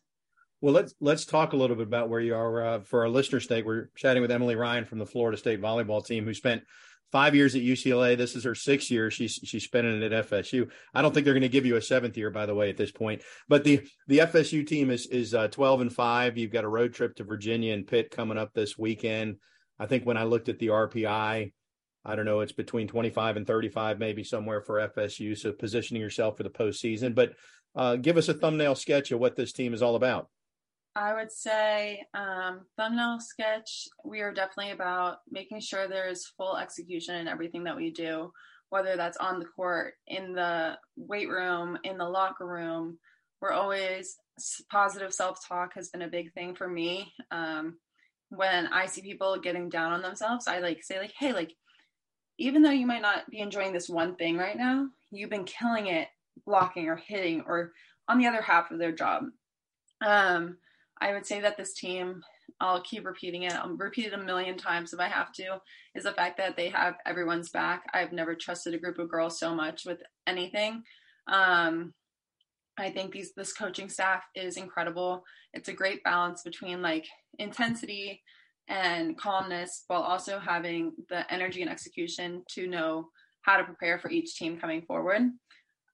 Well, 0.62 0.74
let's 0.74 0.94
let's 1.00 1.26
talk 1.26 1.54
a 1.54 1.56
little 1.56 1.78
bit 1.78 1.88
about 1.88 2.10
where 2.10 2.20
you 2.20 2.36
are 2.36 2.66
uh, 2.66 2.80
for 2.82 3.02
our 3.02 3.10
listener 3.10 3.40
state. 3.40 3.66
We're 3.66 3.90
chatting 3.96 4.22
with 4.22 4.32
Emily 4.32 4.56
Ryan 4.56 4.84
from 4.84 5.00
the 5.00 5.06
Florida 5.06 5.38
State 5.38 5.62
volleyball 5.62 6.06
team, 6.06 6.26
who 6.26 6.34
spent 6.34 6.64
five 7.12 7.36
years 7.36 7.56
at 7.56 7.62
UCLA. 7.62 8.18
This 8.18 8.36
is 8.36 8.44
her 8.44 8.56
sixth 8.56 8.92
year. 8.92 9.10
She's 9.10 9.40
she's 9.44 9.64
spending 9.64 10.02
it 10.02 10.12
at 10.12 10.30
FSU. 10.30 10.70
I 10.94 11.02
don't 11.02 11.14
think 11.14 11.26
they're 11.26 11.34
going 11.34 11.42
to 11.42 11.50
give 11.50 11.66
you 11.66 11.76
a 11.76 11.82
seventh 11.82 12.18
year, 12.18 12.30
by 12.30 12.46
the 12.46 12.56
way, 12.56 12.70
at 12.70 12.78
this 12.78 12.92
point. 12.92 13.22
But 13.48 13.64
the 13.64 13.82
the 14.08 14.20
FSU 14.20 14.66
team 14.66 14.92
is 14.92 15.08
is 15.08 15.34
uh, 15.34 15.48
twelve 15.48 15.82
and 15.82 15.94
five. 15.94 16.38
You've 16.38 16.52
got 16.52 16.64
a 16.64 16.70
road 16.70 16.94
trip 16.94 17.16
to 17.16 17.24
Virginia 17.24 17.74
and 17.74 17.88
Pitt 17.88 18.12
coming 18.12 18.38
up 18.38 18.54
this 18.54 18.78
weekend. 18.78 19.38
I 19.80 19.86
think 19.86 20.06
when 20.06 20.18
I 20.18 20.24
looked 20.24 20.50
at 20.50 20.60
the 20.60 20.68
RPI, 20.68 21.52
I 22.06 22.16
don't 22.16 22.26
know, 22.26 22.42
it's 22.42 22.52
between 22.52 22.88
twenty 22.88 23.10
five 23.10 23.38
and 23.38 23.48
thirty 23.48 23.70
five, 23.70 24.00
maybe 24.00 24.24
somewhere 24.24 24.62
for 24.62 24.88
FSU. 24.90 25.38
So 25.38 25.52
positioning 25.52 26.02
yourself 26.02 26.38
for 26.38 26.44
the 26.44 26.50
postseason. 26.50 27.16
But 27.16 27.34
uh, 27.76 27.96
give 27.96 28.18
us 28.18 28.30
a 28.30 28.34
thumbnail 28.34 28.76
sketch 28.76 29.12
of 29.12 29.20
what 29.20 29.36
this 29.36 29.54
team 29.54 29.74
is 29.74 29.82
all 29.82 29.96
about. 29.96 30.28
I 30.96 31.14
would 31.14 31.32
say 31.32 32.04
um, 32.14 32.62
thumbnail 32.78 33.20
sketch. 33.20 33.88
We 34.04 34.22
are 34.22 34.34
definitely 34.34 34.72
about 34.72 35.18
making 35.30 35.62
sure 35.62 35.88
there 35.88 36.10
is 36.10 36.32
full 36.38 36.58
execution 36.58 37.16
in 37.16 37.28
everything 37.28 37.64
that 37.66 37.78
we 37.78 37.92
do, 37.92 38.32
whether 38.70 38.98
that's 38.98 39.18
on 39.18 39.40
the 39.40 39.46
court, 39.46 39.94
in 40.08 40.34
the 40.34 40.78
weight 40.98 41.30
room, 41.30 41.78
in 41.84 41.98
the 41.98 42.10
locker 42.10 42.48
room. 42.48 42.98
We're 43.42 43.54
always 43.54 44.18
positive 44.72 45.14
self 45.14 45.40
talk 45.48 45.74
has 45.76 45.90
been 45.90 46.02
a 46.02 46.08
big 46.08 46.34
thing 46.34 46.56
for 46.56 46.68
me. 46.68 47.14
Um, 47.32 47.78
when 48.30 48.68
I 48.68 48.86
see 48.86 49.02
people 49.02 49.40
getting 49.40 49.70
down 49.70 49.94
on 49.94 50.02
themselves, 50.02 50.48
I 50.48 50.60
like 50.60 50.84
say 50.84 51.00
like, 51.00 51.14
hey, 51.18 51.34
like 51.34 51.54
even 52.38 52.62
though 52.62 52.72
you 52.72 52.88
might 52.88 53.02
not 53.02 53.30
be 53.30 53.40
enjoying 53.40 53.74
this 53.74 53.90
one 53.90 54.16
thing 54.16 54.38
right 54.38 54.58
now, 54.58 54.88
you've 55.12 55.30
been 55.30 55.46
killing 55.46 55.88
it 55.88 56.08
blocking 56.46 56.88
or 56.88 56.96
hitting 56.96 57.44
or 57.46 57.74
on 58.08 58.18
the 58.18 58.28
other 58.28 58.42
half 58.42 58.72
of 58.72 58.80
their 58.80 58.92
job. 58.92 59.26
Um, 60.02 60.58
I 61.02 61.14
would 61.14 61.26
say 61.26 61.40
that 61.42 61.58
this 61.58 61.74
team, 61.74 62.22
I'll 62.60 62.82
keep 62.82 63.06
repeating 63.06 63.44
it, 63.44 63.54
I'll 63.54 63.70
repeat 63.70 64.08
it 64.08 64.14
a 64.14 64.18
million 64.18 64.58
times 64.58 64.94
if 64.94 65.00
I 65.00 65.08
have 65.08 65.32
to, 65.34 65.62
is 65.96 66.04
the 66.04 66.12
fact 66.12 66.38
that 66.38 66.58
they 66.58 66.70
have 66.70 66.96
everyone's 67.06 67.50
back. 67.50 67.84
I've 67.94 68.12
never 68.12 68.36
trusted 68.36 68.74
a 68.74 68.80
group 68.80 69.00
of 69.00 69.10
girls 69.10 69.40
so 69.40 69.56
much 69.56 69.86
with 69.86 70.02
anything. 70.28 70.84
Um, 71.28 71.94
I 72.78 72.90
think 72.90 73.12
these 73.12 73.34
this 73.34 73.54
coaching 73.54 73.90
staff 73.90 74.24
is 74.36 74.58
incredible. 74.58 75.24
It's 75.54 75.68
a 75.70 75.74
great 75.74 76.04
balance 76.04 76.44
between 76.44 76.82
like 76.82 77.06
intensity 77.38 78.22
and 78.68 79.18
calmness 79.18 79.84
while 79.88 80.02
also 80.02 80.40
having 80.40 80.94
the 81.10 81.32
energy 81.34 81.62
and 81.62 81.72
execution 81.72 82.44
to 82.52 82.68
know 82.68 83.10
how 83.42 83.58
to 83.58 83.64
prepare 83.64 84.00
for 84.00 84.10
each 84.10 84.36
team 84.36 84.58
coming 84.58 84.82
forward. 84.84 85.24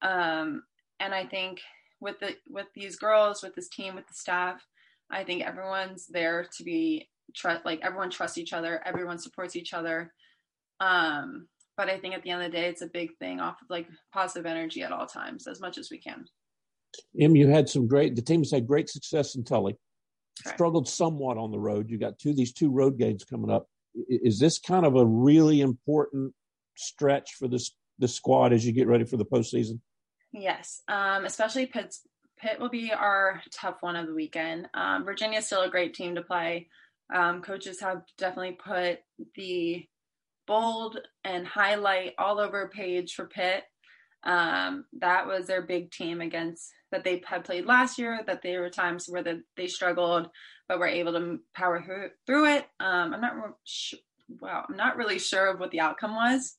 Um, 0.01 0.63
and 0.99 1.13
I 1.13 1.25
think 1.25 1.61
with 1.99 2.19
the 2.19 2.35
with 2.49 2.67
these 2.75 2.97
girls, 2.97 3.41
with 3.41 3.55
this 3.55 3.69
team, 3.69 3.95
with 3.95 4.07
the 4.07 4.13
staff, 4.13 4.61
I 5.11 5.23
think 5.23 5.43
everyone's 5.43 6.07
there 6.07 6.47
to 6.57 6.63
be 6.63 7.09
trust 7.35 7.65
like 7.65 7.81
everyone 7.83 8.09
trusts 8.09 8.37
each 8.37 8.53
other, 8.53 8.81
everyone 8.85 9.17
supports 9.17 9.55
each 9.55 9.73
other. 9.73 10.13
Um, 10.79 11.47
but 11.77 11.89
I 11.89 11.97
think 11.97 12.15
at 12.15 12.23
the 12.23 12.31
end 12.31 12.43
of 12.43 12.51
the 12.51 12.57
day, 12.57 12.67
it's 12.67 12.81
a 12.81 12.87
big 12.87 13.15
thing 13.17 13.39
off 13.39 13.61
of 13.61 13.69
like 13.69 13.87
positive 14.13 14.45
energy 14.45 14.81
at 14.83 14.91
all 14.91 15.05
times, 15.05 15.47
as 15.47 15.59
much 15.59 15.77
as 15.77 15.89
we 15.91 15.97
can. 15.97 16.25
Em, 17.19 17.35
you 17.35 17.47
had 17.47 17.67
some 17.69 17.87
great. 17.87 18.15
The 18.15 18.21
team's 18.21 18.51
had 18.51 18.67
great 18.67 18.89
success 18.89 19.35
in 19.35 19.43
Tully. 19.43 19.75
Struggled 20.47 20.87
somewhat 20.87 21.37
on 21.37 21.51
the 21.51 21.59
road. 21.59 21.89
You 21.89 21.97
got 21.97 22.19
two 22.19 22.33
these 22.33 22.53
two 22.53 22.69
road 22.69 22.97
games 22.97 23.23
coming 23.23 23.51
up. 23.51 23.67
Is 24.09 24.39
this 24.39 24.59
kind 24.59 24.85
of 24.85 24.95
a 24.95 25.05
really 25.05 25.61
important 25.61 26.33
stretch 26.75 27.35
for 27.35 27.47
this 27.47 27.71
the 27.99 28.07
squad 28.07 28.51
as 28.51 28.65
you 28.65 28.73
get 28.73 28.87
ready 28.87 29.05
for 29.05 29.17
the 29.17 29.25
postseason? 29.25 29.79
Yes, 30.33 30.81
um, 30.89 31.23
especially 31.23 31.65
Pitt's 31.65 32.01
Pitt 32.39 32.59
will 32.59 32.69
be 32.69 32.91
our 32.91 33.41
tough 33.51 33.77
one 33.81 33.95
of 33.95 34.07
the 34.07 34.13
weekend. 34.13 34.67
Um, 34.73 35.05
Virginia 35.05 35.39
is 35.39 35.45
still 35.45 35.61
a 35.61 35.69
great 35.69 35.93
team 35.93 36.15
to 36.15 36.21
play. 36.21 36.67
Um, 37.13 37.41
coaches 37.41 37.79
have 37.81 38.01
definitely 38.17 38.53
put 38.53 38.99
the 39.35 39.85
bold 40.47 40.99
and 41.23 41.47
highlight 41.47 42.13
all 42.17 42.39
over 42.39 42.67
page 42.67 43.13
for 43.13 43.25
Pitt. 43.25 43.63
Um, 44.23 44.85
that 44.99 45.27
was 45.27 45.47
their 45.47 45.61
big 45.61 45.91
team 45.91 46.19
against 46.19 46.71
that 46.91 47.03
they 47.03 47.21
had 47.25 47.45
played 47.45 47.65
last 47.65 47.99
year. 47.99 48.21
That 48.25 48.41
there 48.41 48.61
were 48.61 48.69
times 48.69 49.05
where 49.07 49.23
the, 49.23 49.43
they 49.55 49.67
struggled, 49.67 50.29
but 50.67 50.79
were 50.79 50.87
able 50.87 51.13
to 51.13 51.39
power 51.53 51.81
through, 51.81 52.09
through 52.25 52.55
it. 52.55 52.65
Um, 52.79 53.13
I'm 53.13 53.21
not. 53.21 53.33
Wow, 54.41 54.65
I'm 54.67 54.75
not 54.75 54.97
really 54.97 55.19
sure 55.19 55.47
of 55.47 55.59
what 55.59 55.69
the 55.69 55.81
outcome 55.81 56.15
was. 56.15 56.57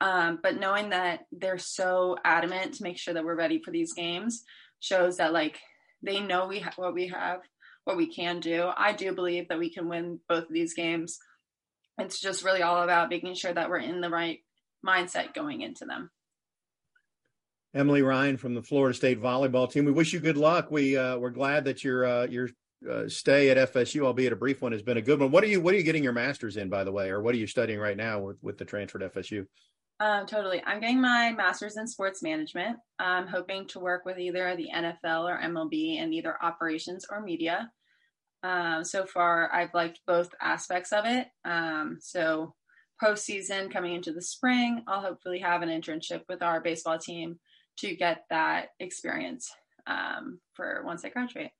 Um, 0.00 0.40
but 0.42 0.58
knowing 0.58 0.90
that 0.90 1.26
they're 1.30 1.58
so 1.58 2.16
adamant 2.24 2.74
to 2.74 2.82
make 2.82 2.98
sure 2.98 3.14
that 3.14 3.24
we're 3.24 3.36
ready 3.36 3.60
for 3.62 3.70
these 3.70 3.92
games, 3.92 4.44
shows 4.82 5.16
that 5.16 5.32
like 5.32 5.58
they 6.02 6.20
know 6.20 6.46
we 6.46 6.58
ha- 6.58 6.72
what 6.76 6.92
we 6.92 7.08
have, 7.08 7.40
what 7.84 7.96
we 7.96 8.12
can 8.12 8.40
do. 8.40 8.68
I 8.76 8.92
do 8.92 9.14
believe 9.14 9.48
that 9.48 9.58
we 9.58 9.70
can 9.70 9.88
win 9.88 10.20
both 10.28 10.44
of 10.44 10.52
these 10.52 10.74
games. 10.74 11.18
It's 11.98 12.20
just 12.20 12.44
really 12.44 12.62
all 12.62 12.82
about 12.82 13.08
making 13.08 13.34
sure 13.34 13.52
that 13.52 13.70
we're 13.70 13.78
in 13.78 14.00
the 14.00 14.10
right 14.10 14.40
mindset 14.84 15.34
going 15.34 15.60
into 15.62 15.84
them. 15.84 16.10
Emily 17.74 18.02
Ryan 18.02 18.36
from 18.36 18.54
the 18.54 18.62
Florida 18.62 18.94
State 18.94 19.22
volleyball 19.22 19.70
team. 19.70 19.84
We 19.84 19.92
wish 19.92 20.12
you 20.12 20.20
good 20.20 20.36
luck. 20.36 20.70
We 20.70 20.96
uh, 20.96 21.16
we're 21.16 21.30
glad 21.30 21.64
that 21.64 21.84
your 21.84 22.04
uh, 22.04 22.26
your 22.26 22.50
uh, 22.90 23.08
stay 23.08 23.50
at 23.50 23.72
FSU, 23.72 24.04
albeit 24.04 24.32
a 24.32 24.36
brief 24.36 24.60
one, 24.60 24.72
has 24.72 24.82
been 24.82 24.96
a 24.96 25.02
good 25.02 25.20
one. 25.20 25.30
What 25.30 25.44
are 25.44 25.46
you 25.46 25.60
What 25.60 25.74
are 25.74 25.78
you 25.78 25.84
getting 25.84 26.04
your 26.04 26.12
master's 26.12 26.56
in, 26.56 26.68
by 26.68 26.84
the 26.84 26.92
way, 26.92 27.10
or 27.10 27.22
what 27.22 27.34
are 27.34 27.38
you 27.38 27.46
studying 27.46 27.78
right 27.78 27.96
now 27.96 28.20
with, 28.20 28.36
with 28.42 28.58
the 28.58 28.64
transfer 28.64 28.98
to 28.98 29.08
FSU? 29.08 29.46
Um, 30.00 30.26
totally. 30.26 30.62
I'm 30.66 30.80
getting 30.80 31.00
my 31.00 31.32
master's 31.32 31.76
in 31.76 31.86
sports 31.86 32.22
management. 32.22 32.76
I'm 32.98 33.26
hoping 33.26 33.68
to 33.68 33.78
work 33.78 34.04
with 34.04 34.18
either 34.18 34.56
the 34.56 34.68
NFL 34.74 35.30
or 35.30 35.40
MLB 35.40 35.98
in 35.98 36.12
either 36.12 36.42
operations 36.42 37.06
or 37.08 37.20
media. 37.20 37.70
Um, 38.42 38.82
so 38.82 39.06
far, 39.06 39.52
I've 39.54 39.72
liked 39.74 40.00
both 40.06 40.30
aspects 40.40 40.92
of 40.92 41.04
it. 41.06 41.28
Um, 41.44 41.98
so 42.00 42.54
postseason 43.02 43.72
coming 43.72 43.94
into 43.94 44.12
the 44.12 44.22
spring, 44.22 44.82
I'll 44.88 45.00
hopefully 45.00 45.38
have 45.38 45.62
an 45.62 45.68
internship 45.68 46.22
with 46.28 46.42
our 46.42 46.60
baseball 46.60 46.98
team 46.98 47.38
to 47.78 47.94
get 47.94 48.24
that 48.30 48.68
experience 48.80 49.50
um, 49.86 50.40
for 50.54 50.82
once 50.84 51.04
I 51.04 51.10
graduate. 51.10 51.50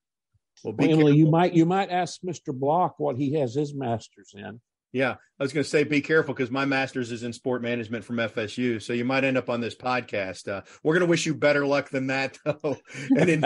Well, 0.63 0.75
Emily, 0.79 1.15
you 1.15 1.25
might 1.25 1.53
you 1.53 1.65
might 1.65 1.89
ask 1.89 2.21
Mr. 2.21 2.53
Block 2.53 2.95
what 2.97 3.17
he 3.17 3.33
has 3.39 3.55
his 3.55 3.73
master's 3.73 4.33
in. 4.33 4.61
Yeah, 4.93 5.15
I 5.39 5.43
was 5.43 5.51
going 5.51 5.63
to 5.63 5.69
say 5.69 5.83
be 5.83 6.01
careful 6.01 6.35
because 6.35 6.51
my 6.51 6.65
master's 6.65 7.11
is 7.11 7.23
in 7.23 7.33
sport 7.33 7.63
management 7.63 8.05
from 8.05 8.17
FSU, 8.17 8.79
so 8.79 8.93
you 8.93 9.03
might 9.03 9.23
end 9.23 9.37
up 9.37 9.49
on 9.49 9.59
this 9.59 9.73
podcast. 9.73 10.47
Uh, 10.47 10.61
we're 10.83 10.93
going 10.93 11.05
to 11.05 11.09
wish 11.09 11.25
you 11.25 11.33
better 11.33 11.65
luck 11.65 11.89
than 11.89 12.07
that, 12.07 12.37
though, 12.45 12.77
and 13.17 13.27
in, 13.27 13.43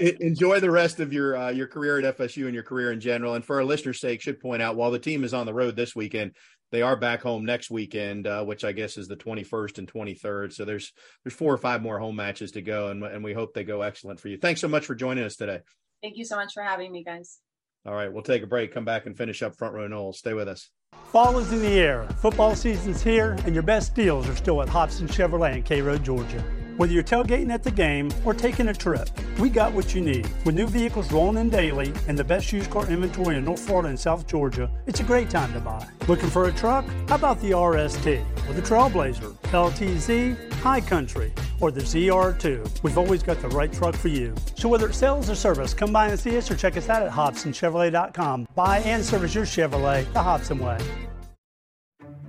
enjoy 0.20 0.58
the 0.58 0.70
rest 0.70 0.98
of 0.98 1.12
your 1.12 1.36
uh, 1.36 1.50
your 1.50 1.68
career 1.68 2.00
at 2.00 2.18
FSU 2.18 2.46
and 2.46 2.54
your 2.54 2.64
career 2.64 2.90
in 2.90 2.98
general. 2.98 3.34
And 3.34 3.44
for 3.44 3.56
our 3.56 3.64
listeners' 3.64 4.00
sake, 4.00 4.20
should 4.20 4.40
point 4.40 4.60
out 4.60 4.74
while 4.74 4.90
the 4.90 4.98
team 4.98 5.22
is 5.22 5.32
on 5.32 5.46
the 5.46 5.54
road 5.54 5.76
this 5.76 5.94
weekend, 5.94 6.32
they 6.72 6.82
are 6.82 6.96
back 6.96 7.22
home 7.22 7.44
next 7.44 7.70
weekend, 7.70 8.26
uh, 8.26 8.42
which 8.42 8.64
I 8.64 8.72
guess 8.72 8.98
is 8.98 9.06
the 9.06 9.16
21st 9.16 9.78
and 9.78 9.92
23rd. 9.92 10.52
So 10.52 10.64
there's 10.64 10.92
there's 11.24 11.34
four 11.34 11.54
or 11.54 11.58
five 11.58 11.80
more 11.80 12.00
home 12.00 12.16
matches 12.16 12.50
to 12.52 12.60
go, 12.62 12.88
and 12.88 13.04
and 13.04 13.22
we 13.22 13.34
hope 13.34 13.54
they 13.54 13.62
go 13.62 13.82
excellent 13.82 14.18
for 14.18 14.26
you. 14.26 14.36
Thanks 14.36 14.60
so 14.60 14.68
much 14.68 14.84
for 14.84 14.96
joining 14.96 15.22
us 15.22 15.36
today. 15.36 15.60
Thank 16.02 16.16
you 16.16 16.24
so 16.24 16.34
much 16.34 16.54
for 16.54 16.64
having 16.64 16.90
me, 16.90 17.04
guys. 17.04 17.38
All 17.86 17.94
right, 17.94 18.12
we'll 18.12 18.22
take 18.22 18.42
a 18.42 18.46
break, 18.46 18.74
come 18.74 18.84
back 18.84 19.06
and 19.06 19.16
finish 19.16 19.42
up 19.42 19.56
Front 19.56 19.74
Row 19.74 19.88
Noles. 19.88 20.16
Stay 20.16 20.34
with 20.34 20.48
us. 20.48 20.70
Fall 21.10 21.38
is 21.38 21.52
in 21.52 21.60
the 21.60 21.78
air. 21.78 22.06
Football 22.20 22.54
season's 22.54 23.02
here, 23.02 23.36
and 23.44 23.54
your 23.54 23.62
best 23.62 23.94
deals 23.94 24.28
are 24.28 24.36
still 24.36 24.60
at 24.62 24.68
Hobson 24.68 25.08
Chevrolet 25.08 25.56
in 25.56 25.62
Cairo, 25.62 25.96
Georgia. 25.96 26.44
Whether 26.80 26.94
you're 26.94 27.02
tailgating 27.02 27.50
at 27.50 27.62
the 27.62 27.70
game 27.70 28.10
or 28.24 28.32
taking 28.32 28.68
a 28.68 28.72
trip, 28.72 29.10
we 29.38 29.50
got 29.50 29.74
what 29.74 29.94
you 29.94 30.00
need. 30.00 30.26
With 30.46 30.54
new 30.54 30.66
vehicles 30.66 31.12
rolling 31.12 31.36
in 31.36 31.50
daily 31.50 31.92
and 32.08 32.18
the 32.18 32.24
best 32.24 32.54
used 32.54 32.70
car 32.70 32.86
inventory 32.86 33.36
in 33.36 33.44
North 33.44 33.60
Florida 33.60 33.90
and 33.90 34.00
South 34.00 34.26
Georgia, 34.26 34.70
it's 34.86 35.00
a 35.00 35.02
great 35.02 35.28
time 35.28 35.52
to 35.52 35.60
buy. 35.60 35.86
Looking 36.08 36.30
for 36.30 36.46
a 36.46 36.52
truck? 36.52 36.86
How 37.06 37.16
about 37.16 37.38
the 37.42 37.50
RST 37.50 38.24
or 38.48 38.54
the 38.54 38.62
Trailblazer, 38.62 39.34
LTZ, 39.50 40.52
High 40.54 40.80
Country, 40.80 41.34
or 41.60 41.70
the 41.70 41.82
ZR2? 41.82 42.82
We've 42.82 42.96
always 42.96 43.22
got 43.22 43.42
the 43.42 43.48
right 43.48 43.70
truck 43.70 43.94
for 43.94 44.08
you. 44.08 44.34
So 44.56 44.66
whether 44.66 44.88
it's 44.88 44.96
sales 44.96 45.28
or 45.28 45.34
service, 45.34 45.74
come 45.74 45.92
by 45.92 46.08
and 46.08 46.18
see 46.18 46.38
us 46.38 46.50
or 46.50 46.56
check 46.56 46.78
us 46.78 46.88
out 46.88 47.02
at 47.02 47.12
HobsonChevrolet.com. 47.12 48.48
Buy 48.54 48.78
and 48.78 49.04
service 49.04 49.34
your 49.34 49.44
Chevrolet 49.44 50.10
the 50.14 50.22
Hobson 50.22 50.58
way. 50.58 50.78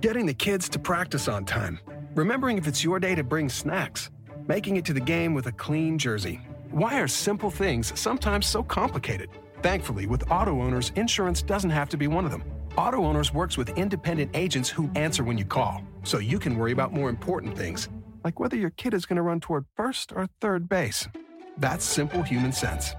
Getting 0.02 0.26
the 0.26 0.34
kids 0.34 0.68
to 0.68 0.78
practice 0.78 1.26
on 1.26 1.46
time. 1.46 1.80
Remembering 2.14 2.58
if 2.58 2.66
it's 2.66 2.84
your 2.84 3.00
day 3.00 3.14
to 3.14 3.24
bring 3.24 3.48
snacks 3.48 4.10
making 4.52 4.76
it 4.76 4.84
to 4.84 4.92
the 4.92 5.00
game 5.00 5.32
with 5.32 5.46
a 5.46 5.52
clean 5.52 5.96
jersey. 5.96 6.38
Why 6.72 7.00
are 7.00 7.08
simple 7.08 7.50
things 7.50 7.98
sometimes 7.98 8.46
so 8.46 8.62
complicated? 8.62 9.30
Thankfully, 9.62 10.04
with 10.04 10.30
auto 10.30 10.60
owners, 10.60 10.92
insurance 10.94 11.40
doesn't 11.40 11.70
have 11.70 11.88
to 11.88 11.96
be 11.96 12.06
one 12.06 12.26
of 12.26 12.30
them. 12.30 12.44
Auto 12.76 13.02
Owners 13.02 13.32
works 13.32 13.56
with 13.56 13.70
independent 13.78 14.30
agents 14.34 14.68
who 14.68 14.90
answer 14.94 15.24
when 15.24 15.38
you 15.38 15.46
call, 15.46 15.82
so 16.04 16.18
you 16.18 16.38
can 16.38 16.58
worry 16.58 16.72
about 16.72 16.92
more 16.92 17.08
important 17.08 17.56
things, 17.56 17.88
like 18.24 18.40
whether 18.40 18.56
your 18.58 18.68
kid 18.70 18.92
is 18.92 19.06
going 19.06 19.16
to 19.16 19.22
run 19.22 19.40
toward 19.40 19.64
first 19.74 20.12
or 20.14 20.28
third 20.42 20.68
base. 20.68 21.08
That's 21.56 21.82
simple 21.82 22.22
human 22.22 22.52
sense. 22.52 22.94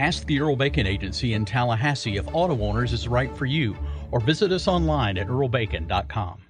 Ask 0.00 0.26
the 0.26 0.40
Earl 0.40 0.56
Bacon 0.56 0.88
Agency 0.88 1.34
in 1.34 1.44
Tallahassee 1.44 2.16
if 2.16 2.26
Auto 2.34 2.60
Owners 2.60 2.92
is 2.92 3.06
right 3.06 3.32
for 3.36 3.46
you, 3.46 3.76
or 4.10 4.18
visit 4.18 4.50
us 4.50 4.66
online 4.66 5.16
at 5.16 5.28
earlbacon.com. 5.28 6.47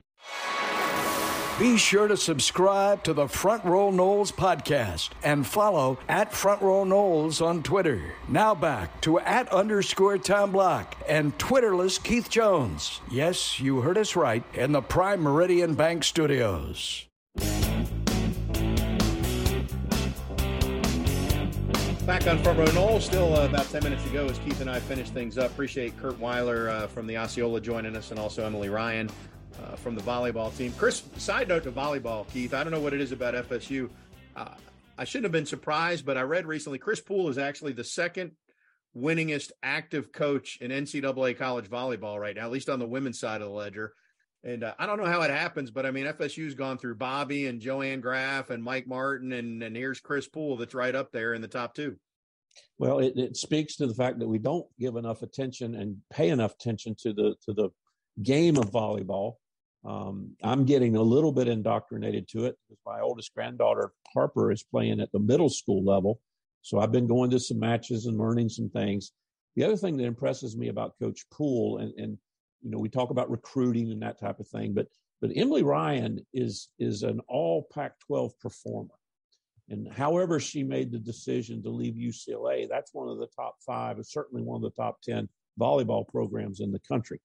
Be 1.59 1.77
sure 1.77 2.07
to 2.07 2.17
subscribe 2.17 3.03
to 3.03 3.13
the 3.13 3.27
Front 3.27 3.65
Row 3.65 3.91
Noles 3.91 4.31
podcast 4.33 5.11
and 5.25 5.45
follow 5.45 5.99
at 6.09 6.33
Front 6.33 6.63
Row 6.63 6.85
Noles 6.85 7.45
on 7.45 7.65
Twitter. 7.65 8.15
Now 8.29 8.55
back 8.55 9.01
to 9.01 9.19
at 9.19 9.49
underscore 9.49 10.19
Tom 10.19 10.53
Block 10.53 10.95
and 11.09 11.37
Twitterless 11.37 12.01
Keith 12.01 12.31
Jones. 12.31 13.01
Yes, 13.11 13.59
you 13.59 13.81
heard 13.81 13.99
us 13.99 14.15
right 14.15 14.45
in 14.55 14.71
the 14.71 14.81
Prime 14.81 15.21
Meridian 15.21 15.75
Bank 15.75 16.05
Studios. 16.05 17.07
Back 22.07 22.29
on 22.29 22.39
Front 22.39 22.61
Row 22.61 22.67
Noles, 22.67 23.03
still 23.03 23.35
uh, 23.37 23.47
about 23.47 23.69
10 23.69 23.83
minutes 23.83 24.05
to 24.05 24.11
go 24.11 24.27
as 24.27 24.39
Keith 24.39 24.61
and 24.61 24.71
I 24.71 24.79
finish 24.79 25.11
things 25.11 25.37
up. 25.37 25.51
Appreciate 25.51 25.99
Kurt 25.99 26.21
Weiler 26.21 26.71
uh, 26.71 26.87
from 26.87 27.09
the 27.09 27.19
Osceola 27.19 27.61
joining 27.61 27.97
us 27.97 28.13
and 28.13 28.21
also 28.21 28.47
Emily 28.47 28.69
Ryan 28.69 29.11
uh, 29.65 29.77
from 29.77 29.95
the 29.95 30.03
volleyball 30.03 30.57
team. 30.57 30.73
Chris, 30.77 31.03
side 31.17 31.49
note 31.49 31.65
to 31.65 31.73
volleyball, 31.73 32.31
Keith, 32.33 32.55
I 32.55 32.63
don't 32.63 32.73
know 32.73 32.81
what 32.81 32.95
it 32.95 33.01
is 33.01 33.13
about 33.13 33.35
FSU. 33.35 33.91
Uh, 34.37 34.55
I 34.97 35.05
shouldn't 35.05 35.27
have 35.27 35.33
been 35.33 35.47
surprised, 35.47 36.05
but 36.05 36.17
I 36.17 36.23
read 36.23 36.47
recently 36.47 36.79
Chris 36.79 37.01
Poole 37.01 37.29
is 37.29 37.39
actually 37.39 37.73
the 37.73 37.85
second 37.85 38.33
winningest 38.97 39.53
active 39.63 40.13
coach 40.13 40.59
in 40.61 40.71
NCAA 40.71 41.37
college 41.37 41.71
volleyball 41.71 42.19
right 42.19 42.35
now, 42.35 42.45
at 42.45 42.51
least 42.51 42.69
on 42.69 42.79
the 42.79 42.87
women's 42.87 43.21
side 43.21 43.41
of 43.41 43.49
the 43.49 43.55
ledger. 43.55 43.93
And 44.45 44.65
uh, 44.65 44.75
I 44.79 44.87
don't 44.87 44.99
know 44.99 45.07
how 45.07 45.23
it 45.23 45.31
happens, 45.31 45.71
but 45.71 45.85
I 45.85 45.91
mean, 45.91 46.07
FSU's 46.07 46.55
gone 46.55 46.79
through 46.79 46.97
Bobby 46.97 47.47
and 47.47 47.61
Joanne 47.61 48.01
Graf 48.01 48.51
and 48.51 48.63
Mike 48.63 48.87
Martin, 48.87 49.33
and, 49.33 49.63
and 49.63 49.77
here's 49.77 50.01
Chris 50.01 50.29
Poole 50.29 50.57
that's 50.57 50.75
right 50.75 50.95
up 50.95 51.11
there 51.13 51.35
in 51.35 51.43
the 51.43 51.49
top 51.49 51.75
two. 51.75 51.97
Well, 52.79 53.01
it, 53.01 53.15
it 53.17 53.37
speaks 53.37 53.77
to 53.77 53.87
the 53.87 53.95
fact 53.95 54.21
that 54.21 54.29
we 54.29 54.39
don't 54.39 54.67
give 54.79 54.97
enough 54.97 55.23
attention 55.23 55.75
and 55.75 55.97
pay 56.11 56.31
enough 56.31 56.55
attention 56.55 56.97
to 57.03 57.13
the 57.13 57.35
to 57.45 57.53
the 57.53 57.69
game 58.23 58.57
of 58.57 58.71
volleyball 58.71 59.35
um, 59.89 60.37
I'm 60.45 60.67
getting 60.67 60.97
a 60.97 61.03
little 61.03 61.33
bit 61.33 61.49
indoctrinated 61.49 62.29
to 62.29 62.45
it 62.45 62.57
because 62.69 62.81
my 62.85 63.01
oldest 63.01 63.35
granddaughter, 63.35 63.93
Harper, 64.13 64.53
is 64.53 64.63
playing 64.63 65.01
at 65.01 65.11
the 65.13 65.19
middle 65.19 65.49
school 65.49 65.83
level. 65.83 66.21
So 66.61 66.79
I've 66.79 66.93
been 66.93 67.07
going 67.07 67.31
to 67.31 67.41
some 67.41 67.59
matches 67.59 68.05
and 68.05 68.19
learning 68.19 68.51
some 68.51 68.69
things. 68.69 69.13
The 69.57 69.65
other 69.65 69.77
thing 69.77 69.97
that 69.97 70.05
impresses 70.05 70.57
me 70.57 70.69
about 70.69 70.99
Coach 71.01 71.25
Poole, 71.33 71.79
and, 71.79 71.95
and 71.99 72.19
you 72.61 72.71
know, 72.71 72.79
we 72.79 72.91
talk 72.91 73.09
about 73.11 73.31
recruiting 73.31 73.91
and 73.91 74.03
that 74.03 74.21
type 74.21 74.41
of 74.41 74.49
thing, 74.49 74.75
but 74.75 74.89
but 75.21 75.31
Emily 75.35 75.63
Ryan 75.63 76.25
is 76.33 76.69
is 76.79 77.03
an 77.03 77.21
all 77.27 77.67
Pac-12 77.73 78.33
performer. 78.41 78.95
And 79.71 79.93
however 79.93 80.39
she 80.39 80.63
made 80.63 80.93
the 80.93 80.99
decision 80.99 81.63
to 81.63 81.71
leave 81.71 81.95
UCLA, 81.95 82.69
that's 82.69 82.95
one 82.95 83.09
of 83.09 83.19
the 83.19 83.27
top 83.35 83.57
five, 83.67 83.97
and 83.97 84.07
certainly 84.07 84.43
one 84.43 84.57
of 84.57 84.63
the 84.63 84.83
top 84.83 85.01
10 85.03 85.29
volleyball 85.59 86.07
programs 86.07 86.61
in 86.61 86.73
the 86.73 86.81
country. 86.81 87.21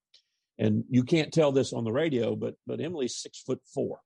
And 0.59 0.83
you 0.89 1.03
can't 1.03 1.33
tell 1.33 1.51
this 1.51 1.73
on 1.73 1.83
the 1.83 1.91
radio, 1.91 2.35
but 2.35 2.55
but 2.67 2.79
Emily's 2.79 3.15
six 3.15 3.41
foot 3.41 3.59
four, 3.73 3.99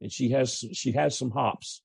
and 0.00 0.10
she 0.10 0.30
has 0.30 0.64
she 0.72 0.92
has 0.92 1.16
some 1.16 1.30
hops. 1.30 1.82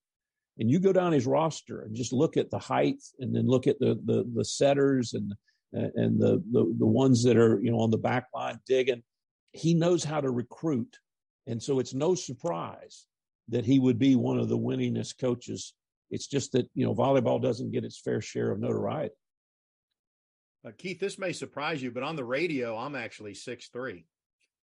And 0.57 0.71
you 0.71 0.79
go 0.79 0.93
down 0.93 1.11
his 1.11 1.27
roster 1.27 1.81
and 1.81 1.93
just 1.95 2.13
look 2.13 2.37
at 2.37 2.49
the 2.49 2.59
height, 2.59 3.01
and 3.19 3.35
then 3.35 3.47
look 3.47 3.67
at 3.67 3.79
the 3.79 3.99
the, 4.05 4.25
the 4.33 4.45
setters 4.45 5.13
and 5.13 5.33
and 5.73 6.19
the, 6.19 6.41
the 6.51 6.75
the 6.79 6.85
ones 6.85 7.23
that 7.23 7.35
are 7.35 7.59
you 7.61 7.71
know 7.71 7.79
on 7.79 7.91
the 7.91 7.97
back 7.97 8.27
line 8.33 8.59
digging. 8.65 9.03
He 9.51 9.73
knows 9.73 10.03
how 10.03 10.21
to 10.21 10.29
recruit, 10.29 10.97
and 11.47 11.61
so 11.61 11.79
it's 11.79 11.93
no 11.93 12.15
surprise 12.15 13.05
that 13.49 13.65
he 13.65 13.79
would 13.79 13.99
be 13.99 14.15
one 14.15 14.39
of 14.39 14.49
the 14.49 14.57
winningest 14.57 15.19
coaches. 15.19 15.73
It's 16.09 16.27
just 16.27 16.53
that 16.53 16.69
you 16.73 16.85
know 16.85 16.95
volleyball 16.95 17.41
doesn't 17.41 17.71
get 17.71 17.83
its 17.83 17.99
fair 17.99 18.21
share 18.21 18.51
of 18.51 18.59
notoriety. 18.59 19.15
Uh, 20.65 20.71
Keith, 20.77 20.99
this 20.99 21.19
may 21.19 21.31
surprise 21.31 21.81
you, 21.81 21.91
but 21.91 22.03
on 22.03 22.15
the 22.15 22.23
radio, 22.23 22.75
I'm 22.75 22.95
actually 22.95 23.35
six 23.35 23.67
three, 23.67 24.05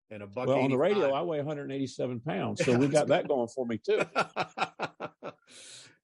and 0.10 0.24
a 0.24 0.28
buck. 0.28 0.48
Well, 0.48 0.58
85. 0.58 0.64
on 0.64 0.72
the 0.72 0.78
radio, 0.78 1.14
I 1.14 1.22
weigh 1.22 1.38
187 1.38 2.22
pounds, 2.22 2.66
so 2.66 2.78
we 2.78 2.88
got 2.88 3.08
that 3.10 3.28
going 3.28 3.48
for 3.50 3.66
me 3.66 3.78
too. 3.78 4.02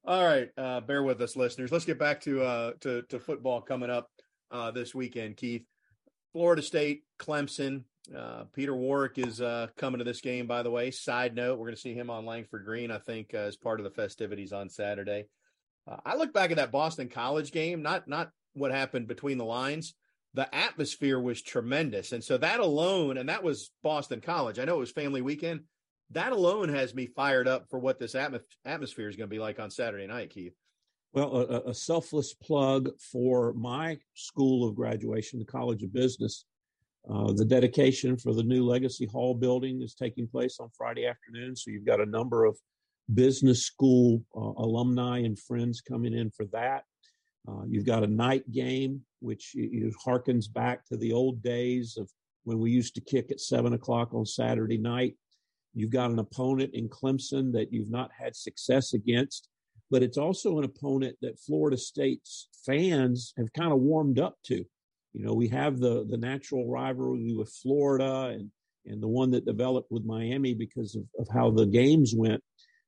All 0.05 0.23
right, 0.23 0.49
uh, 0.57 0.81
bear 0.81 1.01
with 1.03 1.19
us, 1.21 1.35
listeners. 1.35 1.71
Let's 1.71 1.85
get 1.85 1.97
back 1.97 2.21
to 2.21 2.43
uh, 2.43 2.71
to, 2.81 3.01
to 3.09 3.19
football 3.19 3.61
coming 3.61 3.89
up 3.89 4.09
uh, 4.51 4.69
this 4.71 4.93
weekend. 4.93 5.37
Keith, 5.37 5.65
Florida 6.31 6.61
State, 6.61 7.03
Clemson. 7.19 7.83
Uh, 8.15 8.43
Peter 8.53 8.73
Warrick 8.73 9.17
is 9.17 9.41
uh, 9.41 9.67
coming 9.75 9.97
to 9.97 10.05
this 10.05 10.21
game. 10.21 10.47
By 10.47 10.63
the 10.63 10.71
way, 10.71 10.91
side 10.91 11.35
note, 11.35 11.59
we're 11.59 11.65
going 11.65 11.75
to 11.75 11.81
see 11.81 11.93
him 11.93 12.09
on 12.09 12.25
Langford 12.25 12.63
Green. 12.63 12.89
I 12.89 12.99
think 12.99 13.33
as 13.33 13.57
part 13.57 13.81
of 13.81 13.83
the 13.83 13.89
festivities 13.89 14.53
on 14.53 14.69
Saturday. 14.69 15.25
I 16.05 16.17
look 16.17 16.33
back 16.33 16.51
at 16.51 16.57
that 16.57 16.71
Boston 16.71 17.07
College 17.07 17.53
game, 17.53 17.81
not 17.81 18.09
not 18.09 18.31
what 18.57 18.71
happened 18.71 19.07
between 19.07 19.37
the 19.37 19.45
lines, 19.45 19.93
the 20.33 20.53
atmosphere 20.53 21.19
was 21.19 21.41
tremendous. 21.41 22.11
And 22.11 22.23
so 22.23 22.37
that 22.37 22.59
alone, 22.59 23.17
and 23.17 23.29
that 23.29 23.43
was 23.43 23.71
Boston 23.83 24.21
College. 24.21 24.59
I 24.59 24.65
know 24.65 24.75
it 24.75 24.79
was 24.79 24.91
family 24.91 25.21
weekend. 25.21 25.61
That 26.11 26.31
alone 26.31 26.69
has 26.69 26.93
me 26.93 27.07
fired 27.07 27.47
up 27.47 27.69
for 27.69 27.79
what 27.79 27.99
this 27.99 28.13
atmos- 28.13 28.41
atmosphere 28.65 29.09
is 29.09 29.15
going 29.15 29.29
to 29.29 29.35
be 29.35 29.39
like 29.39 29.59
on 29.59 29.69
Saturday 29.69 30.07
night, 30.07 30.29
Keith. 30.29 30.53
Well, 31.13 31.35
a, 31.35 31.69
a, 31.69 31.73
selfless 31.73 32.33
plug 32.33 32.89
for 32.99 33.53
my 33.53 33.97
school 34.13 34.67
of 34.67 34.75
graduation, 34.75 35.39
the 35.39 35.45
College 35.45 35.81
of 35.81 35.91
Business. 35.91 36.45
Uh, 37.09 37.31
the 37.33 37.45
dedication 37.45 38.17
for 38.17 38.33
the 38.33 38.43
new 38.43 38.65
Legacy 38.65 39.05
Hall 39.05 39.33
building 39.33 39.81
is 39.81 39.95
taking 39.95 40.27
place 40.27 40.59
on 40.59 40.69
Friday 40.77 41.07
afternoon. 41.07 41.55
So 41.55 41.71
you've 41.71 41.85
got 41.85 42.01
a 42.01 42.05
number 42.05 42.45
of 42.45 42.57
business 43.13 43.63
school 43.63 44.21
uh, 44.35 44.61
alumni 44.61 45.19
and 45.19 45.39
friends 45.39 45.81
coming 45.81 46.13
in 46.13 46.29
for 46.31 46.45
that. 46.51 46.83
Uh, 47.47 47.63
you've 47.67 47.85
got 47.85 48.03
a 48.03 48.07
night 48.07 48.49
game, 48.51 49.01
which 49.19 49.53
you, 49.55 49.91
harkens 50.05 50.51
back 50.51 50.85
to 50.85 50.97
the 50.97 51.13
old 51.13 51.41
days 51.41 51.97
of 51.97 52.09
when 52.43 52.59
we 52.59 52.71
used 52.71 52.95
to 52.95 53.01
kick 53.01 53.31
at 53.31 53.39
seven 53.39 53.73
o'clock 53.73 54.13
on 54.13 54.25
Saturday 54.25 54.77
night. 54.77 55.15
You've 55.73 55.91
got 55.91 56.11
an 56.11 56.19
opponent 56.19 56.71
in 56.73 56.89
Clemson 56.89 57.53
that 57.53 57.71
you've 57.71 57.91
not 57.91 58.11
had 58.17 58.35
success 58.35 58.93
against, 58.93 59.47
but 59.89 60.03
it's 60.03 60.17
also 60.17 60.57
an 60.57 60.65
opponent 60.65 61.15
that 61.21 61.39
Florida 61.39 61.77
State's 61.77 62.49
fans 62.65 63.33
have 63.37 63.53
kind 63.53 63.71
of 63.71 63.79
warmed 63.79 64.19
up 64.19 64.35
to. 64.45 64.65
You 65.13 65.25
know, 65.25 65.33
we 65.33 65.47
have 65.49 65.79
the 65.79 66.05
the 66.07 66.17
natural 66.17 66.69
rivalry 66.69 67.33
with 67.33 67.51
Florida, 67.63 68.33
and 68.33 68.51
and 68.85 69.01
the 69.01 69.07
one 69.07 69.31
that 69.31 69.45
developed 69.45 69.91
with 69.91 70.05
Miami 70.05 70.53
because 70.53 70.95
of, 70.95 71.03
of 71.19 71.27
how 71.33 71.51
the 71.51 71.65
games 71.65 72.13
went. 72.15 72.41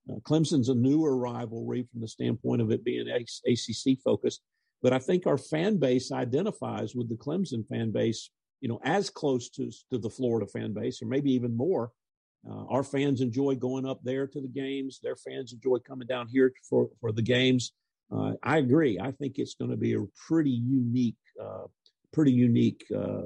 Uh, 0.09 0.15
Clemson's 0.21 0.69
a 0.69 0.75
newer 0.75 1.17
rivalry 1.17 1.87
from 1.91 2.01
the 2.01 2.07
standpoint 2.07 2.61
of 2.61 2.71
it 2.71 2.83
being 2.83 3.07
ACC 3.09 3.99
focused, 4.03 4.41
but 4.81 4.93
I 4.93 4.99
think 4.99 5.27
our 5.27 5.37
fan 5.37 5.77
base 5.77 6.11
identifies 6.11 6.95
with 6.95 7.09
the 7.09 7.15
Clemson 7.15 7.67
fan 7.67 7.91
base, 7.91 8.29
you 8.61 8.69
know, 8.69 8.79
as 8.83 9.09
close 9.09 9.49
to, 9.51 9.69
to 9.91 9.97
the 9.97 10.09
Florida 10.09 10.47
fan 10.47 10.73
base, 10.73 11.01
or 11.01 11.05
maybe 11.05 11.31
even 11.33 11.55
more. 11.55 11.91
Uh, 12.49 12.65
our 12.69 12.83
fans 12.83 13.19
enjoy 13.19 13.55
going 13.55 13.85
up 13.85 13.99
there 14.03 14.25
to 14.25 14.39
the 14.39 14.47
games. 14.47 14.99
Their 15.03 15.17
fans 15.17 15.51
enjoy 15.51 15.79
coming 15.79 16.07
down 16.07 16.27
here 16.29 16.53
for, 16.69 16.89
for 17.01 17.11
the 17.11 17.21
games. 17.21 17.73
Uh, 18.11 18.33
I 18.41 18.57
agree. 18.57 18.97
I 18.99 19.11
think 19.11 19.37
it's 19.37 19.55
going 19.55 19.71
to 19.71 19.77
be 19.77 19.93
a 19.93 20.05
pretty 20.27 20.49
unique, 20.51 21.17
uh, 21.41 21.65
pretty 22.13 22.31
unique 22.31 22.85
uh, 22.95 23.23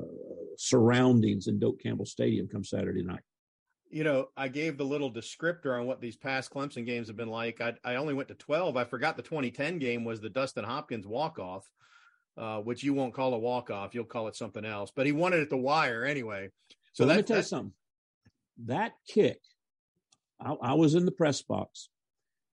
surroundings 0.58 1.48
in 1.48 1.60
Doak 1.60 1.82
Campbell 1.82 2.06
Stadium 2.06 2.48
come 2.48 2.64
Saturday 2.64 3.04
night. 3.04 3.22
You 3.94 4.04
know, 4.04 4.30
I 4.36 4.48
gave 4.48 4.78
the 4.78 4.86
little 4.86 5.12
descriptor 5.12 5.80
on 5.80 5.86
what 5.86 6.02
these 6.02 6.16
past 6.16 6.52
Clemson 6.52 6.84
games 6.84 7.10
have 7.10 7.16
been 7.16 7.30
like. 7.30 7.62
I, 7.62 7.76
I 7.84 7.96
only 7.96 8.16
went 8.16 8.28
to 8.30 8.34
12. 8.34 8.76
I 8.76 8.86
forgot 8.86 9.18
the 9.18 9.22
2010 9.22 9.78
game 9.78 10.04
was 10.04 10.20
the 10.20 10.32
Dustin 10.32 10.64
Hopkins 10.64 11.06
walk 11.06 11.38
off, 11.38 11.70
uh, 12.36 12.58
which 12.58 12.84
you 12.84 12.96
won't 12.96 13.14
call 13.14 13.36
a 13.36 13.38
walk 13.38 13.70
off. 13.70 13.94
You'll 13.94 14.06
call 14.06 14.28
it 14.28 14.36
something 14.36 14.66
else. 14.66 14.92
But 14.96 15.06
he 15.06 15.12
won 15.12 15.34
it 15.34 15.42
at 15.42 15.52
the 15.52 15.58
wire 15.58 16.06
anyway. 16.06 16.50
So, 16.94 17.04
so 17.04 17.06
let 17.06 17.18
me 17.18 17.24
tell 17.24 17.38
you 17.38 17.44
something. 17.44 17.74
That 18.66 18.94
kick, 19.08 19.42
I, 20.42 20.54
I 20.54 20.74
was 20.74 20.96
in 20.96 21.06
the 21.06 21.12
press 21.12 21.44
box. 21.44 21.90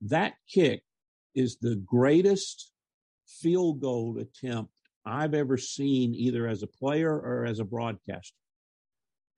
That 0.03 0.35
kick 0.47 0.83
is 1.35 1.57
the 1.57 1.77
greatest 1.77 2.71
field 3.27 3.81
goal 3.81 4.19
attempt 4.19 4.73
I've 5.07 5.33
ever 5.33 5.57
seen, 5.57 6.15
either 6.15 6.47
as 6.47 6.63
a 6.63 6.67
player 6.67 7.19
or 7.19 7.47
as 7.47 7.61
a 7.61 7.65
broadcaster. 7.65 8.37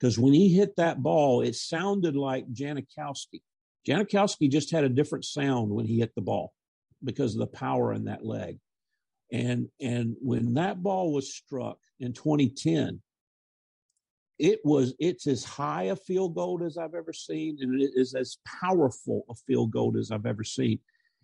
Because 0.03 0.19
when 0.19 0.33
he 0.33 0.49
hit 0.49 0.75
that 0.77 1.01
ball, 1.01 1.43
it 1.43 1.55
sounded 1.55 2.17
like 2.17 2.53
Janikowski. 2.53 3.41
Janikowski 3.87 4.51
just 4.51 4.73
had 4.73 4.83
a 4.83 4.89
different 4.89 5.25
sound 5.25 5.71
when 5.71 5.87
he 5.87 6.01
hit 6.01 6.13
the 6.17 6.23
ball 6.23 6.53
because 7.05 7.35
of 7.35 7.39
the 7.39 7.47
power 7.47 7.93
in 7.93 8.07
that 8.07 8.27
leg. 8.27 8.59
And 9.31 9.69
and 9.81 10.17
when 10.21 10.55
that 10.55 10.83
ball 10.83 11.13
was 11.13 11.33
struck 11.33 11.79
in 12.01 12.15
2010, 12.15 13.01
it 14.41 14.59
was 14.65 14.93
it's 14.99 15.29
as 15.29 15.45
high 15.45 15.85
a 15.85 15.97
field 15.97 16.35
goal 16.35 16.65
as 16.65 16.77
I've 16.77 16.97
ever 16.97 17.13
seen, 17.13 17.59
and 17.61 17.81
it 17.81 17.93
is 17.95 18.15
as 18.15 18.39
powerful 18.45 19.25
a 19.31 19.35
field 19.47 19.71
goal 19.71 19.97
as 19.97 20.11
I've 20.11 20.27
ever 20.27 20.43
seen. 20.43 20.81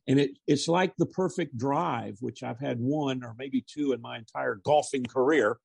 And 0.06 0.20
it, 0.20 0.38
it's 0.46 0.68
like 0.68 0.94
the 0.98 1.06
perfect 1.06 1.58
drive, 1.58 2.18
which 2.20 2.44
I've 2.44 2.60
had 2.60 2.78
one 2.78 3.24
or 3.24 3.34
maybe 3.36 3.60
two 3.60 3.90
in 3.90 4.00
my 4.00 4.18
entire 4.18 4.54
golfing 4.54 5.04
career. 5.04 5.58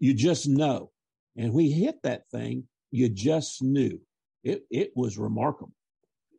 You 0.00 0.12
just 0.12 0.48
know. 0.48 0.90
And 1.38 1.52
we 1.52 1.70
hit 1.70 2.02
that 2.02 2.28
thing, 2.30 2.64
you 2.90 3.08
just 3.08 3.62
knew. 3.62 4.00
It, 4.42 4.64
it 4.70 4.90
was 4.96 5.16
remarkable. 5.16 5.72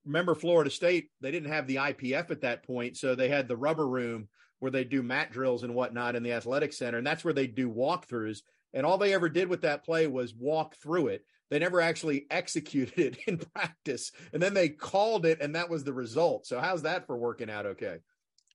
Remember 0.05 0.35
Florida 0.35 0.69
State, 0.69 1.09
they 1.21 1.31
didn't 1.31 1.51
have 1.51 1.67
the 1.67 1.77
IPF 1.77 2.31
at 2.31 2.41
that 2.41 2.63
point. 2.63 2.97
So 2.97 3.15
they 3.15 3.29
had 3.29 3.47
the 3.47 3.57
rubber 3.57 3.87
room 3.87 4.27
where 4.59 4.71
they 4.71 4.83
do 4.83 5.01
mat 5.01 5.31
drills 5.31 5.63
and 5.63 5.73
whatnot 5.73 6.15
in 6.15 6.23
the 6.23 6.33
athletic 6.33 6.73
center. 6.73 6.97
And 6.97 7.07
that's 7.07 7.23
where 7.23 7.33
they 7.33 7.47
do 7.47 7.69
walkthroughs. 7.69 8.39
And 8.73 8.85
all 8.85 8.97
they 8.97 9.13
ever 9.13 9.29
did 9.29 9.47
with 9.47 9.61
that 9.61 9.85
play 9.85 10.07
was 10.07 10.35
walk 10.35 10.75
through 10.75 11.07
it. 11.07 11.23
They 11.49 11.59
never 11.59 11.79
actually 11.79 12.27
executed 12.31 12.99
it 12.99 13.17
in 13.25 13.37
practice. 13.37 14.11
And 14.33 14.41
then 14.41 14.53
they 14.53 14.69
called 14.69 15.25
it, 15.25 15.41
and 15.41 15.55
that 15.55 15.69
was 15.69 15.83
the 15.83 15.93
result. 15.93 16.45
So, 16.45 16.59
how's 16.59 16.83
that 16.83 17.07
for 17.07 17.17
working 17.17 17.49
out 17.49 17.65
okay? 17.65 17.97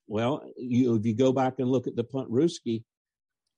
Well, 0.07 0.45
you, 0.57 0.95
if 0.95 1.07
you 1.07 1.15
go 1.15 1.33
back 1.33 1.55
and 1.59 1.69
look 1.69 1.87
at 1.87 1.97
the 1.97 2.05
Puntrooskie, 2.05 2.85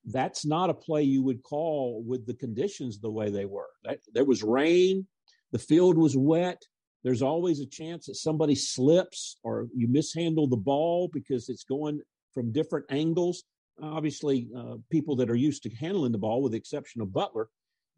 that's 0.06 0.46
not 0.46 0.70
a 0.70 0.74
play 0.74 1.02
you 1.02 1.22
would 1.22 1.42
call 1.42 2.02
with 2.06 2.26
the 2.26 2.34
conditions 2.34 2.98
the 2.98 3.10
way 3.10 3.30
they 3.30 3.44
were. 3.44 3.68
That, 3.84 3.98
there 4.12 4.24
was 4.24 4.42
rain, 4.42 5.06
the 5.52 5.58
field 5.58 5.98
was 5.98 6.16
wet. 6.16 6.62
There's 7.02 7.22
always 7.22 7.60
a 7.60 7.66
chance 7.66 8.06
that 8.06 8.16
somebody 8.16 8.54
slips 8.54 9.38
or 9.42 9.68
you 9.74 9.88
mishandle 9.88 10.48
the 10.48 10.56
ball 10.56 11.08
because 11.12 11.48
it's 11.48 11.64
going 11.64 12.00
from 12.34 12.52
different 12.52 12.86
angles. 12.90 13.44
Obviously, 13.82 14.48
uh, 14.56 14.76
people 14.90 15.16
that 15.16 15.30
are 15.30 15.36
used 15.36 15.62
to 15.64 15.70
handling 15.70 16.12
the 16.12 16.18
ball, 16.18 16.42
with 16.42 16.52
the 16.52 16.58
exception 16.58 17.00
of 17.00 17.12
Butler, 17.12 17.48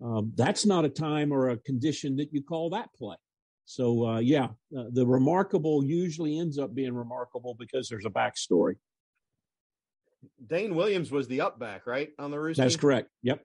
um, 0.03 0.33
that's 0.35 0.67
not 0.67 0.85
a 0.85 0.89
time 0.89 1.33
or 1.33 1.51
a 1.51 1.57
condition 1.59 2.17
that 2.17 2.33
you 2.33 2.43
call 2.43 2.71
that 2.71 2.93
play. 2.95 3.17
So 3.65 4.07
uh, 4.07 4.19
yeah, 4.19 4.49
uh, 4.77 4.85
the 4.93 5.07
remarkable 5.07 5.85
usually 5.85 6.39
ends 6.39 6.59
up 6.59 6.75
being 6.75 6.95
remarkable 6.95 7.55
because 7.59 7.89
there's 7.89 8.07
a 8.07 8.11
backstory. 8.11 8.77
Dayne 10.45 10.75
Williams 10.75 11.11
was 11.11 11.29
the 11.29 11.41
up 11.41 11.59
back, 11.59 11.87
right, 11.87 12.11
on 12.19 12.31
the 12.31 12.39
Roosters. 12.39 12.65
That's 12.65 12.77
correct. 12.77 13.11
Yep. 13.23 13.43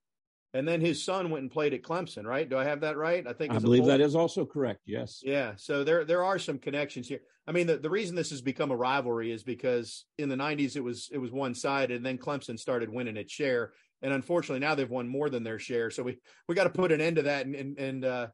And 0.55 0.67
then 0.67 0.81
his 0.81 1.03
son 1.03 1.31
went 1.31 1.41
and 1.41 1.51
played 1.51 1.73
at 1.73 1.81
Clemson, 1.81 2.25
right? 2.25 2.47
Do 2.47 2.57
I 2.57 2.63
have 2.63 2.81
that 2.81 2.95
right? 2.95 3.25
I 3.27 3.33
think 3.33 3.53
I 3.53 3.57
believe 3.57 3.85
that 3.85 4.01
is 4.01 4.15
also 4.15 4.45
correct. 4.45 4.81
Yes. 4.85 5.21
Yeah. 5.23 5.53
So 5.55 5.83
there 5.83 6.05
there 6.05 6.23
are 6.23 6.37
some 6.37 6.59
connections 6.59 7.07
here. 7.07 7.21
I 7.47 7.51
mean, 7.51 7.67
the, 7.67 7.77
the 7.77 7.89
reason 7.89 8.15
this 8.15 8.29
has 8.29 8.41
become 8.41 8.71
a 8.71 8.75
rivalry 8.75 9.31
is 9.31 9.43
because 9.43 10.05
in 10.19 10.29
the 10.29 10.35
'90s 10.35 10.75
it 10.75 10.83
was 10.83 11.09
it 11.11 11.17
was 11.17 11.31
one 11.31 11.55
sided, 11.55 11.95
and 11.97 12.05
then 12.05 12.19
Clemson 12.19 12.59
started 12.59 12.93
winning 12.93 13.17
its 13.17 13.33
share, 13.33 13.73
and 14.03 14.13
unfortunately 14.13 14.59
now 14.59 14.75
they've 14.75 14.89
won 14.89 15.07
more 15.07 15.29
than 15.29 15.43
their 15.43 15.57
share. 15.57 15.89
So 15.89 16.03
we 16.03 16.19
we 16.47 16.53
got 16.53 16.65
to 16.65 16.69
put 16.69 16.91
an 16.91 17.01
end 17.01 17.15
to 17.15 17.23
that. 17.23 17.47
And 17.47 17.55
and, 17.55 17.79
and 17.79 18.05
uh, 18.05 18.27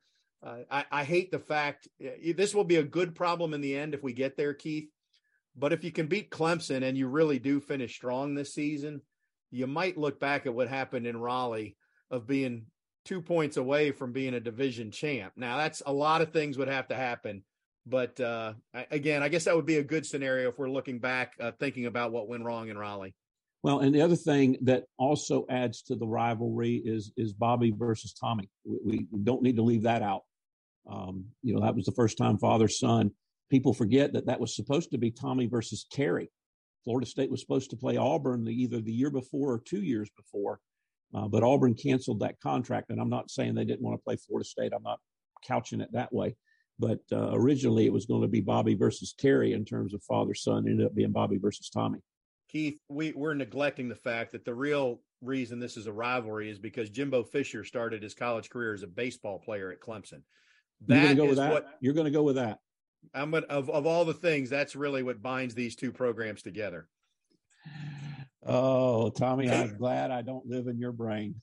uh, 0.45 0.57
I, 0.69 0.85
I 0.91 1.03
hate 1.05 1.31
the 1.31 1.39
fact 1.39 1.87
this 1.99 2.53
will 2.53 2.65
be 2.65 2.77
a 2.77 2.83
good 2.83 3.15
problem 3.15 3.53
in 3.53 3.61
the 3.61 3.77
end 3.77 3.93
if 3.93 4.03
we 4.03 4.11
get 4.11 4.35
there, 4.35 4.53
Keith. 4.53 4.89
But 5.59 5.73
if 5.73 5.83
you 5.83 5.91
can 5.91 6.07
beat 6.07 6.31
Clemson 6.31 6.83
and 6.83 6.97
you 6.97 7.07
really 7.07 7.37
do 7.37 7.59
finish 7.59 7.93
strong 7.93 8.33
this 8.33 8.53
season, 8.53 9.01
you 9.51 9.67
might 9.67 9.97
look 9.97 10.19
back 10.19 10.45
at 10.45 10.53
what 10.53 10.69
happened 10.69 11.05
in 11.05 11.17
Raleigh 11.17 11.75
of 12.09 12.27
being 12.27 12.67
two 13.05 13.21
points 13.21 13.57
away 13.57 13.91
from 13.91 14.13
being 14.13 14.33
a 14.33 14.39
division 14.39 14.91
champ. 14.91 15.33
Now 15.35 15.57
that's 15.57 15.81
a 15.85 15.91
lot 15.91 16.21
of 16.21 16.31
things 16.31 16.57
would 16.57 16.67
have 16.67 16.87
to 16.89 16.95
happen. 16.95 17.43
But 17.85 18.19
uh, 18.19 18.53
again, 18.91 19.23
I 19.23 19.29
guess 19.29 19.45
that 19.45 19.55
would 19.55 19.65
be 19.65 19.77
a 19.77 19.83
good 19.83 20.05
scenario 20.05 20.49
if 20.49 20.59
we're 20.59 20.69
looking 20.69 20.99
back, 20.99 21.33
uh, 21.39 21.51
thinking 21.59 21.87
about 21.87 22.11
what 22.11 22.27
went 22.27 22.43
wrong 22.43 22.69
in 22.69 22.77
Raleigh. 22.77 23.15
Well, 23.63 23.79
and 23.79 23.93
the 23.93 24.01
other 24.01 24.15
thing 24.15 24.57
that 24.61 24.83
also 24.97 25.45
adds 25.49 25.81
to 25.83 25.95
the 25.95 26.07
rivalry 26.07 26.81
is 26.83 27.11
is 27.17 27.33
Bobby 27.33 27.71
versus 27.71 28.13
Tommy. 28.13 28.49
We, 28.63 29.07
we 29.11 29.19
don't 29.21 29.41
need 29.41 29.57
to 29.57 29.63
leave 29.63 29.83
that 29.83 30.01
out. 30.01 30.21
Um, 30.89 31.25
you 31.43 31.53
know, 31.53 31.61
that 31.61 31.75
was 31.75 31.85
the 31.85 31.91
first 31.91 32.17
time 32.17 32.37
father 32.37 32.67
son. 32.67 33.11
People 33.49 33.73
forget 33.73 34.13
that 34.13 34.25
that 34.27 34.39
was 34.39 34.55
supposed 34.55 34.91
to 34.91 34.97
be 34.97 35.11
Tommy 35.11 35.47
versus 35.47 35.85
Terry. 35.91 36.29
Florida 36.83 37.07
State 37.07 37.31
was 37.31 37.41
supposed 37.41 37.69
to 37.71 37.77
play 37.77 37.97
Auburn 37.97 38.45
the, 38.45 38.53
either 38.53 38.79
the 38.79 38.91
year 38.91 39.09
before 39.09 39.53
or 39.53 39.59
two 39.59 39.81
years 39.81 40.09
before, 40.15 40.59
uh, 41.13 41.27
but 41.27 41.43
Auburn 41.43 41.73
canceled 41.73 42.19
that 42.19 42.39
contract. 42.39 42.89
And 42.89 42.99
I'm 42.99 43.09
not 43.09 43.31
saying 43.31 43.55
they 43.55 43.65
didn't 43.65 43.83
want 43.83 43.99
to 43.99 44.03
play 44.03 44.15
Florida 44.15 44.45
State. 44.47 44.71
I'm 44.75 44.83
not 44.83 44.99
couching 45.45 45.81
it 45.81 45.91
that 45.93 46.13
way. 46.13 46.35
But 46.77 46.99
uh, 47.11 47.31
originally 47.33 47.85
it 47.85 47.93
was 47.93 48.05
going 48.05 48.21
to 48.21 48.27
be 48.27 48.39
Bobby 48.39 48.73
versus 48.73 49.13
Terry 49.13 49.51
in 49.53 49.65
terms 49.65 49.93
of 49.93 50.01
father 50.03 50.33
son. 50.33 50.67
Ended 50.67 50.85
up 50.85 50.95
being 50.95 51.11
Bobby 51.11 51.37
versus 51.37 51.69
Tommy. 51.69 51.99
Keith, 52.49 52.79
we, 52.87 53.11
we're 53.11 53.33
neglecting 53.33 53.89
the 53.89 53.95
fact 53.95 54.31
that 54.31 54.45
the 54.45 54.53
real 54.53 55.01
reason 55.21 55.59
this 55.59 55.77
is 55.77 55.87
a 55.87 55.91
rivalry 55.91 56.49
is 56.49 56.57
because 56.57 56.89
Jimbo 56.89 57.23
Fisher 57.23 57.63
started 57.63 58.01
his 58.01 58.13
college 58.15 58.49
career 58.49 58.73
as 58.73 58.81
a 58.81 58.87
baseball 58.87 59.39
player 59.39 59.71
at 59.71 59.81
Clemson. 59.81 60.21
That 60.87 60.95
You're 60.95 61.03
going 61.03 61.09
to 61.09 61.15
go 61.15 61.25
with 61.25 61.37
that. 61.37 61.51
What, 61.51 61.67
You're 61.81 61.93
going 61.93 62.05
to 62.05 62.11
go 62.11 62.23
with 62.23 62.35
that. 62.37 62.59
I'm 63.13 63.31
going 63.31 63.43
of 63.45 63.69
of 63.69 63.85
all 63.85 64.05
the 64.05 64.13
things, 64.13 64.49
that's 64.49 64.75
really 64.75 65.03
what 65.03 65.21
binds 65.21 65.55
these 65.55 65.75
two 65.75 65.91
programs 65.91 66.41
together. 66.41 66.87
Oh, 68.45 69.09
Tommy, 69.09 69.49
I'm 69.49 69.77
glad 69.77 70.11
I 70.11 70.21
don't 70.21 70.45
live 70.45 70.67
in 70.67 70.77
your 70.77 70.91
brain. 70.91 71.35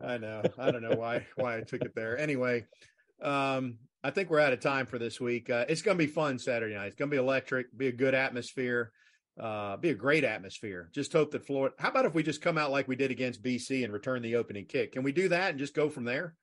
I 0.00 0.18
know. 0.18 0.42
I 0.58 0.70
don't 0.70 0.82
know 0.82 0.96
why 0.96 1.26
why 1.36 1.58
I 1.58 1.60
took 1.62 1.82
it 1.82 1.94
there. 1.94 2.18
Anyway, 2.18 2.66
um, 3.22 3.78
I 4.02 4.10
think 4.10 4.30
we're 4.30 4.40
out 4.40 4.52
of 4.52 4.60
time 4.60 4.86
for 4.86 4.98
this 4.98 5.20
week. 5.20 5.48
Uh, 5.48 5.64
it's 5.68 5.82
going 5.82 5.96
to 5.96 6.04
be 6.04 6.10
fun 6.10 6.38
Saturday 6.38 6.74
night. 6.74 6.86
It's 6.86 6.96
going 6.96 7.10
to 7.10 7.14
be 7.14 7.20
electric. 7.20 7.76
Be 7.76 7.88
a 7.88 7.92
good 7.92 8.14
atmosphere. 8.14 8.92
Uh, 9.40 9.76
be 9.76 9.90
a 9.90 9.94
great 9.94 10.22
atmosphere. 10.22 10.90
Just 10.94 11.12
hope 11.12 11.30
that 11.32 11.46
Florida. 11.46 11.74
How 11.78 11.88
about 11.88 12.04
if 12.04 12.14
we 12.14 12.22
just 12.22 12.42
come 12.42 12.58
out 12.58 12.70
like 12.70 12.86
we 12.86 12.96
did 12.96 13.10
against 13.10 13.42
BC 13.42 13.82
and 13.82 13.92
return 13.92 14.22
the 14.22 14.36
opening 14.36 14.66
kick? 14.66 14.92
Can 14.92 15.02
we 15.02 15.12
do 15.12 15.28
that 15.28 15.50
and 15.50 15.58
just 15.58 15.74
go 15.74 15.88
from 15.88 16.04
there? 16.04 16.34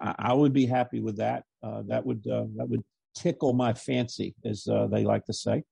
I, 0.00 0.14
I 0.18 0.32
would 0.32 0.52
be 0.52 0.66
happy 0.66 1.00
with 1.00 1.16
that. 1.16 1.44
Uh, 1.62 1.82
that 1.88 2.06
would 2.06 2.26
uh, 2.26 2.44
that 2.56 2.68
would 2.68 2.82
tickle 3.14 3.52
my 3.52 3.72
fancy, 3.72 4.34
as 4.44 4.66
uh, 4.68 4.86
they 4.86 5.04
like 5.04 5.24
to 5.26 5.32
say. 5.32 5.62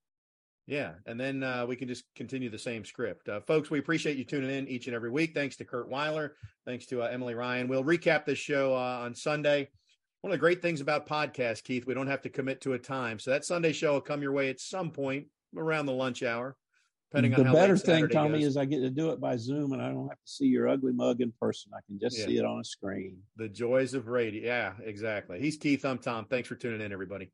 Yeah, 0.67 0.93
and 1.07 1.19
then 1.19 1.43
uh, 1.43 1.65
we 1.65 1.77
can 1.77 1.89
just 1.89 2.05
continue 2.15 2.51
the 2.51 2.59
same 2.59 2.85
script, 2.85 3.29
uh, 3.31 3.41
folks. 3.41 3.71
We 3.71 3.79
appreciate 3.79 4.19
you 4.19 4.25
tuning 4.25 4.51
in 4.51 4.69
each 4.69 4.87
and 4.87 4.95
every 4.95 5.11
week. 5.11 5.33
Thanks 5.35 5.57
to 5.57 5.65
Kurt 5.65 5.89
Weiler. 5.89 6.35
Thanks 6.67 6.85
to 6.87 7.03
uh, 7.03 7.07
Emily 7.07 7.35
Ryan. 7.35 7.69
We'll 7.69 7.85
recap 7.85 8.27
this 8.27 8.39
show 8.39 8.75
uh, 8.75 9.01
on 9.03 9.15
Sunday. 9.15 9.71
One 10.21 10.31
of 10.31 10.35
the 10.35 10.41
great 10.41 10.61
things 10.61 10.83
about 10.83 11.09
podcasts, 11.09 11.63
Keith, 11.63 11.87
we 11.87 11.95
don't 11.95 12.07
have 12.07 12.21
to 12.23 12.29
commit 12.29 12.61
to 12.63 12.75
a 12.75 12.79
time. 12.79 13.19
So 13.19 13.31
that 13.31 13.47
Sunday 13.47 13.73
show 13.73 13.95
will 13.95 14.03
come 14.03 14.21
your 14.21 14.33
way 14.33 14.51
at 14.51 14.61
some 14.61 14.91
point 14.91 15.29
around 15.57 15.87
the 15.87 15.93
lunch 15.93 16.23
hour. 16.23 16.55
Depending 17.11 17.33
the 17.43 17.53
better 17.53 17.77
thing, 17.77 18.07
Tommy, 18.09 18.41
goes. 18.41 18.49
is 18.49 18.57
I 18.59 18.67
get 18.67 18.81
to 18.81 18.91
do 18.91 19.11
it 19.11 19.21
by 19.21 19.37
Zoom, 19.37 19.73
and 19.73 19.81
I 19.81 19.89
don't 19.89 20.09
have 20.09 20.19
to 20.19 20.31
see 20.31 20.47
your 20.47 20.69
ugly 20.69 20.93
mug 20.93 21.23
in 21.23 21.33
person. 21.41 21.73
I 21.75 21.81
can 21.87 21.99
just 21.99 22.19
Yeah. 22.19 22.27
see 22.27 22.37
it 22.37 22.45
on 22.45 22.61
a 22.61 22.65
screen. 22.65 23.23
The 23.37 23.49
joys 23.49 23.95
of 23.95 24.09
radio. 24.09 24.45
Yeah, 24.45 24.75
exactly. 24.85 25.41
He's 25.41 25.57
Keith. 25.57 25.85
I'm 25.87 25.99
Tom. 25.99 26.27
Thanks 26.27 26.49
for 26.49 26.55
tuning 26.55 26.83
in, 26.83 26.93
everybody. 26.93 27.31